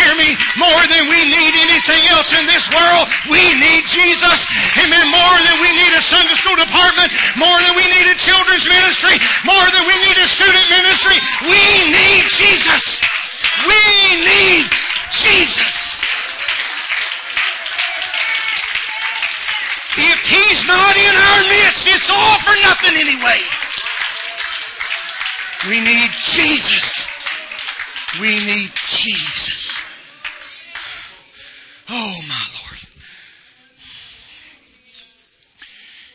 hear 0.00 0.12
me, 0.16 0.30
more 0.56 0.82
than 0.88 1.04
we 1.12 1.20
need 1.28 1.52
anything 1.68 2.02
else 2.16 2.32
in 2.32 2.44
this 2.48 2.72
world, 2.72 3.04
we 3.28 3.42
need 3.60 3.84
Jesus. 3.84 4.38
Amen. 4.80 5.04
More 5.12 5.36
than 5.44 5.56
we 5.60 5.70
need 5.76 5.92
a 5.92 6.02
Sunday 6.02 6.36
school 6.38 6.56
department, 6.56 7.12
more 7.36 7.58
than 7.60 7.74
we 7.76 7.84
need 7.84 8.06
a 8.08 8.16
children's 8.16 8.66
ministry, 8.68 9.16
more 9.44 9.66
than 9.76 9.84
we 9.84 9.96
need 10.08 10.18
a 10.24 10.28
student 10.28 10.66
ministry, 10.72 11.18
we 11.44 11.62
need 11.92 12.24
Jesus. 12.32 13.02
We 13.66 13.74
need 14.22 14.70
Jesus. 15.10 15.98
If 19.98 20.26
He's 20.26 20.66
not 20.68 20.96
in 20.96 21.14
our 21.16 21.40
midst, 21.48 21.88
it's 21.88 22.10
all 22.10 22.38
for 22.38 22.54
nothing 22.62 22.94
anyway. 22.96 23.40
We 25.68 25.80
need 25.80 26.10
Jesus. 26.22 27.08
We 28.20 28.30
need 28.30 28.70
Jesus. 28.86 29.80
Oh, 31.90 32.14
my 32.28 32.44
Lord. 32.60 32.78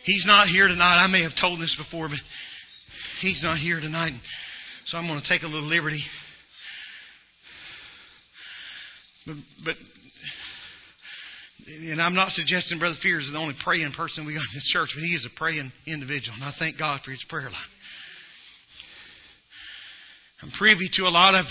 He's 0.03 0.25
not 0.25 0.47
here 0.47 0.67
tonight. 0.67 1.03
I 1.03 1.07
may 1.07 1.21
have 1.21 1.35
told 1.35 1.59
this 1.59 1.75
before, 1.75 2.07
but 2.07 2.21
He's 3.19 3.43
not 3.43 3.57
here 3.57 3.79
tonight. 3.79 4.13
So 4.85 4.97
I'm 4.97 5.07
going 5.07 5.19
to 5.19 5.25
take 5.25 5.43
a 5.43 5.47
little 5.47 5.67
liberty. 5.67 6.03
But, 9.25 9.35
but 9.63 9.77
and 11.89 12.01
I'm 12.01 12.13
not 12.13 12.31
suggesting 12.31 12.79
Brother 12.79 12.95
Fears 12.95 13.25
is 13.25 13.31
the 13.31 13.37
only 13.37 13.53
praying 13.53 13.91
person 13.91 14.25
we 14.25 14.33
got 14.33 14.41
in 14.41 14.53
this 14.53 14.67
church, 14.67 14.95
but 14.95 15.03
he 15.03 15.13
is 15.13 15.25
a 15.25 15.29
praying 15.29 15.71
individual, 15.85 16.35
and 16.35 16.43
I 16.43 16.49
thank 16.49 16.77
God 16.77 16.99
for 16.99 17.11
his 17.11 17.23
prayer 17.23 17.45
life. 17.45 17.69
I'm 20.41 20.49
privy 20.49 20.89
to 20.89 21.07
a 21.07 21.09
lot 21.09 21.35
of 21.35 21.47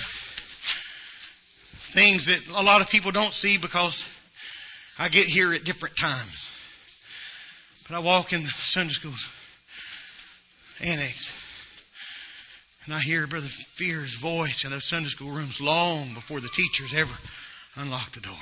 things 1.95 2.27
that 2.27 2.47
a 2.55 2.63
lot 2.63 2.83
of 2.83 2.91
people 2.91 3.11
don't 3.11 3.33
see 3.33 3.57
because 3.57 4.07
I 4.99 5.09
get 5.09 5.27
here 5.27 5.55
at 5.55 5.65
different 5.65 5.97
times. 5.97 6.49
But 7.89 7.97
I 7.97 8.01
walk 8.01 8.35
in 8.35 8.43
the 8.43 8.49
Sunday 8.49 8.93
school 8.93 9.13
annex 10.83 11.39
and 12.85 12.95
I 12.95 13.01
hear 13.01 13.27
Brother 13.27 13.47
Fear's 13.47 14.15
voice 14.19 14.65
in 14.65 14.71
those 14.71 14.85
Sunday 14.85 15.09
school 15.09 15.31
rooms 15.31 15.61
long 15.61 16.13
before 16.15 16.41
the 16.41 16.49
teachers 16.49 16.93
ever 16.95 17.15
unlock 17.77 18.11
the 18.13 18.21
door. 18.21 18.35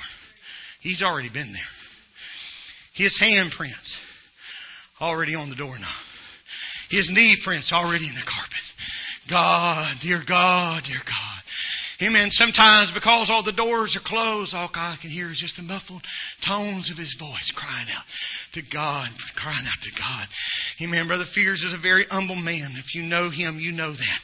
He's 0.79 1.03
already 1.03 1.29
been 1.29 1.51
there. 1.51 1.71
His 2.93 3.17
handprints 3.19 3.99
already 5.01 5.35
on 5.35 5.49
the 5.49 5.55
doorknob. 5.55 5.89
His 6.89 7.11
knee 7.11 7.35
prints 7.41 7.71
already 7.71 8.07
in 8.07 8.15
the 8.15 8.25
carpet. 8.25 8.73
God, 9.29 9.87
dear 10.01 10.21
God, 10.25 10.83
dear 10.83 11.01
God. 11.05 11.41
Amen. 12.03 12.31
Sometimes 12.31 12.91
because 12.91 13.29
all 13.29 13.43
the 13.43 13.51
doors 13.51 13.95
are 13.95 14.01
closed, 14.01 14.55
all 14.55 14.67
God 14.67 14.99
can 14.99 15.11
hear 15.11 15.29
is 15.29 15.39
just 15.39 15.57
the 15.57 15.63
muffled 15.63 16.01
tones 16.41 16.89
of 16.89 16.97
His 16.97 17.13
voice 17.13 17.51
crying 17.51 17.87
out 17.95 18.03
to 18.53 18.63
God, 18.63 19.07
crying 19.35 19.65
out 19.67 19.81
to 19.81 19.91
God. 19.91 20.27
Amen. 20.81 21.05
Brother 21.07 21.25
Fears 21.25 21.63
is 21.63 21.73
a 21.73 21.77
very 21.77 22.05
humble 22.05 22.35
man. 22.35 22.69
If 22.73 22.95
you 22.95 23.03
know 23.03 23.29
him, 23.29 23.59
you 23.59 23.71
know 23.71 23.91
that. 23.91 24.19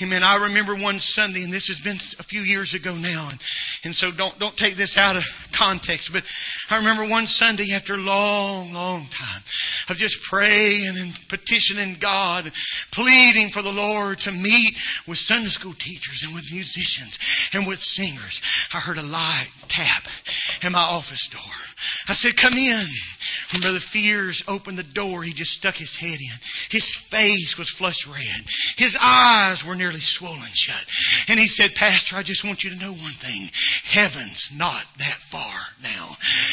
Amen. 0.00 0.22
I 0.22 0.46
remember 0.46 0.76
one 0.76 1.00
Sunday, 1.00 1.42
and 1.42 1.52
this 1.52 1.68
has 1.68 1.80
been 1.80 1.96
a 1.96 2.22
few 2.22 2.42
years 2.42 2.74
ago 2.74 2.94
now, 2.94 3.28
and, 3.28 3.40
and 3.84 3.94
so 3.94 4.10
don't, 4.10 4.36
don't 4.38 4.56
take 4.56 4.76
this 4.76 4.96
out 4.98 5.16
of 5.16 5.24
context, 5.52 6.12
but 6.12 6.24
I 6.70 6.78
remember 6.78 7.04
one 7.04 7.26
Sunday 7.26 7.72
after 7.74 7.94
a 7.94 7.98
long, 7.98 8.72
long 8.72 9.06
time 9.06 9.42
of 9.88 9.96
just 9.96 10.22
praying 10.22 10.96
and 10.96 11.12
petitioning 11.28 11.96
God, 11.98 12.44
and 12.44 12.54
pleading 12.92 13.50
for 13.50 13.62
the 13.62 13.72
Lord 13.72 14.18
to 14.18 14.32
meet 14.32 14.74
with 15.06 15.18
Sunday 15.18 15.48
school 15.48 15.72
teachers 15.72 16.24
and 16.24 16.34
with 16.34 16.52
musicians 16.52 17.18
and 17.52 17.66
with 17.66 17.78
singers. 17.78 18.42
I 18.74 18.78
heard 18.78 18.98
a 18.98 19.02
light 19.02 19.48
tap 19.68 20.06
at 20.62 20.72
my 20.72 20.78
office 20.78 21.28
door. 21.28 21.40
I 22.08 22.14
said, 22.14 22.36
come 22.36 22.54
in. 22.54 22.84
When 23.52 23.62
Brother 23.62 23.80
Fears 23.80 24.42
opened 24.46 24.76
the 24.76 24.82
door, 24.82 25.22
he 25.22 25.32
just 25.32 25.52
stuck 25.52 25.76
his 25.76 25.96
head 25.96 26.18
in. 26.20 26.38
His 26.70 26.94
face 26.94 27.56
was 27.56 27.70
flush 27.70 28.06
red. 28.06 28.42
His 28.76 28.96
eyes 29.00 29.64
were 29.64 29.74
nearly 29.74 30.00
swollen 30.00 30.50
shut. 30.52 30.84
And 31.28 31.38
he 31.38 31.46
said, 31.46 31.74
Pastor, 31.74 32.16
I 32.16 32.22
just 32.22 32.44
want 32.44 32.64
you 32.64 32.70
to 32.70 32.76
know 32.76 32.92
one 32.92 33.12
thing. 33.12 33.48
Heaven's 33.88 34.52
not 34.52 34.84
that 35.00 35.18
far 35.32 35.56
now. 35.80 36.06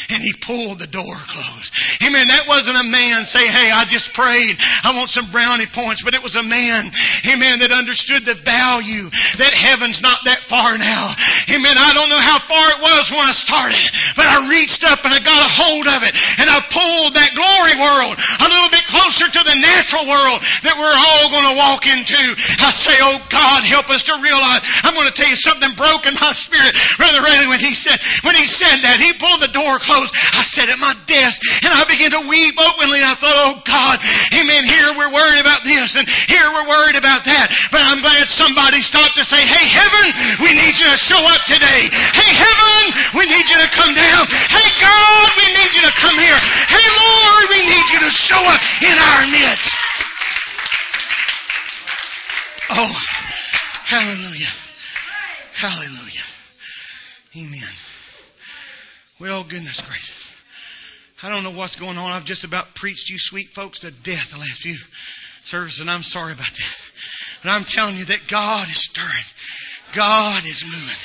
And 0.08 0.24
he 0.24 0.32
pulled 0.32 0.80
the 0.80 0.88
door 0.88 1.04
closed. 1.04 2.00
Amen. 2.00 2.32
That 2.32 2.48
wasn't 2.48 2.80
a 2.80 2.88
man 2.88 3.28
saying, 3.28 3.52
hey, 3.52 3.68
I 3.68 3.84
just 3.84 4.16
prayed. 4.16 4.56
I 4.56 4.96
want 4.96 5.12
some 5.12 5.28
brownie 5.28 5.68
points. 5.68 6.00
But 6.00 6.16
it 6.16 6.24
was 6.24 6.32
a 6.32 6.42
man, 6.42 6.88
amen, 7.28 7.60
that 7.60 7.76
understood 7.76 8.24
the 8.24 8.40
value 8.40 9.12
that 9.36 9.52
heaven's 9.52 10.00
not 10.00 10.16
that 10.24 10.40
far 10.40 10.80
now. 10.80 11.12
Amen. 11.52 11.76
I 11.76 11.92
don't 11.92 12.08
know 12.08 12.24
how 12.24 12.40
far 12.40 12.72
it 12.72 12.80
was 12.80 13.12
when 13.12 13.28
I 13.28 13.36
started, 13.36 13.84
but 14.16 14.24
I 14.24 14.48
reached 14.48 14.88
up 14.88 15.04
and 15.04 15.12
I 15.12 15.20
got 15.20 15.36
a 15.36 15.52
hold 15.60 15.92
of 15.92 16.08
it 16.08 16.16
and 16.40 16.48
I 16.48 16.56
pulled 16.72 17.20
that 17.20 17.36
glory 17.36 17.76
world 17.76 18.16
a 18.16 18.48
little 18.48 18.72
bit 18.72 18.85
closer 18.96 19.28
to 19.28 19.42
the 19.44 19.56
natural 19.60 20.08
world 20.08 20.40
that 20.64 20.74
we're 20.80 20.96
all 20.96 21.26
going 21.28 21.48
to 21.52 21.56
walk 21.60 21.84
into. 21.84 22.22
I 22.64 22.72
say, 22.72 22.96
oh 23.04 23.20
God, 23.28 23.60
help 23.68 23.92
us 23.92 24.08
to 24.08 24.14
realize. 24.24 24.64
I'm 24.88 24.96
going 24.96 25.06
to 25.06 25.16
tell 25.16 25.28
you 25.28 25.36
something 25.36 25.68
broke 25.76 26.08
in 26.08 26.16
my 26.16 26.32
spirit. 26.32 26.72
Brother 26.96 27.20
Riley, 27.20 27.52
when 27.52 27.60
he 27.60 27.76
said, 27.76 28.00
when 28.24 28.32
he 28.32 28.48
said 28.48 28.88
that, 28.88 28.96
he 28.96 29.12
pulled 29.20 29.44
the 29.44 29.52
door 29.52 29.76
closed. 29.76 30.16
I 30.32 30.40
sat 30.40 30.72
at 30.72 30.80
my 30.80 30.96
desk 31.04 31.44
and 31.60 31.72
I 31.76 31.84
began 31.84 32.16
to 32.16 32.22
weep 32.24 32.56
openly. 32.56 33.04
And 33.04 33.10
I 33.12 33.16
thought, 33.18 33.36
oh 33.36 33.54
God, 33.68 33.96
amen, 34.32 34.64
here 34.64 34.88
we're 34.96 35.12
worried 35.12 35.42
about 35.44 35.62
this 35.62 36.00
and 36.00 36.08
here 36.08 36.48
we're 36.48 36.68
worried 36.68 36.96
about 36.96 37.28
that. 37.28 37.52
But 37.68 37.84
I'm 37.84 38.00
glad 38.00 38.24
somebody 38.32 38.80
stopped 38.80 39.20
to 39.20 39.24
say, 39.28 39.38
hey 39.38 39.66
heaven, 39.76 40.06
we 40.40 40.56
need 40.56 40.74
you 40.80 40.88
to 40.88 40.98
show 40.98 41.20
up 41.20 41.42
today. 41.44 41.82
Hey 42.16 42.30
heaven, 42.32 42.80
we 43.20 43.28
need 43.28 43.44
you 43.44 43.58
to 43.60 43.70
come 43.76 43.92
down. 43.92 44.22
Hey 44.48 44.68
God, 44.80 45.28
we 45.36 45.46
need 45.52 45.72
you 45.76 45.84
to 45.84 45.94
come 46.00 46.16
here. 46.16 46.40
Hey 46.72 46.86
Lord, 46.96 47.44
we 47.52 47.60
need 47.60 47.86
you 47.92 48.00
to 48.08 48.12
show 48.12 48.40
up 48.40 48.60
in 48.86 48.98
our 48.98 49.22
midst. 49.26 49.76
Oh, 52.70 52.92
hallelujah. 53.84 54.52
Hallelujah. 55.54 56.26
Amen. 57.36 57.74
Well, 59.18 59.44
goodness 59.44 59.80
gracious. 59.80 60.42
I 61.22 61.30
don't 61.30 61.42
know 61.42 61.52
what's 61.52 61.76
going 61.76 61.96
on. 61.96 62.12
I've 62.12 62.24
just 62.24 62.44
about 62.44 62.74
preached 62.74 63.08
you 63.08 63.18
sweet 63.18 63.48
folks 63.48 63.80
to 63.80 63.90
death 63.90 64.32
the 64.32 64.38
last 64.38 64.62
few 64.62 64.76
services, 65.44 65.80
and 65.80 65.90
I'm 65.90 66.02
sorry 66.02 66.32
about 66.32 66.46
that. 66.46 66.76
But 67.42 67.50
I'm 67.50 67.64
telling 67.64 67.96
you 67.96 68.04
that 68.06 68.28
God 68.28 68.68
is 68.68 68.82
stirring. 68.82 69.94
God 69.94 70.44
is 70.44 70.64
moving. 70.64 71.00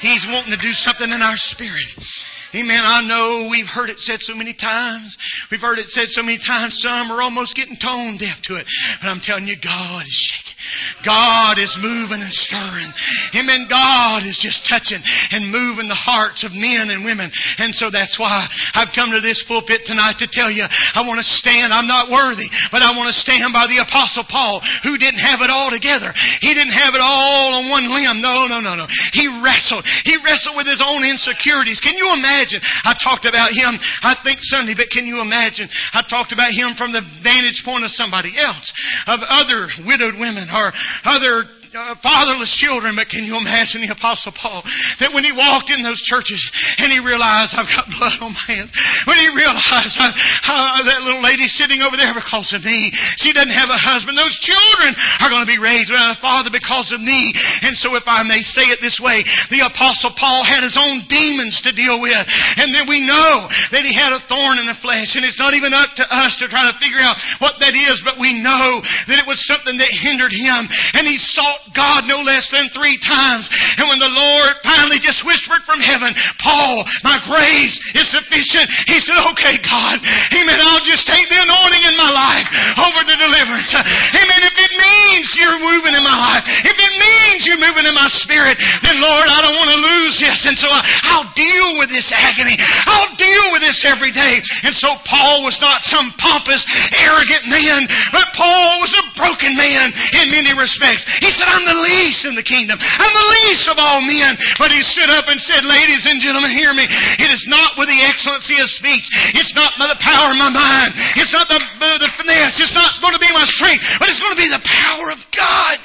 He's 0.00 0.26
wanting 0.26 0.52
to 0.52 0.58
do 0.58 0.72
something 0.72 1.10
in 1.10 1.22
our 1.22 1.36
spirit. 1.36 2.27
Amen. 2.54 2.80
I 2.82 3.06
know 3.06 3.48
we've 3.50 3.68
heard 3.68 3.90
it 3.90 4.00
said 4.00 4.22
so 4.22 4.34
many 4.34 4.54
times. 4.54 5.18
We've 5.50 5.60
heard 5.60 5.78
it 5.78 5.90
said 5.90 6.08
so 6.08 6.22
many 6.22 6.38
times. 6.38 6.80
Some 6.80 7.12
are 7.12 7.20
almost 7.20 7.54
getting 7.54 7.76
tone 7.76 8.16
deaf 8.16 8.40
to 8.42 8.56
it. 8.56 8.66
But 9.02 9.10
I'm 9.10 9.20
telling 9.20 9.46
you, 9.46 9.56
God 9.56 10.06
is 10.06 10.12
shaking. 10.12 10.87
God 11.08 11.58
is 11.58 11.80
moving 11.80 12.20
and 12.20 12.34
stirring. 12.36 12.92
Amen. 13.32 13.64
God 13.66 14.26
is 14.28 14.36
just 14.36 14.68
touching 14.68 15.00
and 15.32 15.50
moving 15.50 15.88
the 15.88 15.96
hearts 15.96 16.44
of 16.44 16.52
men 16.52 16.90
and 16.90 17.02
women. 17.02 17.32
And 17.58 17.74
so 17.74 17.88
that's 17.88 18.18
why 18.18 18.46
I've 18.74 18.92
come 18.92 19.12
to 19.12 19.20
this 19.20 19.42
pulpit 19.42 19.86
tonight 19.86 20.18
to 20.20 20.26
tell 20.28 20.50
you 20.50 20.68
I 20.94 21.08
want 21.08 21.16
to 21.16 21.24
stand. 21.24 21.72
I'm 21.72 21.86
not 21.88 22.10
worthy, 22.10 22.44
but 22.70 22.82
I 22.82 22.92
want 22.92 23.08
to 23.08 23.16
stand 23.16 23.54
by 23.54 23.66
the 23.72 23.80
apostle 23.80 24.24
Paul 24.24 24.60
who 24.84 24.98
didn't 24.98 25.20
have 25.20 25.40
it 25.40 25.48
all 25.48 25.70
together. 25.70 26.12
He 26.44 26.52
didn't 26.52 26.76
have 26.76 26.94
it 26.94 27.00
all 27.00 27.56
on 27.56 27.70
one 27.72 27.88
limb. 27.88 28.20
No, 28.20 28.44
no, 28.44 28.60
no, 28.60 28.76
no. 28.76 28.84
He 29.16 29.32
wrestled. 29.40 29.86
He 29.86 30.20
wrestled 30.20 30.60
with 30.60 30.68
his 30.68 30.84
own 30.84 31.08
insecurities. 31.08 31.80
Can 31.80 31.96
you 31.96 32.20
imagine? 32.20 32.60
I 32.84 32.92
talked 32.92 33.24
about 33.24 33.48
him, 33.48 33.72
I 34.04 34.12
think 34.12 34.44
Sunday, 34.44 34.74
but 34.74 34.90
can 34.90 35.06
you 35.06 35.22
imagine? 35.22 35.72
I 35.94 36.02
talked 36.02 36.32
about 36.32 36.52
him 36.52 36.76
from 36.76 36.92
the 36.92 37.00
vantage 37.00 37.64
point 37.64 37.84
of 37.84 37.90
somebody 37.90 38.36
else, 38.36 38.76
of 39.08 39.24
other 39.24 39.68
widowed 39.88 40.20
women 40.20 40.44
or 40.52 40.72
other 41.04 41.40
uh, 41.40 41.44
fatherless 41.68 42.54
children, 42.54 42.96
but 42.96 43.08
can 43.08 43.24
you 43.24 43.36
imagine 43.36 43.82
the 43.82 43.92
Apostle 43.92 44.32
Paul? 44.32 44.62
That 45.00 45.12
when 45.12 45.24
he 45.24 45.32
walked 45.32 45.70
in 45.70 45.82
those 45.82 46.00
churches 46.00 46.50
and 46.80 46.90
he 46.90 47.00
realized, 47.00 47.54
I've 47.54 47.68
got 47.68 47.86
blood 47.98 48.16
on 48.22 48.32
my 48.32 48.46
hands. 48.54 48.72
When 49.04 49.18
he 49.18 49.28
realized 49.28 50.00
uh, 50.00 50.12
uh, 50.48 50.82
that 50.84 51.02
little 51.04 51.22
lady 51.22 51.48
sitting 51.48 51.82
over 51.82 51.96
there 51.96 52.14
because 52.14 52.52
of 52.52 52.64
me, 52.64 52.90
she 52.92 53.32
doesn't 53.32 53.52
have 53.52 53.68
a 53.68 53.76
husband. 53.76 54.16
Those 54.16 54.38
children 54.38 54.94
are 55.20 55.30
going 55.30 55.44
to 55.44 55.50
be 55.50 55.60
raised 55.60 55.90
without 55.90 56.16
a 56.16 56.18
father 56.18 56.50
because 56.50 56.92
of 56.92 57.00
me. 57.00 57.32
And 57.64 57.76
so 57.76 57.96
if 57.96 58.08
I 58.08 58.24
may 58.24 58.40
say 58.40 58.62
it 58.72 58.80
this 58.80 59.00
way, 59.00 59.22
the 59.52 59.66
Apostle 59.66 60.10
Paul 60.10 60.44
had 60.44 60.64
his 60.64 60.76
own 60.76 61.04
demons 61.06 61.68
to 61.68 61.72
deal 61.72 62.00
with. 62.00 62.24
And 62.58 62.72
then 62.72 62.88
we 62.88 63.06
know 63.06 63.48
that 63.72 63.84
he 63.84 63.92
had 63.92 64.12
a 64.12 64.20
thorn 64.20 64.58
in 64.58 64.66
the 64.66 64.76
flesh. 64.76 65.16
And 65.16 65.24
it's 65.24 65.38
not 65.38 65.54
even 65.54 65.74
up 65.74 65.94
to 66.00 66.06
us 66.08 66.40
to 66.40 66.48
try 66.48 66.70
to 66.70 66.76
figure 66.78 67.00
out 67.00 67.20
what 67.38 67.60
that 67.60 67.74
is, 67.74 68.02
but 68.02 68.18
we 68.18 68.40
know 68.40 68.80
that 68.80 69.18
it 69.18 69.26
was 69.26 69.44
something 69.44 69.76
that 69.78 69.90
hindered 69.90 70.32
him. 70.32 70.68
And 70.94 71.06
he 71.06 71.18
sought 71.18 71.57
sought 71.58 71.74
God 71.74 72.08
no 72.08 72.22
less 72.22 72.50
than 72.50 72.68
three 72.68 72.96
times. 72.96 73.50
And 73.78 73.88
when 73.88 73.98
the 73.98 74.10
Lord 74.10 74.52
finally 74.62 74.98
just 74.98 75.24
whispered 75.24 75.62
from 75.62 75.80
heaven, 75.80 76.14
Paul, 76.38 76.84
my 77.04 77.18
grace 77.26 77.94
is 77.94 78.08
sufficient, 78.08 78.70
he 78.88 78.98
said, 78.98 79.18
okay, 79.32 79.58
God, 79.62 79.96
amen, 80.34 80.58
I'll 80.58 80.84
just 80.84 81.06
take 81.06 81.28
the 81.28 81.38
anointing 81.38 81.84
in 81.86 81.96
my 81.98 82.10
life 82.10 82.48
over 82.78 83.00
the 83.06 83.16
deliverance. 83.18 83.74
Amen. 83.74 84.40
If 84.48 84.56
it 84.58 84.72
means 84.74 85.26
you're 85.36 85.60
moving 85.60 85.94
in 85.94 86.04
my 86.04 86.18
life, 86.34 86.44
if 86.64 86.76
it 86.76 86.94
means 86.98 87.46
you're 87.46 87.62
moving 87.62 87.86
in 87.86 87.94
my 87.94 88.08
spirit, 88.08 88.58
then 88.82 88.96
Lord, 89.00 89.26
I 89.28 89.38
don't 89.42 89.56
want 89.58 89.70
to 89.74 89.80
lose 89.82 90.14
this. 90.18 90.46
And 90.46 90.56
so 90.58 90.68
I'll 90.70 91.28
deal 91.34 91.78
with 91.78 91.90
this 91.90 92.10
agony. 92.12 92.56
I'll 92.86 93.14
deal 93.16 93.44
with 93.52 93.62
this 93.62 93.84
every 93.84 94.10
day. 94.10 94.34
And 94.64 94.74
so 94.74 94.88
Paul 95.04 95.44
was 95.44 95.60
not 95.60 95.82
some 95.82 96.10
pompous, 96.18 96.66
arrogant 97.06 97.44
man, 97.48 97.86
but 98.12 98.26
Paul 98.34 98.80
was 98.82 98.92
a 98.94 99.04
broken 99.16 99.54
man 99.56 99.92
in 100.22 100.30
many 100.30 100.52
respects. 100.58 101.06
He 101.18 101.30
said, 101.30 101.47
I'm 101.48 101.64
the 101.64 101.80
least 101.88 102.28
in 102.28 102.34
the 102.36 102.44
kingdom. 102.44 102.76
I'm 102.76 103.14
the 103.16 103.28
least 103.42 103.66
of 103.72 103.76
all 103.80 104.00
men. 104.04 104.36
But 104.60 104.70
he 104.70 104.84
stood 104.84 105.08
up 105.08 105.26
and 105.32 105.40
said, 105.40 105.64
ladies 105.64 106.04
and 106.04 106.20
gentlemen, 106.20 106.52
hear 106.52 106.72
me. 106.72 106.84
It 106.84 107.30
is 107.32 107.48
not 107.48 107.80
with 107.80 107.88
the 107.88 108.00
excellency 108.06 108.60
of 108.60 108.68
speech. 108.68 109.08
It's 109.34 109.56
not 109.56 109.72
by 109.80 109.88
the 109.88 109.98
power 109.98 110.30
of 110.30 110.38
my 110.38 110.52
mind. 110.52 110.92
It's 111.16 111.32
not 111.32 111.48
the, 111.48 111.56
uh, 111.56 111.98
the 111.98 112.10
finesse. 112.12 112.60
It's 112.60 112.76
not 112.76 113.00
going 113.00 113.14
to 113.14 113.22
be 113.22 113.32
my 113.32 113.48
strength. 113.48 113.98
But 113.98 114.08
it's 114.12 114.20
going 114.20 114.36
to 114.36 114.42
be 114.42 114.50
the 114.52 114.62
power 114.62 115.06
of 115.10 115.20
God. 115.32 115.76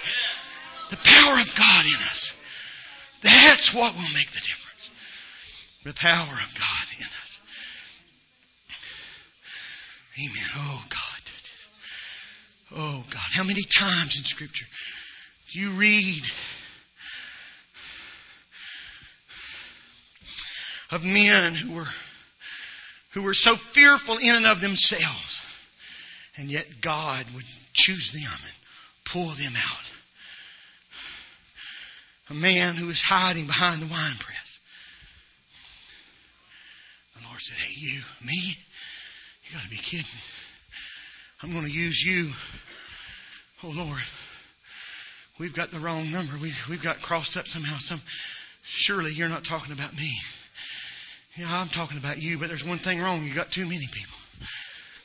The 0.91 0.99
power 0.99 1.35
of 1.39 1.49
God 1.55 1.83
in 1.87 1.99
us. 2.11 2.35
That's 3.23 3.73
what 3.73 3.95
will 3.95 4.13
make 4.13 4.29
the 4.29 4.43
difference. 4.43 4.91
The 5.83 5.95
power 5.95 6.35
of 6.35 6.51
God 6.59 6.85
in 6.99 7.07
us. 7.07 7.31
Amen. 10.19 10.49
Oh, 10.59 10.83
God. 10.89 11.13
Oh, 12.75 13.03
God. 13.09 13.29
How 13.33 13.43
many 13.43 13.61
times 13.61 14.17
in 14.17 14.23
Scripture 14.23 14.65
you 15.55 15.71
read 15.71 16.23
of 20.91 21.03
men 21.05 21.53
who 21.53 21.75
were 21.75 21.87
who 23.11 23.21
were 23.21 23.33
so 23.33 23.55
fearful 23.55 24.17
in 24.17 24.35
and 24.35 24.45
of 24.45 24.59
themselves, 24.59 25.45
and 26.37 26.49
yet 26.49 26.81
God 26.81 27.25
would 27.35 27.45
choose 27.73 28.11
them 28.11 28.23
and 28.23 28.53
pull 29.05 29.29
them 29.29 29.53
out. 29.55 29.91
A 32.31 32.33
man 32.33 32.73
who 32.73 32.87
was 32.87 33.01
hiding 33.01 33.45
behind 33.45 33.81
the 33.81 33.85
wine 33.85 34.15
press. 34.17 34.59
The 37.17 37.27
Lord 37.27 37.39
said, 37.39 37.57
Hey, 37.57 37.73
you, 37.77 38.01
me? 38.25 38.57
You 39.45 39.53
got 39.53 39.63
to 39.63 39.69
be 39.69 39.75
kidding. 39.75 40.05
I'm 41.43 41.51
going 41.51 41.65
to 41.65 41.71
use 41.71 42.01
you. 42.01 42.31
Oh, 43.63 43.73
Lord. 43.75 44.01
We've 45.39 45.53
got 45.53 45.71
the 45.71 45.79
wrong 45.79 46.11
number. 46.11 46.33
We've, 46.41 46.67
we've 46.69 46.83
got 46.83 47.01
crossed 47.01 47.37
up 47.37 47.47
somehow. 47.47 47.77
Some, 47.77 48.01
surely 48.63 49.13
you're 49.13 49.29
not 49.29 49.43
talking 49.43 49.73
about 49.73 49.95
me. 49.95 50.11
Yeah, 51.37 51.47
I'm 51.49 51.67
talking 51.67 51.97
about 51.97 52.21
you, 52.21 52.37
but 52.37 52.49
there's 52.49 52.65
one 52.65 52.77
thing 52.77 53.01
wrong. 53.01 53.23
You 53.23 53.33
got 53.33 53.49
too 53.49 53.65
many 53.65 53.87
people. 53.91 54.15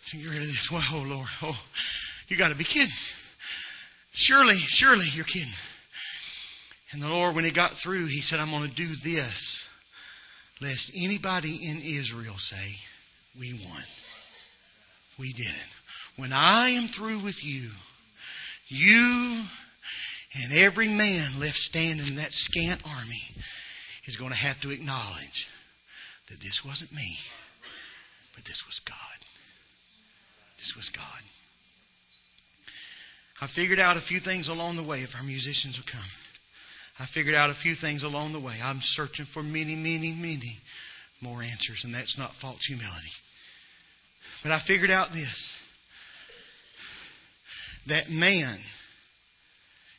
So 0.04 0.18
get 0.18 0.28
rid 0.28 0.38
of 0.40 0.46
this. 0.46 0.70
Well, 0.70 0.82
oh, 0.92 1.04
Lord. 1.08 1.28
Oh, 1.42 1.58
you 2.28 2.36
got 2.36 2.50
to 2.50 2.56
be 2.56 2.64
kidding. 2.64 2.92
Surely, 4.12 4.56
surely 4.56 5.06
you're 5.14 5.24
kidding. 5.24 5.48
And 6.92 7.00
the 7.00 7.08
Lord, 7.08 7.34
when 7.34 7.44
he 7.44 7.50
got 7.50 7.72
through, 7.72 8.06
he 8.06 8.20
said, 8.20 8.40
I'm 8.40 8.50
going 8.50 8.68
to 8.68 8.74
do 8.74 8.86
this, 8.86 9.68
lest 10.60 10.90
anybody 10.94 11.54
in 11.68 11.80
Israel 11.82 12.36
say, 12.36 12.76
We 13.38 13.52
won. 13.52 13.82
We 15.18 15.32
did 15.32 15.46
it. 15.46 15.66
When 16.16 16.32
I 16.32 16.70
am 16.70 16.88
through 16.88 17.20
with 17.20 17.44
you, 17.44 17.70
you 18.68 19.42
and 20.34 20.52
every 20.52 20.88
man 20.88 21.40
left 21.40 21.56
standing 21.56 22.06
in 22.06 22.16
that 22.16 22.32
scant 22.32 22.82
army 22.86 23.22
is 24.04 24.16
going 24.16 24.30
to 24.30 24.36
have 24.36 24.60
to 24.60 24.70
acknowledge 24.70 25.48
that 26.28 26.40
this 26.40 26.64
wasn't 26.64 26.92
me, 26.92 27.18
but 28.34 28.44
this 28.44 28.66
was 28.66 28.80
God. 28.80 28.96
This 30.58 30.76
was 30.76 30.90
God. 30.90 31.22
I 33.40 33.46
figured 33.46 33.78
out 33.78 33.96
a 33.96 34.00
few 34.00 34.18
things 34.18 34.48
along 34.48 34.76
the 34.76 34.82
way 34.82 35.00
if 35.00 35.16
our 35.16 35.22
musicians 35.22 35.78
would 35.78 35.86
come. 35.86 36.00
I 37.00 37.04
figured 37.04 37.36
out 37.36 37.50
a 37.50 37.54
few 37.54 37.74
things 37.74 38.02
along 38.02 38.32
the 38.32 38.40
way. 38.40 38.54
I'm 38.62 38.80
searching 38.80 39.24
for 39.24 39.42
many, 39.42 39.76
many, 39.76 40.12
many 40.12 40.58
more 41.22 41.42
answers, 41.42 41.84
and 41.84 41.94
that's 41.94 42.18
not 42.18 42.34
false 42.34 42.64
humility. 42.64 43.12
But 44.42 44.52
I 44.52 44.58
figured 44.58 44.90
out 44.90 45.12
this 45.12 45.54
that 47.86 48.10
man 48.10 48.58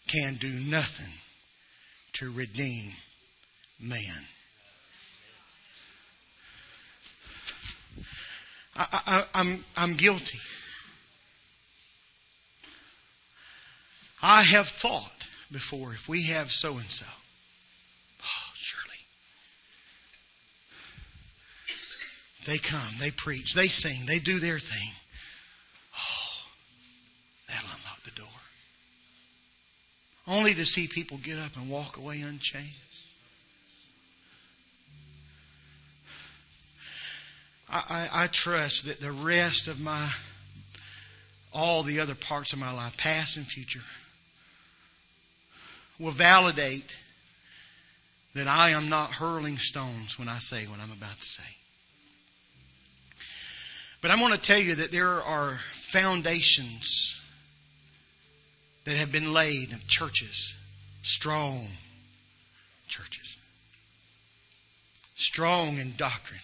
can 0.10 0.34
do 0.36 0.50
nothing 0.50 1.14
to 2.14 2.32
redeem 2.32 2.90
man. 3.80 4.26
I, 8.76 9.18
am 9.18 9.26
I'm, 9.36 9.64
I'm 9.78 9.94
guilty. 9.94 10.40
I 14.22 14.42
have 14.42 14.68
thought 14.68 15.28
before 15.52 15.94
if 15.94 16.10
we 16.10 16.24
have 16.24 16.52
so 16.52 16.74
and 16.74 16.90
so, 16.90 17.06
oh, 18.24 18.52
surely. 18.56 18.98
They 22.46 22.58
come, 22.58 22.96
they 23.00 23.12
preach, 23.12 23.54
they 23.54 23.68
sing, 23.68 24.08
they 24.08 24.20
do 24.20 24.40
their 24.40 24.60
thing. 24.60 24.90
Only 30.30 30.54
to 30.54 30.66
see 30.66 30.88
people 30.88 31.18
get 31.18 31.40
up 31.40 31.56
and 31.58 31.70
walk 31.70 31.98
away 31.98 32.22
unchanged. 32.22 32.76
I, 37.72 37.84
I, 38.14 38.24
I, 38.24 38.28
trust 38.28 38.86
that 38.86 39.00
the 39.00 39.12
rest 39.12 39.68
of 39.68 39.82
my, 39.82 40.10
all 41.54 41.84
the 41.84 42.00
other 42.00 42.16
parts 42.16 42.54
of 42.54 42.60
my 42.60 42.72
life, 42.72 42.98
past 42.98 43.38
and 43.38 43.46
future, 43.46 43.82
will 46.00 46.12
validate 46.12 46.98
that 48.36 48.48
I 48.48 48.70
am 48.72 48.90
not 48.90 49.12
hurling 49.12 49.58
stones 49.58 50.18
when 50.18 50.30
I 50.30 50.40
say 50.40 50.66
what 50.66 50.80
I'm 50.80 50.92
about 50.92 51.18
to 51.18 51.28
say. 51.28 51.56
But 54.02 54.12
I'm 54.12 54.20
going 54.20 54.34
to 54.34 54.40
tell 54.40 54.60
you 54.60 54.76
that 54.76 54.92
there 54.92 55.22
are 55.22 55.58
foundations 55.72 57.19
that 58.90 58.98
have 58.98 59.12
been 59.12 59.34
laid 59.34 59.72
of 59.72 59.88
churches, 59.88 60.56
strong 61.04 61.64
churches, 62.88 63.38
strong 65.16 65.78
in 65.78 65.94
doctrine, 65.96 66.40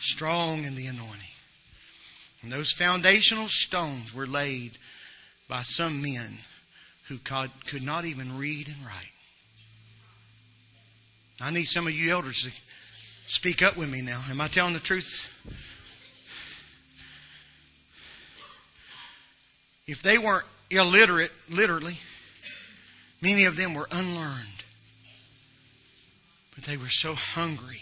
strong 0.00 0.64
in 0.64 0.76
the 0.76 0.86
anointing. 0.86 1.34
And 2.42 2.52
those 2.52 2.72
foundational 2.72 3.48
stones 3.48 4.14
were 4.14 4.26
laid 4.26 4.72
by 5.48 5.62
some 5.62 6.02
men 6.02 6.28
who 7.08 7.16
could 7.16 7.82
not 7.82 8.04
even 8.04 8.36
read 8.36 8.68
and 8.68 8.86
write. 8.86 9.12
I 11.40 11.50
need 11.52 11.64
some 11.64 11.86
of 11.86 11.94
you 11.94 12.12
elders 12.12 12.42
to 12.42 12.50
Speak 13.30 13.62
up 13.62 13.78
with 13.78 13.90
me 13.90 14.02
now. 14.02 14.20
Am 14.28 14.40
I 14.40 14.48
telling 14.48 14.74
the 14.74 14.80
truth? 14.80 15.28
If 19.86 20.02
they 20.02 20.18
weren't 20.18 20.44
illiterate, 20.70 21.32
literally, 21.50 21.96
many 23.20 23.44
of 23.44 23.56
them 23.56 23.74
were 23.74 23.88
unlearned. 23.90 24.64
But 26.54 26.64
they 26.64 26.76
were 26.76 26.88
so 26.88 27.14
hungry 27.14 27.80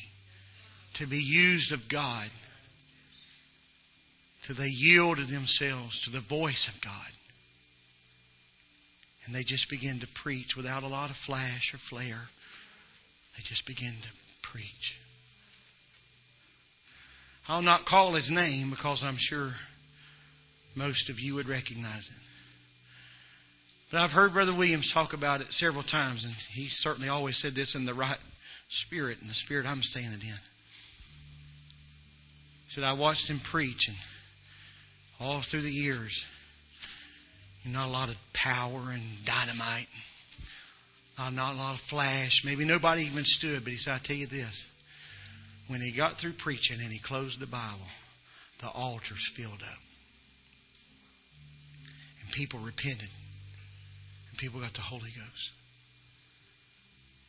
to 0.95 1.07
be 1.07 1.22
used 1.22 1.72
of 1.72 1.89
God 1.89 2.28
that 4.47 4.57
they 4.57 4.68
yielded 4.68 5.28
themselves 5.28 6.01
to 6.01 6.11
the 6.11 6.20
voice 6.20 6.68
of 6.68 6.80
God. 6.80 6.93
And 9.26 9.34
they 9.34 9.43
just 9.43 9.68
began 9.68 9.99
to 9.99 10.07
preach 10.09 10.57
without 10.57 10.82
a 10.82 10.89
lot 10.89 11.11
of 11.11 11.16
flash 11.16 11.74
or 11.74 11.78
flare. 11.78 12.28
They 13.36 13.43
just 13.43 13.66
began 13.66 13.93
to 13.93 14.09
preach. 14.41 14.99
I'll 17.47 17.62
not 17.62 17.84
call 17.84 18.12
his 18.12 18.30
name 18.30 18.70
because 18.70 19.05
I'm 19.05 19.16
sure 19.16 19.53
most 20.74 21.11
of 21.11 21.20
you 21.20 21.34
would 21.34 21.49
recognize 21.49 22.09
it. 22.09 22.28
But 23.91 24.01
I've 24.01 24.12
heard 24.12 24.34
Brother 24.34 24.55
Williams 24.55 24.93
talk 24.93 25.14
about 25.14 25.41
it 25.41 25.53
several 25.53 25.82
times, 25.82 26.24
and 26.24 26.34
he 26.34 26.66
certainly 26.66 27.09
always 27.09 27.39
said 27.39 27.55
this 27.55 27.74
in 27.74 27.86
the 27.86 27.95
right 27.95 28.18
spirit, 28.68 29.18
in 29.22 29.28
the 29.28 29.34
spirit 29.34 29.66
I'm 29.66 29.82
saying 29.82 30.09
it 30.12 30.22
in. 30.22 30.28
He 32.66 32.70
said, 32.70 32.84
I 32.84 32.93
watched 32.93 33.28
him 33.30 33.39
preach, 33.39 33.89
and 33.89 33.97
all 35.20 35.41
through 35.41 35.62
the 35.62 35.72
years, 35.72 36.26
not 37.66 37.89
a 37.89 37.91
lot 37.91 38.09
of 38.09 38.32
power 38.34 38.80
and 38.93 39.03
dynamite, 39.24 39.89
not, 41.18 41.32
not 41.32 41.55
a 41.55 41.57
lot 41.57 41.74
of 41.74 41.80
flash. 41.80 42.45
Maybe 42.45 42.66
nobody 42.66 43.03
even 43.03 43.24
stood, 43.24 43.64
but 43.64 43.72
he 43.72 43.78
said, 43.78 43.95
I 43.95 43.99
tell 43.99 44.16
you 44.16 44.26
this. 44.26 44.70
When 45.68 45.80
he 45.80 45.93
got 45.93 46.14
through 46.14 46.32
preaching 46.32 46.80
and 46.80 46.93
he 46.93 46.99
closed 46.99 47.41
the 47.41 47.47
Bible, 47.47 47.89
the 48.61 48.68
altars 48.68 49.26
filled 49.28 49.62
up. 49.62 49.78
And 52.22 52.32
people 52.32 52.61
repented. 52.61 53.09
People 54.39 54.61
got 54.61 54.72
the 54.72 54.80
Holy 54.80 55.11
Ghost. 55.11 55.53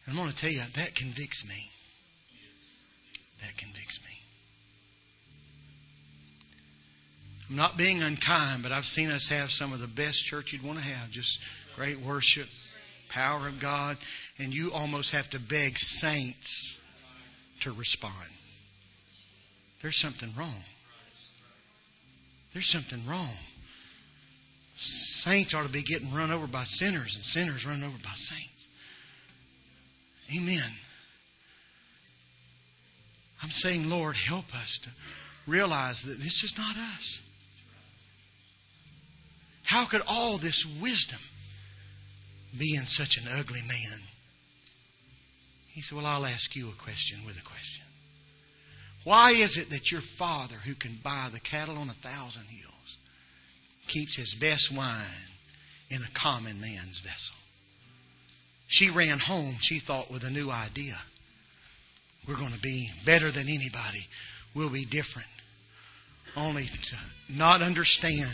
And 0.05 0.13
I'm 0.13 0.23
going 0.23 0.31
to 0.31 0.37
tell 0.37 0.51
you, 0.51 0.59
that 0.59 0.95
convicts 0.95 1.47
me. 1.47 1.69
That 3.41 3.57
convicts 3.57 3.99
me. 4.03 4.11
I'm 7.49 7.55
not 7.55 7.77
being 7.77 8.03
unkind, 8.03 8.61
but 8.61 8.71
I've 8.71 8.85
seen 8.85 9.09
us 9.09 9.29
have 9.29 9.49
some 9.51 9.73
of 9.73 9.81
the 9.81 9.87
best 9.87 10.23
church 10.23 10.53
you'd 10.53 10.63
want 10.63 10.77
to 10.77 10.83
have. 10.83 11.09
Just 11.09 11.39
great 11.75 11.99
worship, 11.99 12.47
power 13.09 13.47
of 13.47 13.59
God, 13.59 13.97
and 14.37 14.53
you 14.53 14.71
almost 14.71 15.11
have 15.11 15.27
to 15.31 15.39
beg 15.39 15.79
saints 15.79 16.77
to 17.61 17.71
respond. 17.71 18.13
There's 19.81 19.97
something 19.97 20.29
wrong. 20.37 20.63
There's 22.53 22.67
something 22.67 22.99
wrong. 23.07 23.33
Saints 24.79 25.53
ought 25.53 25.65
to 25.65 25.69
be 25.69 25.81
getting 25.81 26.13
run 26.13 26.31
over 26.31 26.47
by 26.47 26.63
sinners, 26.63 27.15
and 27.15 27.23
sinners 27.25 27.65
run 27.65 27.83
over 27.83 27.97
by 27.97 28.15
saints. 28.15 28.67
Amen. 30.37 30.71
I'm 33.43 33.49
saying, 33.49 33.89
Lord, 33.89 34.15
help 34.15 34.55
us 34.55 34.79
to 34.79 34.89
realize 35.47 36.03
that 36.03 36.17
this 36.17 36.43
is 36.43 36.57
not 36.57 36.77
us. 36.77 37.21
How 39.63 39.83
could 39.85 40.01
all 40.07 40.37
this 40.37 40.65
wisdom 40.65 41.19
be 42.57 42.75
in 42.75 42.83
such 42.83 43.17
an 43.17 43.25
ugly 43.37 43.61
man? 43.67 43.99
He 45.69 45.81
said, 45.81 45.97
Well, 45.97 46.07
I'll 46.07 46.25
ask 46.25 46.55
you 46.55 46.69
a 46.69 46.83
question 46.83 47.19
with 47.25 47.37
a 47.37 47.43
question. 47.43 47.85
Why 49.03 49.31
is 49.31 49.57
it 49.57 49.71
that 49.71 49.91
your 49.91 50.01
father, 50.01 50.55
who 50.55 50.73
can 50.73 50.93
buy 51.03 51.29
the 51.31 51.39
cattle 51.39 51.77
on 51.77 51.89
a 51.89 51.93
thousand 51.93 52.47
hills, 52.47 52.78
keeps 53.89 54.15
his 54.15 54.35
best 54.35 54.71
wine 54.71 54.95
in 55.89 56.01
a 56.01 56.11
common 56.13 56.61
man's 56.61 56.99
vessel? 56.99 57.35
She 58.67 58.89
ran 58.91 59.19
home, 59.19 59.55
she 59.59 59.79
thought, 59.79 60.11
with 60.11 60.23
a 60.23 60.29
new 60.29 60.49
idea. 60.49 60.95
We're 62.27 62.37
going 62.37 62.51
to 62.51 62.61
be 62.61 62.89
better 63.05 63.29
than 63.29 63.49
anybody. 63.49 64.05
We'll 64.53 64.69
be 64.69 64.85
different. 64.85 65.27
Only 66.37 66.65
to 66.65 66.95
not 67.35 67.61
understand 67.61 68.29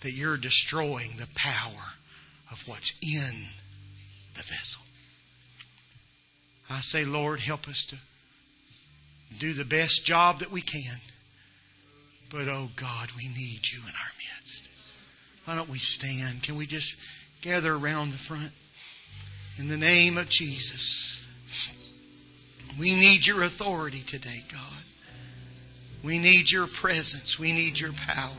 that 0.00 0.12
you're 0.12 0.36
destroying 0.36 1.10
the 1.16 1.28
power 1.34 1.84
of 2.52 2.62
what's 2.68 2.92
in 3.00 3.34
the 4.34 4.42
vessel. 4.42 4.82
I 6.68 6.80
say, 6.80 7.04
Lord, 7.06 7.40
help 7.40 7.68
us 7.68 7.86
to 7.86 7.96
do 9.38 9.54
the 9.54 9.64
best 9.64 10.04
job 10.04 10.40
that 10.40 10.50
we 10.50 10.60
can. 10.60 10.96
But, 12.30 12.48
oh 12.48 12.68
God, 12.76 13.08
we 13.16 13.28
need 13.28 13.60
you 13.70 13.78
in 13.80 13.88
our 13.88 14.12
midst. 14.18 14.63
Why 15.44 15.56
don't 15.56 15.68
we 15.68 15.78
stand? 15.78 16.42
Can 16.42 16.56
we 16.56 16.66
just 16.66 16.96
gather 17.42 17.72
around 17.72 18.12
the 18.12 18.18
front? 18.18 18.50
In 19.58 19.68
the 19.68 19.76
name 19.76 20.18
of 20.18 20.28
Jesus. 20.28 21.24
We 22.78 22.94
need 22.94 23.26
your 23.26 23.42
authority 23.42 24.00
today, 24.00 24.42
God. 24.50 24.60
We 26.02 26.18
need 26.18 26.50
your 26.50 26.66
presence. 26.66 27.38
We 27.38 27.52
need 27.52 27.78
your 27.78 27.92
power. 27.92 28.30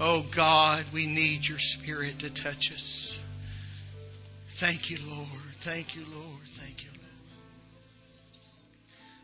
Oh 0.00 0.24
God, 0.34 0.84
we 0.94 1.06
need 1.06 1.46
your 1.46 1.58
Spirit 1.58 2.20
to 2.20 2.30
touch 2.30 2.72
us. 2.72 3.22
Thank 4.48 4.90
you, 4.90 4.98
Lord. 5.08 5.28
Thank 5.54 5.94
you, 5.94 6.02
Lord. 6.14 6.46
Thank 6.46 6.84
you, 6.84 6.90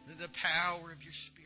Lord. 0.07 0.18
The 0.18 0.28
power 0.28 0.93
of 0.93 1.03
your 1.03 1.12
Spirit 1.12 1.45